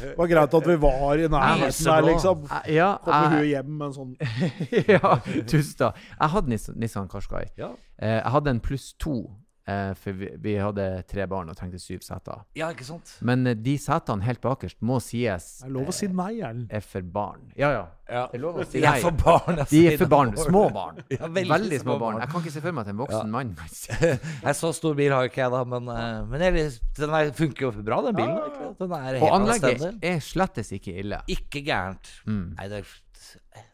det 0.00 0.14
var 0.16 0.26
greit 0.30 0.54
at 0.56 0.66
vi 0.70 0.76
var 0.86 1.20
i 1.20 1.28
nærheten 1.28 1.84
der, 1.90 2.02
liksom. 2.08 2.46
Eh, 2.48 2.72
Ja, 2.78 2.96
Kommer 3.04 3.28
hun 3.28 3.44
jeg, 3.44 3.50
hjem 3.58 3.76
med 3.76 3.86
en 3.90 3.92
sånn 3.92 4.16
ja, 4.94 5.12
tusen 5.44 5.76
takk. 5.82 6.00
Jeg 6.16 6.32
hadde 6.38 6.48
Nissan, 6.54 6.78
Nissan 6.80 7.08
Qashqai. 7.12 7.44
Ja. 7.60 7.68
Eh, 8.00 8.16
jeg 8.22 8.32
hadde 8.38 8.50
en 8.56 8.60
pluss 8.64 8.94
to, 8.98 9.18
eh, 9.68 9.92
for 9.98 10.16
vi, 10.18 10.28
vi 10.42 10.54
hadde 10.58 10.84
tre 11.10 11.26
barn 11.30 11.50
og 11.52 11.56
trengte 11.58 11.78
syv 11.82 12.02
seter. 12.06 12.42
ja, 12.58 12.70
ikke 12.74 12.86
sant? 12.86 13.16
Men 13.20 13.46
eh, 13.46 13.54
de 13.58 13.76
setene 13.78 14.24
helt 14.26 14.40
bakerst 14.42 14.78
må 14.82 14.98
sies 15.02 15.46
Det 15.62 15.68
er 15.68 15.74
lov 15.76 15.90
å 15.92 15.94
si 15.96 16.08
nei, 16.10 16.32
Erlend. 16.40 16.66
er 16.72 16.84
for 16.86 17.02
barn. 17.14 17.50
Ja, 17.58 17.70
ja. 17.74 17.84
Ja. 18.12 18.26
Det 18.28 18.36
er 18.36 18.42
lov 18.42 18.58
å 18.60 18.64
si 18.68 18.80
nei. 18.82 18.82
De 18.82 18.98
er 18.98 19.04
for 19.06 19.18
barn. 19.22 19.58
altså. 19.62 19.70
De 19.72 19.82
er 19.88 19.98
for 20.00 20.10
barn. 20.12 20.32
Små 20.36 20.64
barn. 20.74 20.98
Ja, 21.16 21.28
veldig, 21.28 21.78
små 21.80 21.98
barn. 22.02 22.18
Jeg 22.20 22.32
kan 22.32 22.42
ikke 22.42 22.54
se 22.56 22.64
for 22.64 22.76
meg 22.76 22.84
at 22.86 22.92
en 22.92 22.98
voksen 23.00 23.30
mann 23.32 23.54
Nei, 24.44 24.54
så 24.58 24.72
stor 24.76 24.96
bil 24.98 25.14
har 25.14 25.28
ikke 25.30 25.44
jeg, 25.44 25.52
da, 25.54 25.62
men, 25.68 25.88
uh, 25.88 26.24
men 26.28 26.44
jeg, 26.44 26.66
den 26.98 27.14
er, 27.16 27.30
funker 27.36 27.68
jo 27.68 27.72
bra, 27.78 28.02
den 28.08 28.18
bilen. 28.18 28.34
Ja, 28.34 28.42
ja, 28.42 28.50
ja. 28.50 28.50
egentlig. 28.50 28.76
Den 28.82 28.98
er 28.98 29.20
Og 29.22 29.36
anlegget 29.38 29.70
anstendig. 29.70 30.10
er 30.12 30.20
slettes 30.26 30.72
ikke 30.76 30.96
ille. 31.04 31.22
Ikke 31.32 31.62
gærent. 31.64 32.12
Mm. 32.26 32.44
Nei, 32.58 32.68
det 32.72 32.82
er 32.82 32.92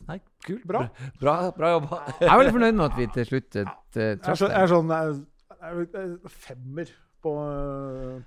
Nei, 0.09 0.19
kult. 0.45 0.63
Bra. 0.69 0.85
Bra, 1.21 1.35
bra 1.57 1.73
jobba. 1.75 1.99
Jeg 2.21 2.29
er 2.31 2.39
veldig 2.41 2.55
fornøyd 2.55 2.79
med 2.79 2.85
at 2.87 2.97
vi 3.01 3.07
til 3.17 3.27
slutt 3.29 3.59
uh, 3.59 3.67
Jeg 3.99 4.21
traff 4.25 4.41
deg. 4.45 4.55
jeg 4.55 4.63
er 4.63 4.71
sånn 4.71 4.93
jeg, 4.95 5.09
jeg, 5.11 5.19
jeg, 5.19 5.27
Femmer 6.29 6.89
på, 7.19 7.33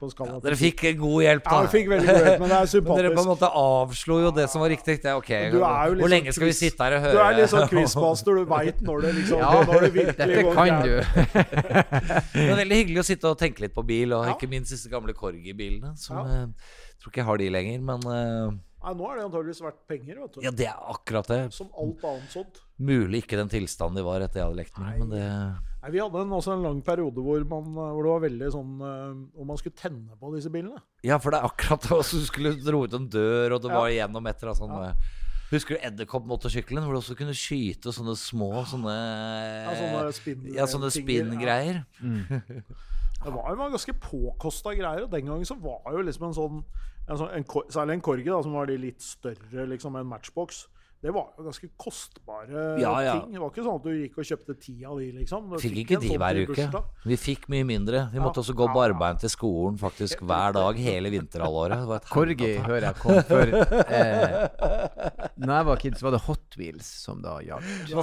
på 0.01 0.07
skala. 0.11 0.39
Dere 0.43 0.57
fikk 0.59 0.81
god 0.99 1.21
hjelp, 1.23 1.45
Ja, 1.47 1.51
da. 1.53 1.59
vi 1.63 1.69
fikk 1.77 1.85
veldig 1.93 2.07
god 2.09 2.17
hjelp, 2.25 2.41
men 2.41 2.49
det 2.51 2.57
er 2.57 2.81
Men 2.87 2.97
dere 2.99 3.11
på 3.15 3.21
en 3.23 3.29
måte 3.29 3.49
avslo 3.61 4.17
jo 4.19 4.31
det 4.35 4.47
som 4.51 4.59
var 4.65 4.71
riktig. 4.73 4.97
Det 4.99 5.07
er 5.13 5.15
ok, 5.21 5.29
er 5.31 5.45
jo 5.53 5.61
Hvor 5.61 5.93
liksom 5.95 6.11
lenge 6.11 6.33
skal 6.35 6.49
vi 6.49 6.55
sitte 6.57 6.83
her 6.83 6.97
og 6.97 7.05
høre? 7.05 7.13
Du 7.15 7.21
er 7.23 7.37
litt 7.39 7.53
sånn 7.53 7.69
quizmaster, 7.71 8.35
du 8.41 8.49
veit 8.55 8.81
når 8.83 9.05
det 9.07 9.13
liksom 9.21 9.39
Ja, 9.45 9.53
når 9.69 9.85
det 9.87 9.91
virkelig 9.95 10.43
går 10.49 10.59
kan 10.59 10.83
du. 10.83 10.97
Det 12.35 12.49
er 12.51 12.59
veldig 12.65 12.81
hyggelig 12.81 12.99
å 13.05 13.07
sitte 13.13 13.31
og 13.31 13.39
tenke 13.39 13.63
litt 13.63 13.75
på 13.79 13.85
bil, 13.87 14.11
og 14.17 14.27
ikke 14.35 14.51
minst 14.51 14.75
disse 14.75 14.91
gamle 14.91 15.15
Corgi-bilene. 15.15 15.95
Som 15.95 16.19
Ja. 16.19 16.27
jeg 16.43 16.99
tror 16.99 17.13
ikke 17.15 17.23
jeg 17.23 17.29
har 17.31 17.41
de 17.45 17.49
lenger, 17.55 17.79
men 17.93 18.05
eh, 18.11 18.59
Nei, 18.81 18.91
nå 18.97 19.07
er 19.07 19.17
det 19.19 19.23
antageligvis 19.29 19.59
verdt 19.61 19.81
penger, 19.87 20.19
vet 20.25 20.35
du. 20.35 20.39
ja, 20.43 20.51
det 20.51 20.65
er 20.67 20.77
akkurat 20.91 21.27
det. 21.31 21.41
Som 21.55 21.67
alt 21.79 22.01
annet 22.11 22.31
sånt. 22.33 22.59
Mulig 22.81 23.23
ikke 23.23 23.37
den 23.39 23.49
tilstanden 23.53 23.99
de 24.01 24.03
var 24.07 24.23
etter 24.25 24.41
jeg 24.41 24.47
hadde 24.49 24.57
lekt 24.57 24.79
med 24.81 24.87
dem, 24.89 25.03
men 25.05 25.11
det 25.15 25.25
Nei, 25.81 25.89
vi 25.95 26.01
hadde 26.03 26.19
en, 26.21 26.33
også 26.37 26.53
en 26.53 26.61
lang 26.61 26.81
periode 26.85 27.23
hvor, 27.25 27.41
man, 27.49 27.71
hvor 27.73 28.03
det 28.05 28.11
var 28.11 28.21
veldig 28.27 28.49
sånn 28.53 28.73
eh, 28.85 29.13
Hvor 29.33 29.47
man 29.49 29.57
skulle 29.57 29.77
tenne 29.79 30.17
på 30.19 30.29
disse 30.35 30.51
bilene. 30.53 30.77
Ja, 31.07 31.17
for 31.17 31.33
det 31.33 31.39
er 31.41 31.47
akkurat 31.49 31.87
det. 31.87 31.97
Du 32.11 32.25
skulle 32.27 32.51
dro 32.61 32.83
ut 32.85 32.93
en 32.93 33.07
dør, 33.09 33.55
og 33.57 33.63
det 33.63 33.71
Ja. 33.71 33.79
var 33.79 33.89
igjennom 33.89 34.29
et 34.29 34.43
eller 34.43 34.53
annet 34.67 34.85
Ja. 34.85 34.91
eh, 34.91 35.17
Husker 35.51 35.75
du 35.75 35.81
edderkoppmotorsykkelen, 35.83 36.85
hvor 36.85 36.93
du 36.95 36.99
også 37.01 37.17
kunne 37.19 37.33
skyte 37.35 37.91
sånne 37.91 38.13
små 38.15 38.61
sånne 38.69 38.93
Ja, 39.65 39.73
sånne 39.75 40.13
spinn- 40.15 40.53
Ja, 40.55 40.65
sånne 40.69 40.87
ja. 40.93 41.83
mm. 41.99 42.63
Det 43.23 43.33
var 43.35 43.51
jo 43.53 43.67
ganske 43.69 43.93
påkosta 44.01 44.71
greier, 44.77 45.03
og 45.03 45.11
den 45.11 45.25
gangen 45.27 45.45
så 45.45 45.57
var 45.61 45.91
jo 45.93 46.01
liksom 46.07 46.29
en 46.29 46.33
sånn, 46.37 46.63
en 47.09 47.17
sånn 47.19 47.33
en, 47.35 47.43
Særlig 47.69 47.93
en 47.93 48.01
Corgi, 48.01 48.25
da, 48.25 48.39
som 48.41 48.53
var 48.53 48.65
de 48.65 48.77
litt 48.77 49.01
større 49.01 49.67
liksom 49.69 49.95
en 49.99 50.07
Matchbox. 50.09 50.67
Det 51.01 51.09
var 51.09 51.31
jo 51.33 51.43
ganske 51.47 51.67
kostbare 51.81 52.63
Ja, 52.77 52.91
ja. 53.01 53.13
ting. 53.17 53.31
Det 53.33 53.39
var 53.41 53.49
ikke 53.49 53.63
sånn 53.65 53.77
at 53.79 53.85
du 53.87 53.89
gikk 53.95 54.19
og 54.21 54.25
kjøpte 54.29 54.53
ti 54.61 54.73
av 54.85 54.99
de, 55.01 55.07
liksom. 55.15 55.47
Du 55.49 55.55
Fikk 55.57 55.73
fikk 55.73 55.79
ikke 55.81 55.97
de 56.03 56.09
sånn 56.11 56.21
hver 56.21 56.39
uke. 56.45 56.81
Vi 57.09 57.17
fikk 57.17 57.47
mye 57.49 57.65
mindre. 57.65 58.03
Vi 58.11 58.19
Ja. 58.19 58.23
måtte 58.27 58.43
også 58.43 58.53
gå 58.53 58.67
Ja, 58.69 58.73
barbeint 58.75 59.19
til 59.23 59.29
skolen 59.33 59.79
faktisk 59.81 60.21
hver 60.21 60.53
dag 60.53 60.75
hele 60.77 61.09
vinterhalvåret. 61.09 62.05
Corgi 62.11 62.51
hører 62.61 62.85
jeg 62.91 62.95
kom 63.01 63.17
før. 63.25 63.49
eh, 63.97 65.29
Når 65.41 65.53
jeg 65.57 65.65
var 65.71 65.75
kid, 65.81 65.97
så 65.97 66.05
var 66.05 66.11
det 66.11 66.21
Hot 66.27 66.57
Wheels 66.57 66.85
som 66.85 67.21
da 67.25 67.39
gjaldt. 67.41 67.93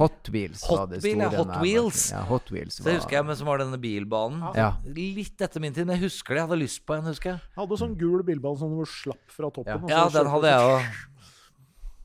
Hot 0.00 0.30
Wheels 0.34 0.66
var 0.66 0.86
det 0.90 0.98
Hot 0.98 1.06
ja, 1.06 1.30
store. 1.30 1.44
Hot 1.44 1.54
Wheels. 1.62 2.02
Ja, 2.10 2.24
Hot 2.32 2.50
Wheels 2.50 2.80
var... 2.80 2.90
Det 2.90 2.96
husker 2.98 3.16
jeg 3.20 3.26
men 3.30 3.36
som 3.36 3.46
var 3.46 3.58
denne 3.62 3.78
bilbanen. 3.78 4.42
Ja. 4.58 4.72
Litt 4.90 5.38
etter 5.40 5.62
min 5.62 5.72
tid, 5.72 5.86
men 5.86 6.00
jeg 6.00 6.08
husker 6.10 6.34
det. 6.34 6.42
Jeg 6.42 6.48
hadde 6.50 6.60
lyst 6.64 6.82
på 6.84 6.98
en, 6.98 7.06
husker 7.06 7.34
jeg. 7.36 7.40
Jeg 7.54 7.62
hadde 7.62 7.78
sånn 7.78 7.94
gul 8.00 8.24
bilbane 8.26 8.58
som 8.58 8.74
du 8.74 8.82
slapp 8.90 9.22
fra 9.30 9.50
toppen. 9.54 9.86
Ja. 9.86 10.02
og 10.04 10.10
så 10.10 10.18
Ja, 10.18 10.24
den 10.24 10.32
hadde 10.34 10.50
jeg 10.50 10.74
òg. 10.74 10.90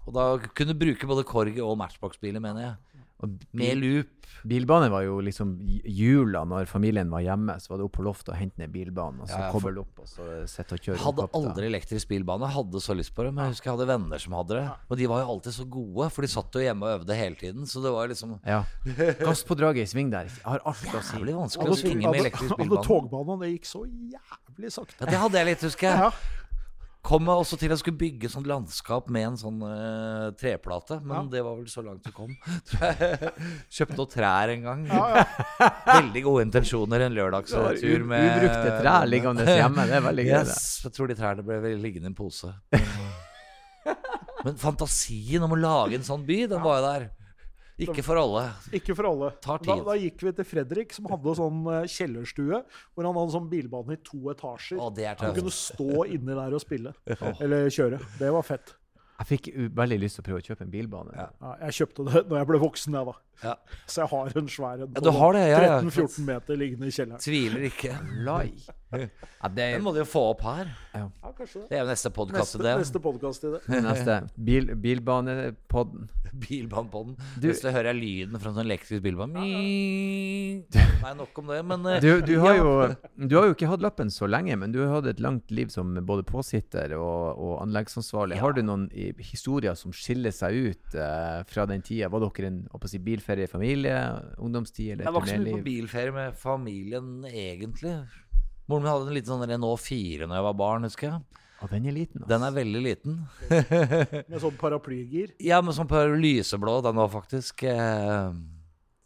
Og 0.06 0.14
da 0.14 0.26
kunne 0.54 0.74
du 0.76 0.80
bruke 0.86 1.08
både 1.10 1.24
Korg 1.26 1.58
og 1.66 1.78
Matchbox-biler, 1.82 2.40
mener 2.44 2.62
jeg. 2.62 2.76
Og 3.24 3.32
Med 3.56 3.78
loop. 3.80 4.10
Bilbane 4.46 4.90
var 4.92 5.02
jo 5.06 5.16
liksom 5.24 5.54
jula 5.88 6.42
når 6.46 6.68
familien 6.68 7.10
var 7.10 7.22
hjemme. 7.24 7.56
Så 7.64 7.70
var 7.72 7.80
det 7.80 7.86
opp 7.88 7.94
på 7.96 8.04
loftet 8.04 8.34
og 8.34 8.38
hente 8.38 8.60
ned 8.60 8.70
bilbanen, 8.74 9.22
og 9.24 9.30
så 9.30 9.38
Ja, 9.40 9.46
ja, 9.46 9.52
for- 9.54 9.62
koble 9.64 9.80
opp 9.82 10.02
og 10.04 10.06
så 10.12 10.26
sette 10.52 10.76
og 10.76 10.82
kjøre. 10.84 10.98
Hadde 11.02 11.24
opp 11.24 11.34
aldri 11.40 11.70
elektrisk 11.72 12.10
bilbane. 12.12 12.46
Hadde 12.52 12.82
så 12.84 12.94
lyst 12.94 13.16
på 13.16 13.24
det. 13.24 13.32
Men 13.34 13.46
jeg 13.48 13.56
husker 13.56 13.72
jeg 13.72 13.78
hadde 13.80 13.88
venner 13.88 14.20
som 14.22 14.34
hadde 14.34 14.60
det. 14.60 14.66
Og 14.92 14.98
de 14.98 15.08
var 15.08 15.24
jo 15.24 15.32
alltid 15.34 15.54
så 15.56 15.66
gode, 15.70 16.12
for 16.12 16.22
de 16.22 16.28
satt 16.28 16.52
jo 16.60 16.60
hjemme 16.68 16.84
og 16.84 17.00
øvde 17.00 17.16
hele 17.18 17.36
tiden. 17.40 17.64
Så 17.66 17.82
det 17.82 17.92
var 17.96 18.08
liksom 18.12 18.36
Ja. 18.46 18.64
Gasspådraget 19.24 19.88
i 19.88 19.90
sving 19.96 20.12
der. 20.12 20.26
Jeg 20.30 20.44
har 20.44 20.60
alt 20.66 20.76
å 20.86 21.02
si. 21.02 21.16
jævlig 21.18 21.36
vanskelig 21.40 21.72
å 21.72 21.80
svinge 21.80 22.12
med 22.12 22.20
elektrisk 22.22 22.52
hadde 22.52 22.68
bilbane. 22.68 22.86
togbanen, 22.86 23.40
det 23.42 23.52
gikk 23.56 23.66
så 23.72 23.86
jævlig 23.88 24.72
sakte. 24.76 25.00
Ja, 25.00 25.06
det 25.06 25.20
hadde 25.24 25.34
jeg 25.40 25.46
litt, 25.46 25.62
husker 25.62 25.88
jeg. 25.90 25.98
Ja. 25.98 26.12
Kom 27.06 27.22
meg 27.28 27.38
også 27.38 27.58
til 27.62 27.70
jeg 27.70 27.78
skulle 27.84 28.00
bygge 28.02 28.30
sånn 28.34 28.48
landskap 28.50 29.12
med 29.14 29.28
en 29.28 29.36
sånn 29.38 29.60
uh, 29.62 30.32
treplate, 30.40 30.98
men 31.06 31.20
Ja. 31.20 31.24
det 31.36 31.44
var 31.46 31.60
vel 31.60 31.68
så 31.70 31.84
langt 31.86 32.02
du 32.02 32.10
kom. 32.16 32.32
Kjøpte 33.76 33.98
noen 34.00 34.10
trær 34.10 34.54
en 34.56 34.66
gang. 34.66 34.86
Ja, 34.90 35.04
ja. 35.20 35.68
Veldig 36.00 36.24
gode 36.26 36.46
intensjoner 36.48 37.06
en 37.06 37.14
lørdagstur 37.14 38.08
med 38.10 38.26
Ubrukte 38.32 38.74
trær 38.82 39.06
liggende 39.12 39.46
hjemme. 39.46 39.86
Det 39.86 40.00
er 40.00 40.06
veldig 40.08 40.26
gøy. 40.32 40.40
Yes, 40.40 40.64
jeg 40.88 40.96
tror 40.98 41.12
de 41.12 41.18
trærne 41.20 41.46
ble 41.46 41.76
liggende 41.78 42.10
i 42.10 42.14
en 42.14 42.18
pose. 42.18 42.50
Men 44.46 44.58
fantasien 44.62 45.46
om 45.46 45.54
å 45.54 45.62
lage 45.62 46.00
en 46.00 46.06
sånn 46.06 46.26
by, 46.26 46.40
den 46.50 46.66
var 46.66 46.82
jo 46.82 46.88
der. 46.90 47.08
Ikke 47.84 48.04
for 48.08 48.16
alle. 48.22 48.46
Ikke 48.72 48.96
for 48.96 49.10
alle. 49.10 49.32
Tar 49.44 49.60
Da, 49.60 49.74
tid. 49.76 49.84
da 49.90 49.96
gikk 50.00 50.22
vi 50.24 50.32
til 50.38 50.48
Fredrik, 50.48 50.94
som 50.96 51.10
hadde 51.12 51.34
sånn 51.36 51.60
eh, 51.74 51.90
kjellerstue, 51.92 52.62
hvor 52.96 53.10
han 53.10 53.18
hadde 53.20 53.34
sånn 53.36 53.50
bilbane 53.52 53.98
i 53.98 54.02
to 54.06 54.22
etasjer. 54.32 54.80
Å, 54.80 54.88
det 54.96 55.10
er 55.12 55.20
Han 55.20 55.36
kunne 55.36 55.52
stå 55.52 56.06
inni 56.08 56.38
der 56.40 56.56
og 56.56 56.64
spille. 56.64 56.96
Eller 57.44 57.68
kjøre. 57.74 58.00
Det 58.22 58.32
var 58.32 58.48
fett. 58.48 58.76
Jeg 59.16 59.28
fikk 59.30 59.46
veldig 59.76 59.98
lyst 60.02 60.18
til 60.18 60.24
å 60.24 60.28
prøve 60.28 60.42
å 60.42 60.44
kjøpe 60.44 60.66
en 60.66 60.72
bilbane. 60.74 61.14
Ja. 61.16 61.28
Ja, 61.40 61.52
jeg 61.68 61.76
kjøpte 61.78 62.04
det 62.08 62.24
da 62.32 62.40
jeg 62.42 62.48
ble 62.50 62.60
voksen, 62.64 62.96
jeg, 63.00 63.06
da. 63.12 63.14
Ja. 63.44 63.54
Så 63.88 64.02
jeg 64.02 64.12
har 64.12 64.34
en 64.42 64.50
svær 64.52 64.74
en 64.76 64.82
Ja, 64.82 64.88
på 64.96 65.04
du 65.06 65.12
har 65.20 65.36
det, 65.36 65.44
ja, 65.52 65.62
ja. 65.64 65.78
13-14 65.84 66.26
meter 66.28 66.60
liggende 66.60 66.88
i 66.92 66.96
kjelleren. 66.96 67.24
Tviler 67.24 67.64
ikke. 67.70 67.94
Lai. 68.28 68.50
Ja, 69.00 69.50
det 69.50 69.68
Den 69.76 69.84
må 69.86 69.94
du 69.94 70.00
jo 70.02 70.08
få 70.10 70.22
opp 70.32 70.42
her. 70.48 70.70
Ja, 70.96 71.08
kanskje 71.38 71.62
det. 71.62 71.70
Det 71.70 71.78
er 71.78 71.84
jo 71.84 71.90
neste 71.92 72.12
podkast 72.16 72.40
Neste, 72.46 72.58
til 72.58 72.66
det. 72.68 72.76
neste 72.82 73.02
podcast 73.04 73.44
i 73.46 73.52
det. 73.56 73.62
neste. 73.90 74.18
Bil, 74.48 74.72
bilbanepodden. 74.86 76.08
Bilbanepodden. 76.36 77.16
Du- 77.40 77.48
Hvis 77.50 77.62
du 77.64 77.70
hører 77.72 77.94
lyden 77.96 78.40
fra 78.40 78.50
en 78.52 78.58
sånn 78.58 78.66
elektrisk 78.68 79.04
bilbane 79.06 79.44
Nei, 79.46 81.12
nok 81.18 81.38
om 81.40 81.52
det, 81.52 81.60
men 81.68 81.86
eh, 81.90 82.00
Du, 82.04 82.10
du, 82.26 82.34
har 82.42 82.58
jo, 82.58 82.72
du 83.16 83.36
har 83.38 83.48
jo 83.50 83.56
ikke 83.56 83.70
hatt 83.70 83.84
lappen 83.84 84.12
så 84.14 84.28
lenge, 84.30 84.56
men 84.60 84.74
du 84.74 84.82
har 84.84 84.98
hatt 84.98 85.10
et 85.12 85.22
langt 85.24 85.52
liv 85.54 85.70
som 85.74 85.94
både 86.08 86.26
påsitter 86.28 86.96
og, 86.98 87.40
og 87.40 87.54
anleggsansvarlig. 87.64 88.40
Har 88.42 88.56
du 88.58 88.62
noen 88.66 88.88
i, 88.94 89.12
historier 89.32 89.78
som 89.80 89.94
skiller 89.96 90.34
seg 90.36 90.58
ut 90.72 90.98
uh, 90.98 91.44
fra 91.50 91.68
den 91.70 91.84
tida? 91.86 92.10
Var 92.12 92.26
dere 92.26 92.52
en 92.52 92.62
si, 92.90 93.00
bilferie 93.04 93.48
i 93.48 93.52
familie, 93.52 93.96
ungdomstid 94.42 94.96
eller 94.96 95.08
Jeg 95.08 95.16
var 95.16 95.26
ikke 95.26 95.36
så 95.38 95.44
mye 95.46 95.58
på 95.60 95.66
bilferie 95.70 96.16
med 96.16 96.40
familien, 96.42 97.12
egentlig. 97.30 97.96
Moren 98.68 98.84
min 98.84 98.92
hadde 98.92 99.08
en 99.12 99.14
liten 99.18 99.30
sånn 99.34 99.46
Renault 99.50 99.82
4 99.86 100.26
når 100.28 100.40
jeg 100.40 100.46
var 100.48 100.58
barn, 100.58 100.88
husker 100.88 101.10
jeg. 101.12 101.42
Og 101.64 101.72
den 101.72 101.86
er 101.88 101.96
liten, 101.96 102.22
altså. 102.22 102.30
Den 102.34 102.44
er 102.48 102.56
veldig 102.56 102.82
liten. 102.84 103.14
Med 104.32 104.42
sånn 104.44 104.58
paraplygir. 104.60 105.32
Ja, 105.42 105.62
med 105.64 105.78
sånn 105.78 105.88
på 105.90 106.02
lyseblå, 106.20 106.82
den 106.84 106.98
var 107.00 107.08
faktisk 107.14 107.64
eh, 107.70 108.34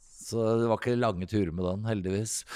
Så 0.02 0.48
det 0.64 0.68
var 0.72 0.82
ikke 0.82 0.96
lange 0.98 1.28
turer 1.30 1.52
med 1.54 1.68
den, 1.68 1.86
heldigvis. 1.92 2.40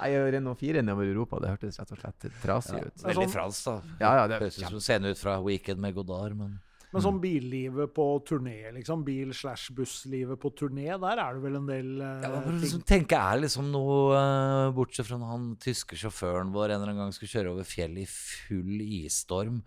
Er 0.00 0.30
Renault 0.32 0.56
4 0.62 0.80
nedover 0.80 1.04
Europa. 1.10 1.38
Det 1.42 1.50
hørtes 1.52 1.76
rett 1.76 1.90
og 1.92 1.98
slett 2.00 2.26
trasig 2.40 2.78
ut. 2.80 3.02
Veldig 3.04 3.26
sånn- 3.26 3.32
fransk, 3.34 3.66
da. 3.66 3.74
Ja, 4.00 4.12
ja, 4.16 4.26
det 4.30 4.38
Høres 4.40 4.56
ut 4.56 4.70
som 4.70 4.80
scenen 4.80 5.12
ut 5.12 5.20
fra 5.20 5.34
Weekend 5.44 5.82
med 5.82 5.92
Godard, 5.98 6.32
men 6.38 6.54
Men 6.90 7.04
sånn 7.04 7.20
billivet 7.22 7.92
på 7.94 8.04
turné, 8.26 8.72
liksom. 8.74 9.04
Bil-slash-busslivet 9.06 10.40
på 10.42 10.50
turné, 10.58 10.88
der 10.98 11.20
er 11.22 11.36
det 11.36 11.44
vel 11.44 11.60
en 11.60 11.68
del 11.68 11.92
uh, 12.02 12.16
Ja, 12.24 12.30
men 12.32 12.48
ting. 12.48 12.64
liksom, 12.64 12.82
tenker 12.88 13.20
jeg 13.20 13.44
liksom 13.44 13.68
noe 13.70 14.16
uh, 14.16 14.72
Bortsett 14.74 15.06
fra 15.06 15.20
når 15.20 15.30
han 15.30 15.44
tyske 15.62 15.98
sjåføren 16.00 16.50
vår 16.54 16.72
en 16.72 16.80
eller 16.80 16.90
annen 16.90 17.04
gang 17.04 17.14
skulle 17.14 17.30
kjøre 17.30 17.54
over 17.54 17.68
fjellet 17.68 18.02
i 18.02 18.10
full 18.10 18.82
isstorm 19.04 19.62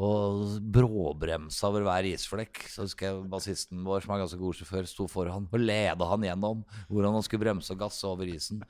og 0.00 0.60
bråbremsa 0.72 1.68
over 1.68 1.84
hver 1.84 2.06
isflekk. 2.08 2.62
Så 2.72 2.86
husker 2.86 3.10
jeg 3.10 3.24
bassisten 3.32 3.82
vår, 3.84 4.04
som 4.04 4.14
er 4.14 4.22
ganske 4.22 4.38
god 4.40 4.56
sjåfør, 4.60 4.86
sto 4.88 5.08
foran 5.10 5.48
og 5.50 5.60
leda 5.60 6.06
han 6.08 6.24
gjennom 6.24 6.62
hvordan 6.88 7.18
han 7.18 7.26
skulle 7.26 7.44
bremse 7.44 7.74
og 7.74 7.82
gasse 7.82 8.06
over 8.08 8.30
isen. 8.30 8.62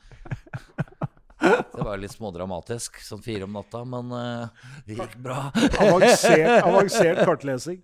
Det 1.70 1.84
var 1.86 2.00
litt 2.02 2.14
smådramatisk, 2.14 2.98
sånn 3.04 3.22
fire 3.24 3.46
om 3.46 3.54
natta, 3.54 3.82
men 3.88 4.10
uh, 4.12 4.66
det 4.86 4.98
gikk 4.98 5.16
bra. 5.22 5.50
Avansert, 5.80 6.64
avansert 6.68 7.22
kartlesing. 7.24 7.80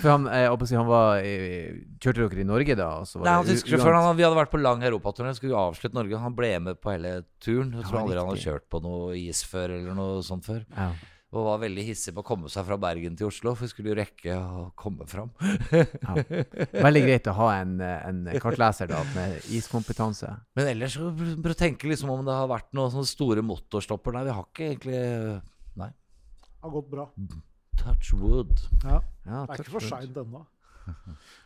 For 0.00 0.08
han, 0.08 0.26
eh, 0.30 0.44
jeg 0.46 0.54
å 0.54 0.68
si, 0.68 0.78
han 0.78 0.88
var 0.88 1.22
Kjørte 1.22 2.26
dere 2.26 2.42
i 2.42 2.48
Norge 2.48 2.76
da? 2.78 2.90
så 3.08 3.20
var 3.20 3.28
Nei, 3.28 3.36
han 3.40 3.48
tyske 3.48 3.74
sjåføren 3.74 4.06
han, 4.06 4.16
Vi 4.18 4.26
hadde 4.26 4.38
vært 4.38 4.52
på 4.52 4.60
lang 4.62 4.82
europaturné, 4.86 5.34
skulle 5.38 5.60
avslutte 5.60 5.98
Norge. 5.98 6.20
Han 6.22 6.36
ble 6.38 6.52
med 6.64 6.80
på 6.82 6.94
hele 6.94 7.20
turen. 7.42 7.74
Jeg 7.78 7.88
tror 7.88 8.02
aldri 8.02 8.20
han 8.20 8.30
hadde 8.32 8.44
kjørt 8.44 8.68
på 8.72 8.82
noe 8.84 9.14
is 9.18 9.44
før, 9.46 9.76
eller 9.78 9.98
noe 9.98 10.22
sånt 10.26 10.48
før. 10.48 10.64
Ja. 10.76 10.90
Og 11.32 11.46
var 11.46 11.62
veldig 11.62 11.84
hissig 11.86 12.12
på 12.12 12.20
å 12.20 12.26
komme 12.28 12.50
seg 12.52 12.66
fra 12.68 12.76
Bergen 12.76 13.14
til 13.16 13.30
Oslo, 13.30 13.54
for 13.56 13.64
vi 13.64 13.70
skulle 13.72 13.92
jo 13.92 13.96
rekke 13.96 14.34
å 14.36 14.64
komme 14.76 15.06
fram. 15.08 15.30
Veldig 16.76 17.02
greit 17.06 17.30
å 17.32 17.34
ha 17.38 17.46
en, 17.62 17.78
en 17.80 18.18
kartleser 18.42 18.90
da, 18.90 18.98
med 19.14 19.46
iskompetanse. 19.56 20.28
Men 20.58 20.68
ellers 20.74 20.98
så 20.98 21.08
bør 21.16 21.54
du 21.54 21.56
tenke 21.56 21.88
liksom 21.88 22.12
om 22.12 22.20
det 22.26 22.36
har 22.36 22.50
vært 22.52 22.68
noen 22.76 22.92
sånne 22.92 23.08
store 23.08 23.44
motorstopper. 23.48 24.12
Nei, 24.18 24.26
vi 24.28 24.34
har 24.36 24.44
ikke 24.50 24.68
egentlig 24.74 25.00
Nei. 25.80 25.88
Det 26.42 26.66
Har 26.66 26.74
gått 26.76 26.90
bra. 26.92 27.06
Touch 27.80 28.12
wood. 28.20 28.52
Ja, 28.84 29.00
Ja, 29.24 29.46
det 29.48 29.56
er 29.56 29.64
ikke 29.64 29.78
for 29.78 29.88
seint 29.88 30.20
ennå. 30.20 30.44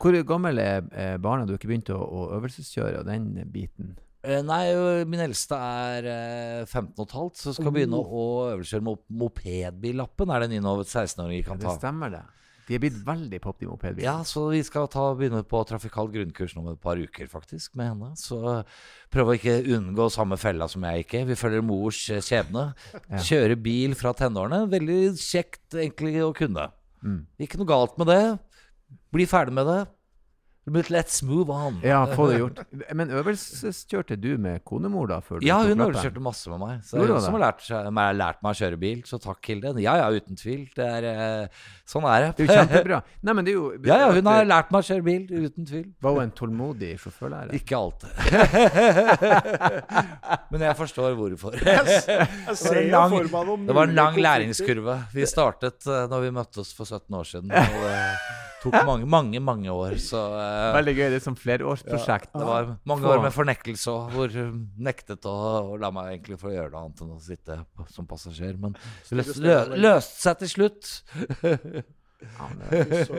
Hvor 0.03 0.17
gammel 0.27 0.59
er 0.65 0.83
barna? 1.23 1.47
Du 1.47 1.55
har 1.55 1.61
ikke 1.61 1.71
begynt 1.71 1.95
å, 1.95 2.01
å 2.03 2.27
øvelseskjøre 2.41 3.05
og 3.05 3.07
den 3.07 3.31
biten? 3.55 3.95
Eh, 4.27 4.41
Nei, 4.43 4.63
min 5.07 5.23
eldste 5.23 5.57
er 5.57 6.09
eh, 6.11 6.63
15 6.67 6.97
15,5, 7.07 7.43
så 7.45 7.55
skal 7.55 7.75
begynne 7.75 8.01
å 8.01 8.25
øvelseskjøre 8.53 8.87
mo 8.87 8.97
mopedbillappen. 9.23 10.33
Er 10.35 10.43
det 10.43 10.59
en 10.59 10.67
nå? 10.67 10.81
16-åringer 10.83 11.47
kan 11.47 11.63
ta? 11.63 11.71
det 11.71 11.79
stemmer, 11.79 12.17
det. 12.17 12.25
De 12.67 12.75
er 12.75 12.81
blitt 12.83 12.97
veldig 13.07 13.39
pop, 13.45 13.61
de 13.61 13.69
mopedbilene. 13.71 14.03
Ja, 14.03 14.17
så 14.27 14.49
vi 14.51 14.59
skal 14.67 14.89
ta, 14.91 15.05
begynne 15.15 15.45
på 15.47 15.61
trafikalt 15.69 16.11
grunnkurs 16.17 16.57
nå 16.57 16.65
om 16.65 16.73
et 16.73 16.81
par 16.83 16.99
uker, 16.99 17.29
faktisk, 17.31 17.77
med 17.79 17.93
henne. 17.93 18.09
Så 18.19 18.41
prøve 19.15 19.35
å 19.35 19.39
ikke 19.39 19.61
unngå 19.77 20.09
samme 20.11 20.39
fella 20.41 20.67
som 20.71 20.83
jeg 20.89 21.05
gikk 21.05 21.15
i. 21.21 21.23
Vi 21.31 21.39
følger 21.39 21.63
mors 21.67 22.01
eh, 22.11 22.25
skjebne. 22.25 22.73
Ja. 22.97 23.23
Kjøre 23.29 23.59
bil 23.63 23.95
fra 23.99 24.11
tenårene. 24.19 24.65
Veldig 24.73 24.99
kjekt 25.23 25.79
egentlig 25.79 26.19
å 26.27 26.33
kunne. 26.35 26.67
Mm. 27.07 27.23
Ikke 27.47 27.61
noe 27.61 27.71
galt 27.71 27.95
med 28.03 28.11
det. 28.11 28.23
Bli 29.15 29.29
ferdig 29.31 29.55
med 29.55 29.71
det. 29.71 29.81
But 30.67 30.89
let's 30.91 31.23
move 31.23 31.47
on. 31.55 31.77
Ja, 31.85 32.01
få 32.11 32.25
det 32.27 32.39
gjort. 32.41 32.59
Men 32.99 33.07
øvelseskjørte 33.15 34.17
du 34.19 34.33
med 34.43 34.65
konemor 34.67 35.07
da? 35.07 35.21
Før 35.23 35.39
du 35.39 35.47
Ja, 35.47 35.61
hun 35.63 35.79
øvelseskjørte 35.79 36.19
masse 36.25 36.51
med 36.51 36.59
meg. 36.59 36.81
Så 36.83 36.97
det 36.99 37.05
er 37.05 37.13
hun 37.15 37.23
som 37.23 37.37
har 37.37 37.43
lært, 37.45 37.63
meg- 37.95 38.17
lært 38.19 38.41
meg 38.43 38.51
å 38.51 38.59
kjøre 38.59 38.75
bil. 38.83 39.05
Så 39.07 39.21
takk, 39.23 39.39
Hilde. 39.47 39.71
Ja, 39.85 39.95
ja, 40.01 40.09
uten 40.11 40.35
tvil. 40.41 40.65
Det 40.75 40.83
er, 40.83 41.07
eh, 41.07 41.47
sånn 41.87 42.03
er 42.11 42.19
det. 42.25 42.33
Det 42.41 42.49
er 42.49 42.51
jo 42.51 42.57
kjempebra. 42.65 42.99
Nei, 43.23 43.33
men 43.39 43.47
det 43.47 43.55
er 43.55 43.59
jo 43.61 43.69
ja, 43.93 43.97
ja, 44.03 44.09
hun 44.17 44.27
har 44.33 44.43
lært 44.51 44.75
meg 44.75 44.83
å 44.83 44.87
kjøre 44.91 45.07
bil. 45.07 45.23
Uten 45.47 45.63
tvil. 45.71 45.87
Var 46.03 46.11
hun 46.19 46.23
en 46.25 46.35
tålmodig 46.41 46.91
sjåførlærer? 47.05 47.55
Ikke 47.61 47.79
alltid. 47.79 48.11
Men 50.51 50.61
jeg 50.67 50.75
forstår 50.79 51.15
hvorfor. 51.19 51.55
Jeg 51.63 51.87
Det 51.87 52.57
ser 52.59 52.75
en 52.81 52.91
lang, 52.91 53.15
det 53.67 53.75
var 53.79 53.87
en 53.87 53.95
lang 53.95 54.19
læringskurve. 54.19 54.99
Vi 55.15 55.23
startet 55.31 55.79
uh, 55.87 56.09
når 56.11 56.21
vi 56.27 56.31
møttes 56.41 56.75
for 56.75 56.83
17 56.91 57.07
år 57.15 57.23
siden. 57.31 57.55
Og 57.55 57.87
det 57.87 57.95
tok 58.67 58.89
mange, 58.89 59.09
mange 59.11 59.43
mange 59.43 59.73
år. 59.73 59.97
Så 60.03 60.21
uh, 60.21 60.75
Veldig 60.77 60.95
gøy. 60.97 61.05
Det 61.15 61.21
er 61.21 61.25
som 61.25 61.39
flerårsprosjekt. 61.39 62.33
det 62.37 62.49
var 62.49 62.73
mange 62.89 63.11
år 63.11 63.23
med 63.25 63.35
fornektelse 63.35 63.93
òg, 63.93 64.15
hvor 64.15 64.33
hun 64.37 64.65
nektet 64.89 65.29
å, 65.31 65.37
la 65.81 65.93
meg 65.95 66.15
egentlig 66.15 66.41
få 66.43 66.55
gjøre 66.55 66.73
noe 66.75 66.87
annet 66.87 67.05
enn 67.05 67.13
å 67.17 67.21
sitte 67.23 67.61
som 67.95 68.09
passasjer. 68.11 68.57
Men 68.63 68.77
det 68.77 69.21
løs, 69.21 69.37
lø, 69.43 69.61
løste 69.89 70.27
seg 70.27 70.43
til 70.45 70.55
slutt. 70.57 70.97
Ja, 72.25 72.47
altså. 72.49 73.19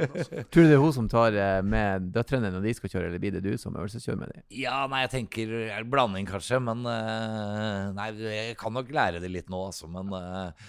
Tror 0.49 0.65
du 0.65 0.69
det 0.71 0.75
er 0.75 0.81
hun 0.81 0.95
som 0.95 1.09
tar 1.11 1.35
eh, 1.37 1.59
med 1.65 2.09
døtrene 2.15 2.49
når 2.53 2.65
de 2.65 2.73
skal 2.77 2.91
kjøre, 2.91 3.11
eller 3.11 3.21
blir 3.21 3.35
det 3.35 3.43
du 3.45 3.53
som 3.61 3.75
øvelseskjører 3.77 4.19
med 4.23 4.33
dem? 4.33 4.45
Ja, 4.57 4.79
nei, 4.89 5.03
jeg 5.05 5.13
tenker 5.13 5.53
ja, 5.67 5.77
Blanding, 5.85 6.27
kanskje. 6.29 6.59
Men 6.63 6.81
eh, 6.89 7.93
Nei, 7.97 8.09
jeg 8.25 8.57
kan 8.59 8.73
nok 8.75 8.89
lære 8.93 9.21
det 9.23 9.31
litt 9.33 9.53
nå, 9.53 9.67
altså. 9.69 9.89
Men 9.91 10.13
eh, 10.17 10.67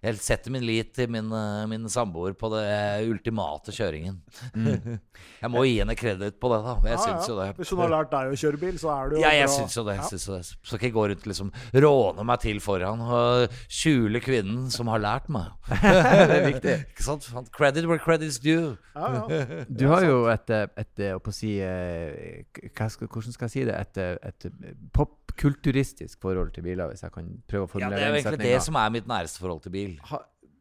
jeg 0.00 0.16
setter 0.24 0.52
min 0.54 0.64
lit 0.64 0.94
til 0.96 1.10
min, 1.12 1.26
eh, 1.36 1.66
min 1.68 1.82
samboer 1.92 2.32
på 2.38 2.48
det 2.54 2.64
ultimate 3.10 3.72
kjøringen. 3.76 4.14
jeg 5.42 5.50
må 5.52 5.64
gi 5.68 5.74
henne 5.82 5.96
kreditt 5.98 6.38
på 6.40 6.50
det, 6.54 6.60
da. 6.64 6.74
Jeg 6.88 6.96
Ja, 6.96 7.02
syns 7.04 7.26
ja. 7.26 7.32
jo 7.34 7.36
det. 7.40 7.48
Hvis 7.58 7.72
hun 7.74 7.82
har 7.84 7.92
lært 7.92 8.14
deg 8.14 8.32
å 8.32 8.38
kjøre 8.40 8.60
bil, 8.62 8.78
så 8.80 8.92
er 8.94 9.10
du 9.10 9.16
jo 9.18 9.22
Ja, 9.26 9.34
jeg 9.36 9.50
syns 9.52 9.76
jo 9.76 9.84
det. 9.84 9.96
Ja. 10.00 10.08
Syns 10.08 10.24
jo 10.28 10.38
det. 10.38 10.42
Skal 10.56 10.80
ikke 10.80 10.92
gå 10.96 11.04
rundt 11.12 11.26
og 11.26 11.32
liksom 11.34 11.52
råne 11.86 12.26
meg 12.32 12.40
til 12.46 12.62
foran 12.64 13.04
og 13.04 13.58
skjule 13.68 14.22
kvinnen 14.24 14.70
som 14.72 14.88
har 14.92 15.04
lært 15.04 15.28
meg. 15.32 15.52
det 15.68 16.38
er 16.38 16.46
viktig. 16.48 16.76
Ikke 16.94 17.06
sant? 17.10 17.28
Credit 17.52 17.88
where 17.90 18.00
credit's 18.00 18.40
due. 18.40 18.76
Ja, 18.96 19.12
ja. 19.28 19.64
Du 19.80 19.86
har 19.92 20.02
jo 20.04 20.24
et, 20.32 20.48
et, 20.50 20.94
eh, 21.00 21.14
å 21.16 21.32
si, 21.34 21.54
eh, 21.62 22.42
hva 22.72 22.88
skal, 22.92 23.08
hvordan 23.12 23.36
skal 23.36 23.46
jeg 23.48 23.52
si 23.54 23.62
det, 23.68 23.76
et, 23.76 24.00
et 24.26 24.48
popkulturistisk 24.96 26.20
forhold 26.22 26.50
til 26.56 26.64
biler, 26.66 26.90
hvis 26.90 27.04
jeg 27.04 27.12
kan 27.14 27.28
prøve 27.48 27.66
å 27.66 27.68
Ja, 27.68 27.72
formulere 27.74 28.00
Det 28.00 28.04
er 28.06 28.10
jo 28.10 28.18
egentlig 28.20 28.50
det 28.50 28.62
som 28.66 28.78
er 28.80 28.92
mitt 28.96 29.06
næreste 29.08 29.40
forhold 29.42 29.62
til 29.64 29.74
bil. 29.74 29.89
Ha, 30.10 30.18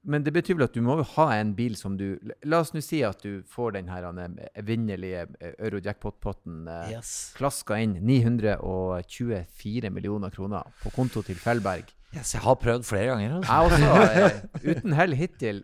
men 0.09 0.23
det 0.23 0.31
betyr 0.33 0.55
vel 0.55 0.63
at 0.69 0.73
du 0.73 0.81
må 0.81 0.95
ha 1.15 1.25
en 1.35 1.51
bil 1.57 1.75
som 1.75 1.97
du 1.99 2.17
La 2.47 2.61
oss 2.63 2.71
nå 2.73 2.79
si 2.81 3.01
at 3.03 3.19
du 3.21 3.41
får 3.51 3.73
den 3.75 3.89
her 3.91 4.07
eh, 4.09 4.47
evinnelige 4.61 5.25
eh, 5.41 5.53
euro-jackpot-potten 5.67 6.67
eh, 6.71 6.93
Yes. 6.95 7.33
klaska 7.37 7.77
inn 7.83 7.97
924 8.07 9.89
millioner 9.91 10.29
kroner 10.33 10.63
på 10.83 10.89
konto 10.95 11.21
til 11.27 11.35
Fellberg. 11.35 11.91
yes. 12.15 12.33
Jeg 12.33 12.41
har 12.41 12.55
prøvd 12.55 12.83
flere 12.87 13.11
ganger. 13.11 13.35
Altså. 13.41 13.83
Jeg 13.83 14.23
også, 14.23 14.47
uten 14.71 14.93
hell 14.93 15.13
hittil. 15.19 15.63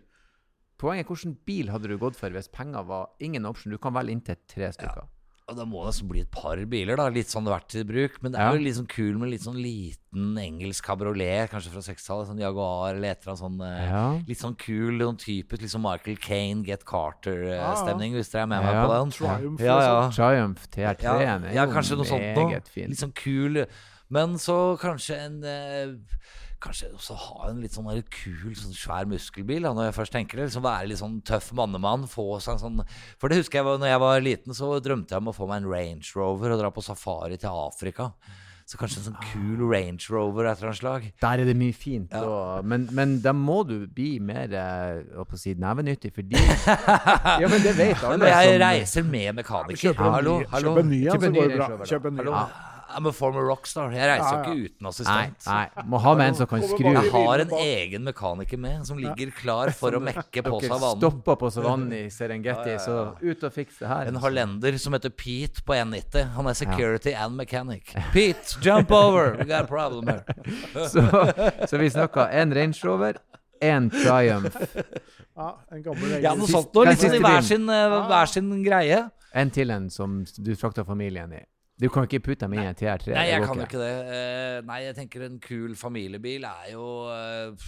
Poenget 0.78 1.06
er 1.06 1.08
hvilken 1.14 1.36
bil 1.48 1.70
hadde 1.72 1.88
du 1.88 1.96
gått 1.98 2.16
for 2.20 2.28
hvis 2.30 2.48
penger 2.52 2.84
var 2.84 3.08
ingen 3.20 3.46
option? 3.48 3.72
Du 3.72 3.78
kan 3.80 3.94
velge 3.96 4.12
inntil 4.12 4.36
tre 4.48 4.68
stykker. 4.76 5.06
Og 5.06 5.15
det 5.54 5.62
må 5.70 5.84
nesten 5.86 6.08
bli 6.10 6.24
et 6.24 6.30
par 6.34 6.58
biler, 6.66 6.98
da. 6.98 7.04
Litt 7.14 7.30
sånn 7.30 7.46
verdt 7.46 7.68
til 7.70 7.84
bruk. 7.86 8.16
Men 8.18 8.32
det 8.34 8.40
er 8.42 8.56
jo 8.56 8.62
litt 8.64 8.74
sånn 8.80 8.88
kul 8.90 9.12
med 9.20 9.30
litt 9.30 9.44
sånn 9.44 9.60
liten 9.62 10.32
engelsk 10.42 10.82
kabriolet, 10.88 11.52
kanskje 11.52 11.70
fra 11.70 11.82
60-tallet. 11.86 12.26
Sånn 12.32 12.40
Jaguar 12.42 12.96
eller 12.96 13.14
et 13.14 13.22
eller 13.22 13.36
annet 13.36 13.42
sånn 13.44 13.60
eh, 13.62 13.84
Ja. 13.86 14.00
Litt 14.26 14.42
sånn 14.42 14.56
kul, 14.58 14.98
sånn 15.04 15.20
typisk 15.22 15.62
liksom 15.62 15.84
Michael 15.86 16.18
Kane, 16.18 16.64
Get 16.66 16.82
Ja, 16.82 16.82
ja. 16.82 16.90
Carter-stemning, 16.90 18.16
hvis 18.18 18.32
dere 18.32 18.42
er 18.42 18.50
med 18.56 18.66
meg 18.66 18.80
på 18.80 18.90
den. 18.96 19.14
Triumph, 19.20 19.62
Ja, 19.62 19.76
ja. 19.78 19.94
liksom. 20.00 20.16
Triumph 20.18 20.66
TR3 20.74 21.06
Ja, 21.06 21.14
er 21.22 21.46
ja, 21.60 21.68
kanskje 21.70 22.00
noe 22.02 22.10
sånt 22.10 22.26
noe. 22.34 22.60
Litt 22.82 23.04
sånn 23.04 23.14
kul. 23.14 23.62
Men 24.10 24.34
så 24.42 24.58
kanskje 24.82 25.20
en 25.28 25.38
eh, 25.46 25.94
Kanskje 26.62 26.88
også 26.96 27.14
ha 27.20 27.50
en 27.50 27.58
litt 27.60 27.74
sånn 27.76 27.88
der 27.90 28.00
kul, 28.08 28.54
sånn 28.56 28.72
svær 28.76 29.04
muskelbil. 29.10 29.66
Da, 29.66 29.74
når 29.76 29.90
jeg 29.90 29.96
først 29.98 30.14
tenker 30.16 30.40
det 30.40 30.46
liksom 30.48 30.64
Være 30.64 30.88
litt 30.88 31.02
sånn 31.02 31.18
tøff 31.28 31.50
mannemann. 31.58 32.06
Få 32.08 32.38
seg 32.40 32.56
en 32.56 32.62
sånn 32.64 32.80
For 33.20 33.28
det 33.28 33.42
husker 33.42 33.60
jeg 33.60 33.78
når 33.82 33.90
jeg 33.92 34.00
var 34.06 34.24
liten, 34.24 34.56
så 34.56 34.70
drømte 34.80 35.12
jeg 35.16 35.20
om 35.24 35.28
å 35.32 35.36
få 35.36 35.48
meg 35.50 35.62
en 35.62 35.70
Range 35.70 36.16
Rover 36.16 36.54
og 36.56 36.62
dra 36.64 36.72
på 36.72 36.84
safari 36.86 37.36
til 37.42 37.52
Afrika. 37.52 38.10
Så 38.66 38.80
kanskje 38.80 38.98
en 38.98 39.04
sånn 39.12 39.18
kul 39.30 39.60
Range 39.70 40.08
Rover 40.10 40.48
et 40.48 40.56
eller 40.58 40.72
annet 40.72 40.80
slag. 40.80 41.04
Der 41.22 41.42
er 41.44 41.46
det 41.46 41.54
mye 41.60 41.76
fint. 41.76 42.10
Og, 42.18 42.64
men, 42.66 42.88
men 42.98 43.12
da 43.22 43.30
må 43.36 43.60
du 43.68 43.76
bli 43.86 44.16
mer 44.18 44.50
eh, 44.50 45.04
å 45.22 45.26
si, 45.38 45.52
nevenyttig, 45.54 46.10
fordi 46.16 46.34
Ja, 47.44 47.46
men 47.46 47.62
det 47.62 47.76
vet 47.78 48.02
alle. 48.02 48.16
Men 48.24 48.32
jeg 48.32 48.48
som- 48.56 48.62
reiser 48.64 49.06
med 49.06 49.38
mekaniker. 49.38 49.82
Kjøp 49.84 50.02
en 50.02 50.16
ny, 50.16 50.16
hallo. 50.16 50.34
kjøp 50.50 50.80
en 50.82 50.90
ny 50.90 51.04
Kjøp 51.04 51.28
så 51.28 51.30
går 51.36 51.52
det 51.52 51.60
bra. 51.60 51.68
Kjøp 51.92 52.10
en 52.10 52.18
ny. 52.18 52.24
hallo. 52.24 52.40
I'm 52.94 53.06
a 53.08 53.12
former 53.12 53.42
rockstar. 53.48 53.90
Jeg 53.92 54.06
reiser 54.08 54.26
jo 54.26 54.36
Ja, 54.36 54.42
ja. 54.42 54.52
ikke 54.52 54.70
uten 54.70 54.86
assistent. 54.90 55.46
nei. 55.46 55.84
Må 55.90 55.98
ha 56.04 56.14
med 56.14 56.28
en 56.28 56.34
som 56.38 56.46
kan 56.46 56.62
skru. 56.62 56.86
Jeg 56.92 57.10
har 57.12 57.42
en 57.44 57.50
egen 57.58 58.04
mekaniker 58.06 58.58
med, 58.58 58.86
som 58.86 58.98
ligger 58.98 59.30
klar 59.34 59.70
for 59.74 59.90
å 59.96 60.00
mekke 60.00 60.42
på 60.46 60.60
seg 60.62 60.70
Dere 60.70 60.92
Stoppa 60.96 61.36
på 61.40 61.50
savannen 61.50 61.92
i 61.92 62.02
Serengeti, 62.10 62.76
så 62.84 63.16
ut 63.20 63.42
og 63.48 63.52
fiks 63.52 63.78
det 63.82 63.88
her. 63.90 64.06
En 64.12 64.20
hollender 64.22 64.78
som 64.78 64.92
heter 64.94 65.10
Pete 65.10 65.64
på 65.66 65.74
190. 65.74 66.30
Han 66.36 66.46
er 66.46 66.54
security 66.54 67.12
and 67.14 67.36
mechanic. 67.36 67.94
Pete, 68.12 68.56
jump 68.62 68.90
over! 68.92 69.36
We 69.38 69.44
got 69.44 69.64
a 69.64 69.66
problem 69.66 70.06
here. 70.08 70.24
Så, 70.88 71.02
så 71.66 71.78
vi 71.78 71.90
snakka 71.90 72.28
en 72.30 72.54
Range 72.54 72.78
Rover, 72.84 73.16
en 73.60 73.90
Triumph, 73.90 74.56
Ja, 75.36 75.50
en 75.72 75.82
gammel 75.82 76.22
Ja, 76.22 76.34
noe 76.36 76.46
sånt. 76.48 76.72
Noe 76.76 76.86
litt 76.90 77.00
sånn 77.02 77.16
i 77.16 77.20
hver 77.24 77.42
sin, 77.44 77.66
eh, 77.68 77.96
hver 78.08 78.26
sin 78.30 78.50
greie. 78.64 79.02
en 79.36 79.50
til 79.50 79.70
en 79.70 79.90
som 79.90 80.24
du 80.38 80.54
frakta 80.56 80.84
familien 80.84 81.32
i. 81.36 81.42
Du 81.80 81.88
kan 81.92 82.06
ikke 82.08 82.22
putte 82.30 82.46
dem 82.46 82.54
inn 82.56 82.64
i 82.64 82.70
en 82.70 82.78
TR3. 82.78 83.12
Nei, 83.12 83.26
jeg 83.28 83.44
kan 83.44 83.60
jo 83.60 83.66
ikke 83.66 83.82
det. 83.82 83.92
Eh, 84.16 84.58
Nei, 84.64 84.78
jeg 84.86 84.96
tenker 84.96 85.26
en 85.26 85.36
kul 85.44 85.76
familiebil 85.76 86.46
er 86.48 86.70
jo 86.72 86.86
eh, 87.12 87.66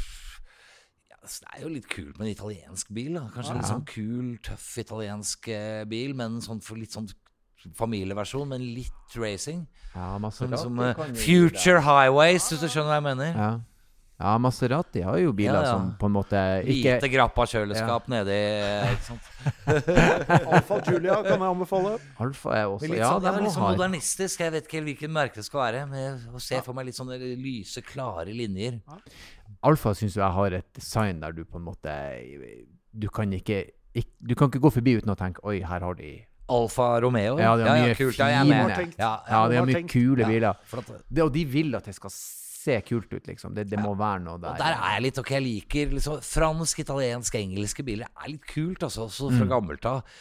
ja, 1.11 1.19
Det 1.21 1.51
er 1.53 1.65
jo 1.67 1.73
litt 1.75 1.89
kult 1.93 2.17
med 2.17 2.27
en 2.27 2.33
italiensk 2.33 2.93
bil. 2.97 3.19
da 3.19 3.27
Kanskje 3.35 3.53
en 3.53 3.61
litt 3.61 3.69
sånn 3.69 3.85
kul, 3.89 4.31
tøff 4.49 4.69
italiensk 4.81 5.51
eh, 5.53 5.83
bil, 5.91 6.17
men 6.17 6.41
sånn 6.45 6.65
for 6.65 6.81
litt 6.81 6.97
sånn 6.97 7.11
familieversjon, 7.77 8.49
men 8.49 8.65
litt 8.79 9.19
racing. 9.19 9.67
Ja, 9.93 10.15
masse 10.23 10.47
sånn, 10.47 10.57
som 10.57 10.79
uh, 10.81 10.95
Future 11.19 11.83
Highways, 11.83 12.47
hvis 12.49 12.63
du 12.63 12.69
skjønner 12.71 12.95
hva 12.95 13.01
jeg 13.01 13.07
mener. 13.11 13.35
Ja. 13.35 13.51
Ja, 14.21 14.33
Maserati 14.43 15.01
har 15.07 15.19
jo 15.23 15.33
biler 15.33 15.55
Ja, 15.61 15.63
ja. 15.63 15.73
som 15.77 15.93
på 16.01 16.07
en 16.09 16.13
måte 16.17 16.41
ikke 16.67 16.95
Lite 16.99 17.09
grappa 17.13 17.45
kjøleskap 17.47 18.09
nedi 18.11 18.39
ikke 18.91 19.05
sant? 19.07 19.29
Alfa 20.57 20.79
Julia 20.89 21.21
kan 21.23 21.39
jeg 21.39 21.51
anbefale. 21.53 21.93
Alfa 22.19 22.55
er 22.57 22.65
også 22.67 22.83
Men 22.87 22.91
litt 22.97 23.01
Ja, 23.03 23.11
sånn, 23.15 23.29
ja, 23.29 23.33
litt 23.45 23.55
sånn 23.55 23.67
modernistisk. 23.69 24.41
Jeg 24.43 24.55
vet 24.57 24.67
ikke 24.67 24.79
helt 24.81 24.89
hvilken 24.91 25.15
merke 25.15 25.39
det 25.39 25.45
skal 25.47 25.63
være. 25.63 25.85
Men 25.91 26.03
jeg 26.03 26.43
ser 26.49 26.65
for 26.67 26.75
meg 26.79 26.89
litt 26.91 26.99
sånne 26.99 27.19
lyse, 27.39 27.83
klare 27.87 28.35
linjer. 28.35 28.81
Alfa 29.67 29.95
syns 29.99 30.17
jeg 30.19 30.35
har 30.39 30.59
et 30.59 30.67
design 30.77 31.21
der 31.23 31.33
du 31.39 31.45
på 31.45 31.59
en 31.61 31.65
måte 31.71 31.95
Du 32.93 33.09
kan 33.15 33.31
ikke, 33.33 33.63
ikk- 33.95 34.17
Du 34.21 34.35
kan 34.35 34.51
ikke 34.51 34.61
gå 34.67 34.71
forbi 34.75 34.97
uten 34.99 35.11
å 35.15 35.17
tenke 35.19 35.43
Oi, 35.47 35.61
her 35.63 35.81
har 35.87 35.95
de 35.99 36.17
Alfa 36.49 36.95
Romeo. 37.05 37.35
Ja, 37.39 37.55
de 37.61 37.65
har 37.69 37.77
mye 37.85 37.95
kult. 37.95 38.17
Ja, 38.19 38.29
jeg 38.33 38.39
er 38.41 38.45
fine 38.49 38.67
med. 38.67 38.95
Ja, 38.99 39.11
Ja, 39.29 39.41
de 39.49 39.57
har 39.59 39.67
mye 39.69 39.75
tenkt. 39.83 39.91
kule 39.93 40.25
biler. 40.25 40.55
for 40.65 40.81
Det, 41.13 41.23
og 41.23 41.33
de 41.35 41.43
vil 41.45 41.75
at 41.77 41.85
det 41.85 41.95
skal 41.95 42.11
se 42.69 42.79
kult 42.87 43.13
ut, 43.13 43.27
liksom. 43.31 43.55
Det, 43.57 43.65
det 43.71 43.81
må 43.81 43.95
være 43.99 44.23
noe 44.27 44.39
der. 44.43 44.55
og 44.55 44.61
der 44.63 44.77
er 44.77 44.95
jeg 44.97 45.05
litt 45.09 45.21
ok. 45.23 45.33
Jeg 45.39 45.45
liker 45.47 45.95
liksom 45.97 46.19
fransk, 46.25 46.83
italiensk, 46.85 47.39
engelske 47.41 47.85
biler. 47.87 48.11
Det 48.13 48.27
er 48.27 48.33
litt 48.35 48.49
kult, 48.53 48.85
altså. 48.87 49.07
Også 49.09 49.31
fra 49.35 49.49
gammelt 49.55 49.89
av. 49.89 50.15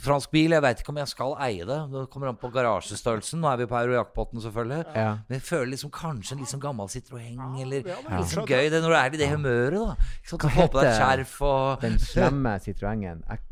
Fransk 0.00 0.32
bil, 0.34 0.54
jeg 0.56 0.64
veit 0.64 0.82
ikke 0.84 0.94
om 0.94 1.00
jeg 1.02 1.12
skal 1.12 1.36
eie 1.48 1.66
det. 1.68 1.80
Det 1.94 2.06
kommer 2.12 2.32
an 2.32 2.40
på 2.40 2.52
garasjestørrelsen. 2.54 3.42
Nå 3.42 3.50
er 3.52 3.62
vi 3.62 3.68
på 3.70 3.78
Eurojackpoten, 3.80 4.42
selvfølgelig. 4.46 4.82
Ja. 4.94 5.10
Men 5.28 5.38
jeg 5.40 5.46
føler 5.48 5.72
liksom 5.74 5.94
kanskje 5.94 6.36
en 6.36 6.44
litt 6.44 6.52
sånn 6.54 6.64
gammel 6.64 6.90
Citroën, 6.90 7.44
eller 7.64 7.92
ja, 7.92 7.98
men 8.06 8.20
litt 8.20 8.32
sånn 8.32 8.48
gøy 8.48 8.70
det 8.72 8.82
når 8.84 8.94
du 8.94 8.98
er 9.00 9.18
i 9.18 9.22
det 9.22 9.30
humøret, 9.34 9.78
da. 9.80 10.10
Ikke 10.20 10.34
sant? 10.34 10.46
Hva 10.46 10.54
heter 10.56 10.74
på 10.74 10.84
deg 10.84 10.96
skjerf 10.98 11.36
og 11.50 11.84
Den 11.84 12.00
slemme 12.02 12.56
Citroengen 12.64 13.24
X 13.30 13.50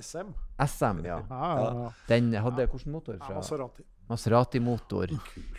SM. 0.00 0.32
SM, 0.58 1.04
ja. 1.04 1.18
Ja, 1.28 1.48
ja, 1.60 1.72
ja. 1.82 1.88
Den 2.08 2.32
hadde 2.34 2.66
hvilken 2.66 2.92
motor? 2.92 3.18
ja 3.18 3.26
Fra 3.26 3.34
Maserati. 3.34 3.84
Maserati-motor 4.12 5.14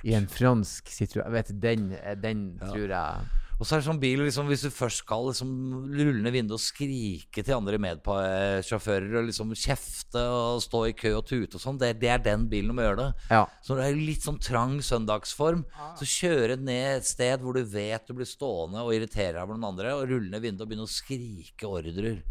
i 0.05 0.13
en 0.17 0.27
fransk 0.29 0.91
Citroën. 0.93 1.31
Vet 1.33 1.53
den, 1.61 1.89
den 2.21 2.43
tror 2.61 2.91
jeg 2.91 3.31
Og 3.57 3.65
så 3.65 3.75
er 3.75 3.81
det 3.81 3.87
sånn 3.87 4.01
bil 4.01 4.23
liksom, 4.25 4.49
Hvis 4.49 4.65
du 4.65 4.69
først 4.73 5.03
skal 5.03 5.27
liksom, 5.29 5.51
rulle 5.93 6.21
ned 6.23 6.35
vinduet 6.35 6.57
og 6.57 6.63
skrike 6.63 7.43
til 7.45 7.55
andre 7.55 7.79
medsjåfører 7.81 9.17
og 9.21 9.27
liksom 9.29 9.53
kjefte 9.57 10.23
og 10.27 10.61
stå 10.65 10.83
i 10.89 10.95
kø 10.97 11.13
og 11.19 11.25
tute 11.29 11.59
og 11.59 11.63
sånn, 11.63 11.79
det, 11.81 11.93
det 12.01 12.11
er 12.13 12.23
den 12.25 12.47
bilen 12.51 12.73
du 12.73 12.77
må 12.77 12.85
gjøre 12.85 13.01
det. 13.01 13.09
Ja. 13.31 13.43
Så 13.63 13.73
når 13.73 13.83
det 13.83 13.89
er 13.89 14.05
litt 14.11 14.27
sånn 14.27 14.41
trang 14.43 14.77
søndagsform, 14.83 15.65
så 15.99 16.09
kjøre 16.09 16.59
ned 16.59 16.99
et 16.99 17.09
sted 17.09 17.43
hvor 17.43 17.57
du 17.57 17.63
vet 17.63 18.07
du 18.07 18.17
blir 18.17 18.29
stående 18.29 18.83
og 18.83 18.93
irriterer 18.95 19.37
deg 19.39 19.45
over 19.45 19.57
noen 19.57 19.71
andre, 19.73 19.97
og 19.97 20.07
rulle 20.11 20.33
ned 20.33 20.43
vinduet 20.43 20.65
og 20.65 20.73
begynne 20.73 20.89
å 20.89 20.97
skrike 20.99 21.69
ordrer. 21.69 22.23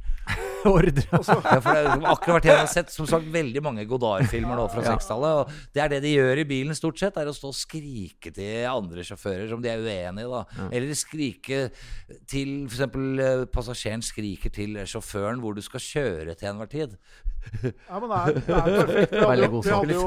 Ordre. 0.69 1.03
Ja, 1.11 1.21
for 1.25 1.69
det 1.69 1.81
er 1.81 1.87
liksom 1.89 2.05
akkurat 2.13 2.37
vært 2.39 2.47
jeg 2.49 2.59
har 2.61 2.71
sett 2.71 2.93
som 2.95 3.09
sagt 3.11 3.27
veldig 3.35 3.63
mange 3.65 3.85
Godard-filmer 3.91 4.59
nå 4.61 4.67
fra 4.73 4.85
60-tallet. 4.87 5.53
Det 5.75 5.83
er 5.85 5.93
det 5.95 6.01
de 6.05 6.13
gjør 6.15 6.43
i 6.43 6.47
bilen, 6.49 6.77
stort 6.79 7.01
sett. 7.03 7.19
Er 7.19 7.31
å 7.31 7.35
stå 7.37 7.51
og 7.51 7.59
skrike 7.59 8.33
til 8.37 8.69
andre 8.71 9.05
sjåfører 9.07 9.49
som 9.51 9.63
de 9.65 9.73
er 9.73 9.83
uenige 9.83 10.27
i. 10.27 10.31
da 10.31 10.69
Eller 10.71 10.95
skrike 10.99 11.65
til 12.31 12.55
f.eks. 12.71 13.51
passasjeren 13.55 14.05
skriker 14.07 14.53
til 14.55 14.79
sjåføren 14.87 15.43
hvor 15.43 15.57
du 15.59 15.63
skal 15.65 15.83
kjøre 15.83 16.37
til 16.39 16.53
enhver 16.53 16.71
tid. 16.73 16.97
Ja, 17.63 17.99
men 17.99 18.07
det 18.07 18.19
er, 18.19 18.37
det 18.37 18.55
er 18.55 18.67
perfekt. 18.79 19.13
Vi 19.13 19.23
hadde 19.27 19.41
jo- 19.43 19.63
vi 19.63 19.71
hadde 19.75 19.95
jo-. 19.97 20.03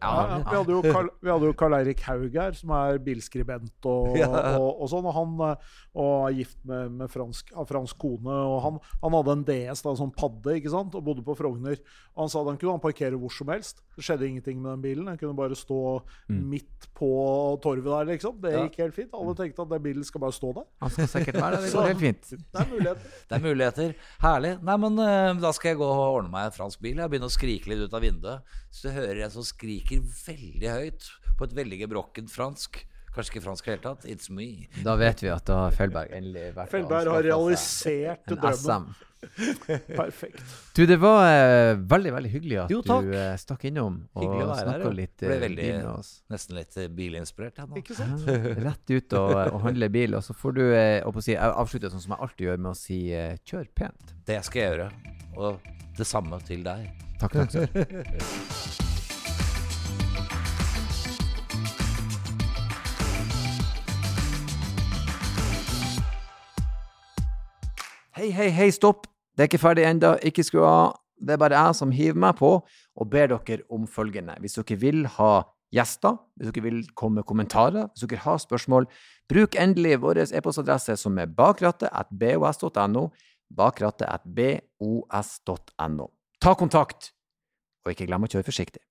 Ja, 0.00 0.12
ja. 0.30 0.38
Vi 0.48 0.56
hadde 0.56 0.72
jo 0.72 0.78
Karl, 0.94 1.08
vi 1.20 1.28
hadde 1.28 1.48
jo 1.50 1.56
Karl 1.60 1.74
Eirik 1.76 2.00
Haug 2.06 2.38
her, 2.40 2.52
som 2.56 2.70
er 2.72 2.96
bilskribent 3.04 3.88
og, 3.90 4.14
og, 4.62 4.70
og 4.80 4.88
sånn. 4.88 5.04
Og 5.10 5.12
han 5.18 5.34
eh, 5.50 5.74
og 5.94 6.14
er 6.30 6.38
gift 6.38 6.56
med, 6.66 6.94
med 7.02 7.12
fransk, 7.12 7.52
fransk 7.68 7.98
kone. 8.00 8.32
Og 8.48 8.56
han, 8.64 8.78
han 9.02 9.16
hadde 9.18 9.34
en 9.36 9.44
DS, 9.50 9.73
da, 9.82 9.94
sånn 9.98 10.12
padde, 10.14 10.54
ikke 10.60 10.70
sant? 10.70 10.94
og 10.94 11.02
bodde 11.04 11.24
på 11.26 11.34
Frogner. 11.38 11.78
Og 12.14 12.22
han 12.22 12.28
sa 12.30 12.40
at 12.42 12.46
han 12.52 12.58
kunne 12.60 12.76
han 12.76 12.82
parkere 12.84 13.18
hvor 13.18 13.32
som 13.34 13.48
helst. 13.48 13.82
Det 13.96 14.04
skjedde 14.04 14.28
ingenting 14.28 14.60
med 14.62 14.70
den 14.76 14.82
bilen. 14.84 15.06
Den 15.10 15.18
kunne 15.18 15.34
bare 15.34 15.56
stå 15.58 15.80
midt 16.28 16.86
på 16.94 17.08
torvet 17.64 17.84
der, 17.90 18.04
liksom. 18.12 18.38
Det 18.40 18.52
Ja. 18.52 18.62
gikk 18.68 18.76
helt 18.78 18.94
fint. 18.94 19.10
Alle 19.14 19.34
tenkte 19.34 19.62
at 19.62 19.68
den 19.74 19.82
bilen 19.82 20.04
skal 20.04 20.20
bare 20.20 20.32
stå 20.32 20.52
der. 20.54 20.64
Han 20.82 20.90
skal 20.90 21.06
sikkert 21.08 21.34
være 21.40 21.56
der. 21.56 21.62
Det 21.66 21.72
går 21.78 21.90
helt 21.90 22.00
fint. 22.04 22.30
Det 22.52 22.60
er 22.60 22.70
muligheter. 22.70 23.10
Det 23.28 23.36
er 23.38 23.44
muligheter. 23.48 23.94
Herlig. 24.22 24.54
Nei, 24.62 24.76
men 24.76 24.98
eh, 24.98 25.34
da 25.42 25.50
skal 25.52 25.70
jeg 25.74 25.78
gå 25.82 25.88
og 25.90 26.18
ordne 26.20 26.30
meg 26.30 26.46
en 26.52 26.56
fransk 26.60 26.80
bil. 26.80 26.96
Jeg 27.02 27.10
begynner 27.10 27.32
å 27.32 27.34
skrike 27.40 27.70
litt 27.72 27.82
ut 27.88 27.94
av 27.94 28.02
vinduet. 28.04 28.56
Så 28.70 28.90
hører 28.94 29.24
jeg 29.24 29.30
som 29.34 29.42
skriker 29.42 30.00
veldig 30.26 30.70
høyt 30.70 31.10
på 31.38 31.44
et 31.48 31.54
veldig 31.56 31.78
gebrokkent 31.86 32.30
fransk. 32.30 32.84
Kanskje 33.14 33.36
ikke 33.36 33.44
fransk 33.44 33.66
i 33.66 33.70
det 33.70 33.74
hele 33.76 33.82
tatt. 33.94 34.04
It's 34.10 34.26
me. 34.30 34.66
Da 34.82 34.96
vet 34.98 35.20
vi 35.22 35.28
at 35.30 35.44
da 35.46 35.60
har 35.68 35.74
Feldberg 35.76 36.10
endelig 36.16 36.48
vært 36.56 36.72
Felberg 36.72 37.10
har 37.12 37.22
realisert 37.22 38.26
en 38.26 38.40
drømmen. 38.42 38.88
SM. 38.90 39.04
Perfekt. 40.00 40.42
Du, 40.76 40.84
det 40.86 40.96
var 41.02 41.22
uh, 41.24 41.80
veldig 41.90 42.12
veldig 42.16 42.30
hyggelig 42.32 42.58
at 42.64 42.74
Jo, 42.74 42.80
du 42.84 43.12
uh, 43.12 43.34
stakk 43.40 43.66
innom 43.70 44.00
og 44.14 44.34
snakka 44.58 44.92
litt 44.94 45.16
uh, 45.22 45.28
Ble 45.28 45.36
eh, 45.36 45.42
veldig- 45.46 45.68
bil 45.68 45.78
med 45.80 45.90
oss. 45.92 46.12
Nesten 46.32 46.58
litt 46.58 46.78
bilinspirert. 46.96 47.60
Ja. 47.62 47.68
Ikke 47.80 47.98
sant? 47.98 48.26
Rett 48.66 48.94
ut 48.94 49.18
og, 49.20 49.34
og 49.54 49.60
handle 49.66 49.90
bil, 49.94 50.18
og 50.18 50.24
så 50.26 50.36
får 50.36 50.58
du 50.58 50.64
uh, 50.66 51.20
si, 51.24 51.38
avslutte 51.38 51.92
sånn 51.92 52.04
som 52.04 52.16
jeg 52.16 52.26
alltid 52.28 52.48
gjør, 52.48 52.64
med 52.66 52.72
å 52.74 52.78
si 52.78 53.00
kjør 53.44 53.68
pent. 53.76 54.16
Det 54.26 54.40
skal 54.46 54.62
jeg 54.62 54.72
gjøre. 54.74 54.90
Og 55.34 55.72
det 55.98 56.08
samme 56.08 56.40
til 56.46 56.64
deg. 56.66 56.88
Takk, 57.20 57.38
takk. 57.38 57.50
sir. 57.54 58.82
Hei, 68.14 68.30
hei, 68.30 68.50
hei, 68.54 68.70
stopp! 68.70 69.08
Det 69.34 69.44
er 69.44 69.50
ikke 69.50 69.62
ferdig 69.62 69.86
ennå. 69.88 70.14
Ikke 70.22 70.44
skru 70.46 70.62
av. 70.66 70.94
Det 71.24 71.34
er 71.34 71.40
bare 71.40 71.58
jeg 71.58 71.78
som 71.78 71.92
hiver 71.94 72.18
meg 72.20 72.38
på 72.38 72.56
og 72.60 73.10
ber 73.10 73.30
dere 73.32 73.62
om 73.72 73.86
følgende. 73.90 74.36
Hvis 74.42 74.58
dere 74.58 74.78
vil 74.80 75.04
ha 75.16 75.32
gjester, 75.74 76.18
hvis 76.38 76.50
dere 76.52 76.64
vil 76.68 76.80
komme 76.98 77.20
med 77.20 77.28
kommentarer, 77.28 77.88
hvis 77.92 78.06
dere 78.06 78.22
har 78.24 78.40
spørsmål, 78.42 78.88
bruk 79.30 79.58
endelig 79.58 80.00
vår 80.02 80.24
e-postadresse 80.26 80.96
som 81.00 81.18
er 81.18 81.30
bakrattet 81.30 81.90
at 81.90 82.10
bos.no, 82.10 83.08
bakrattet 83.54 84.06
at 84.10 84.26
bos.no. 84.26 86.08
Ta 86.42 86.54
kontakt, 86.58 87.12
og 87.84 87.94
ikke 87.94 88.10
glem 88.10 88.26
å 88.26 88.30
kjøre 88.30 88.46
forsiktig. 88.46 88.82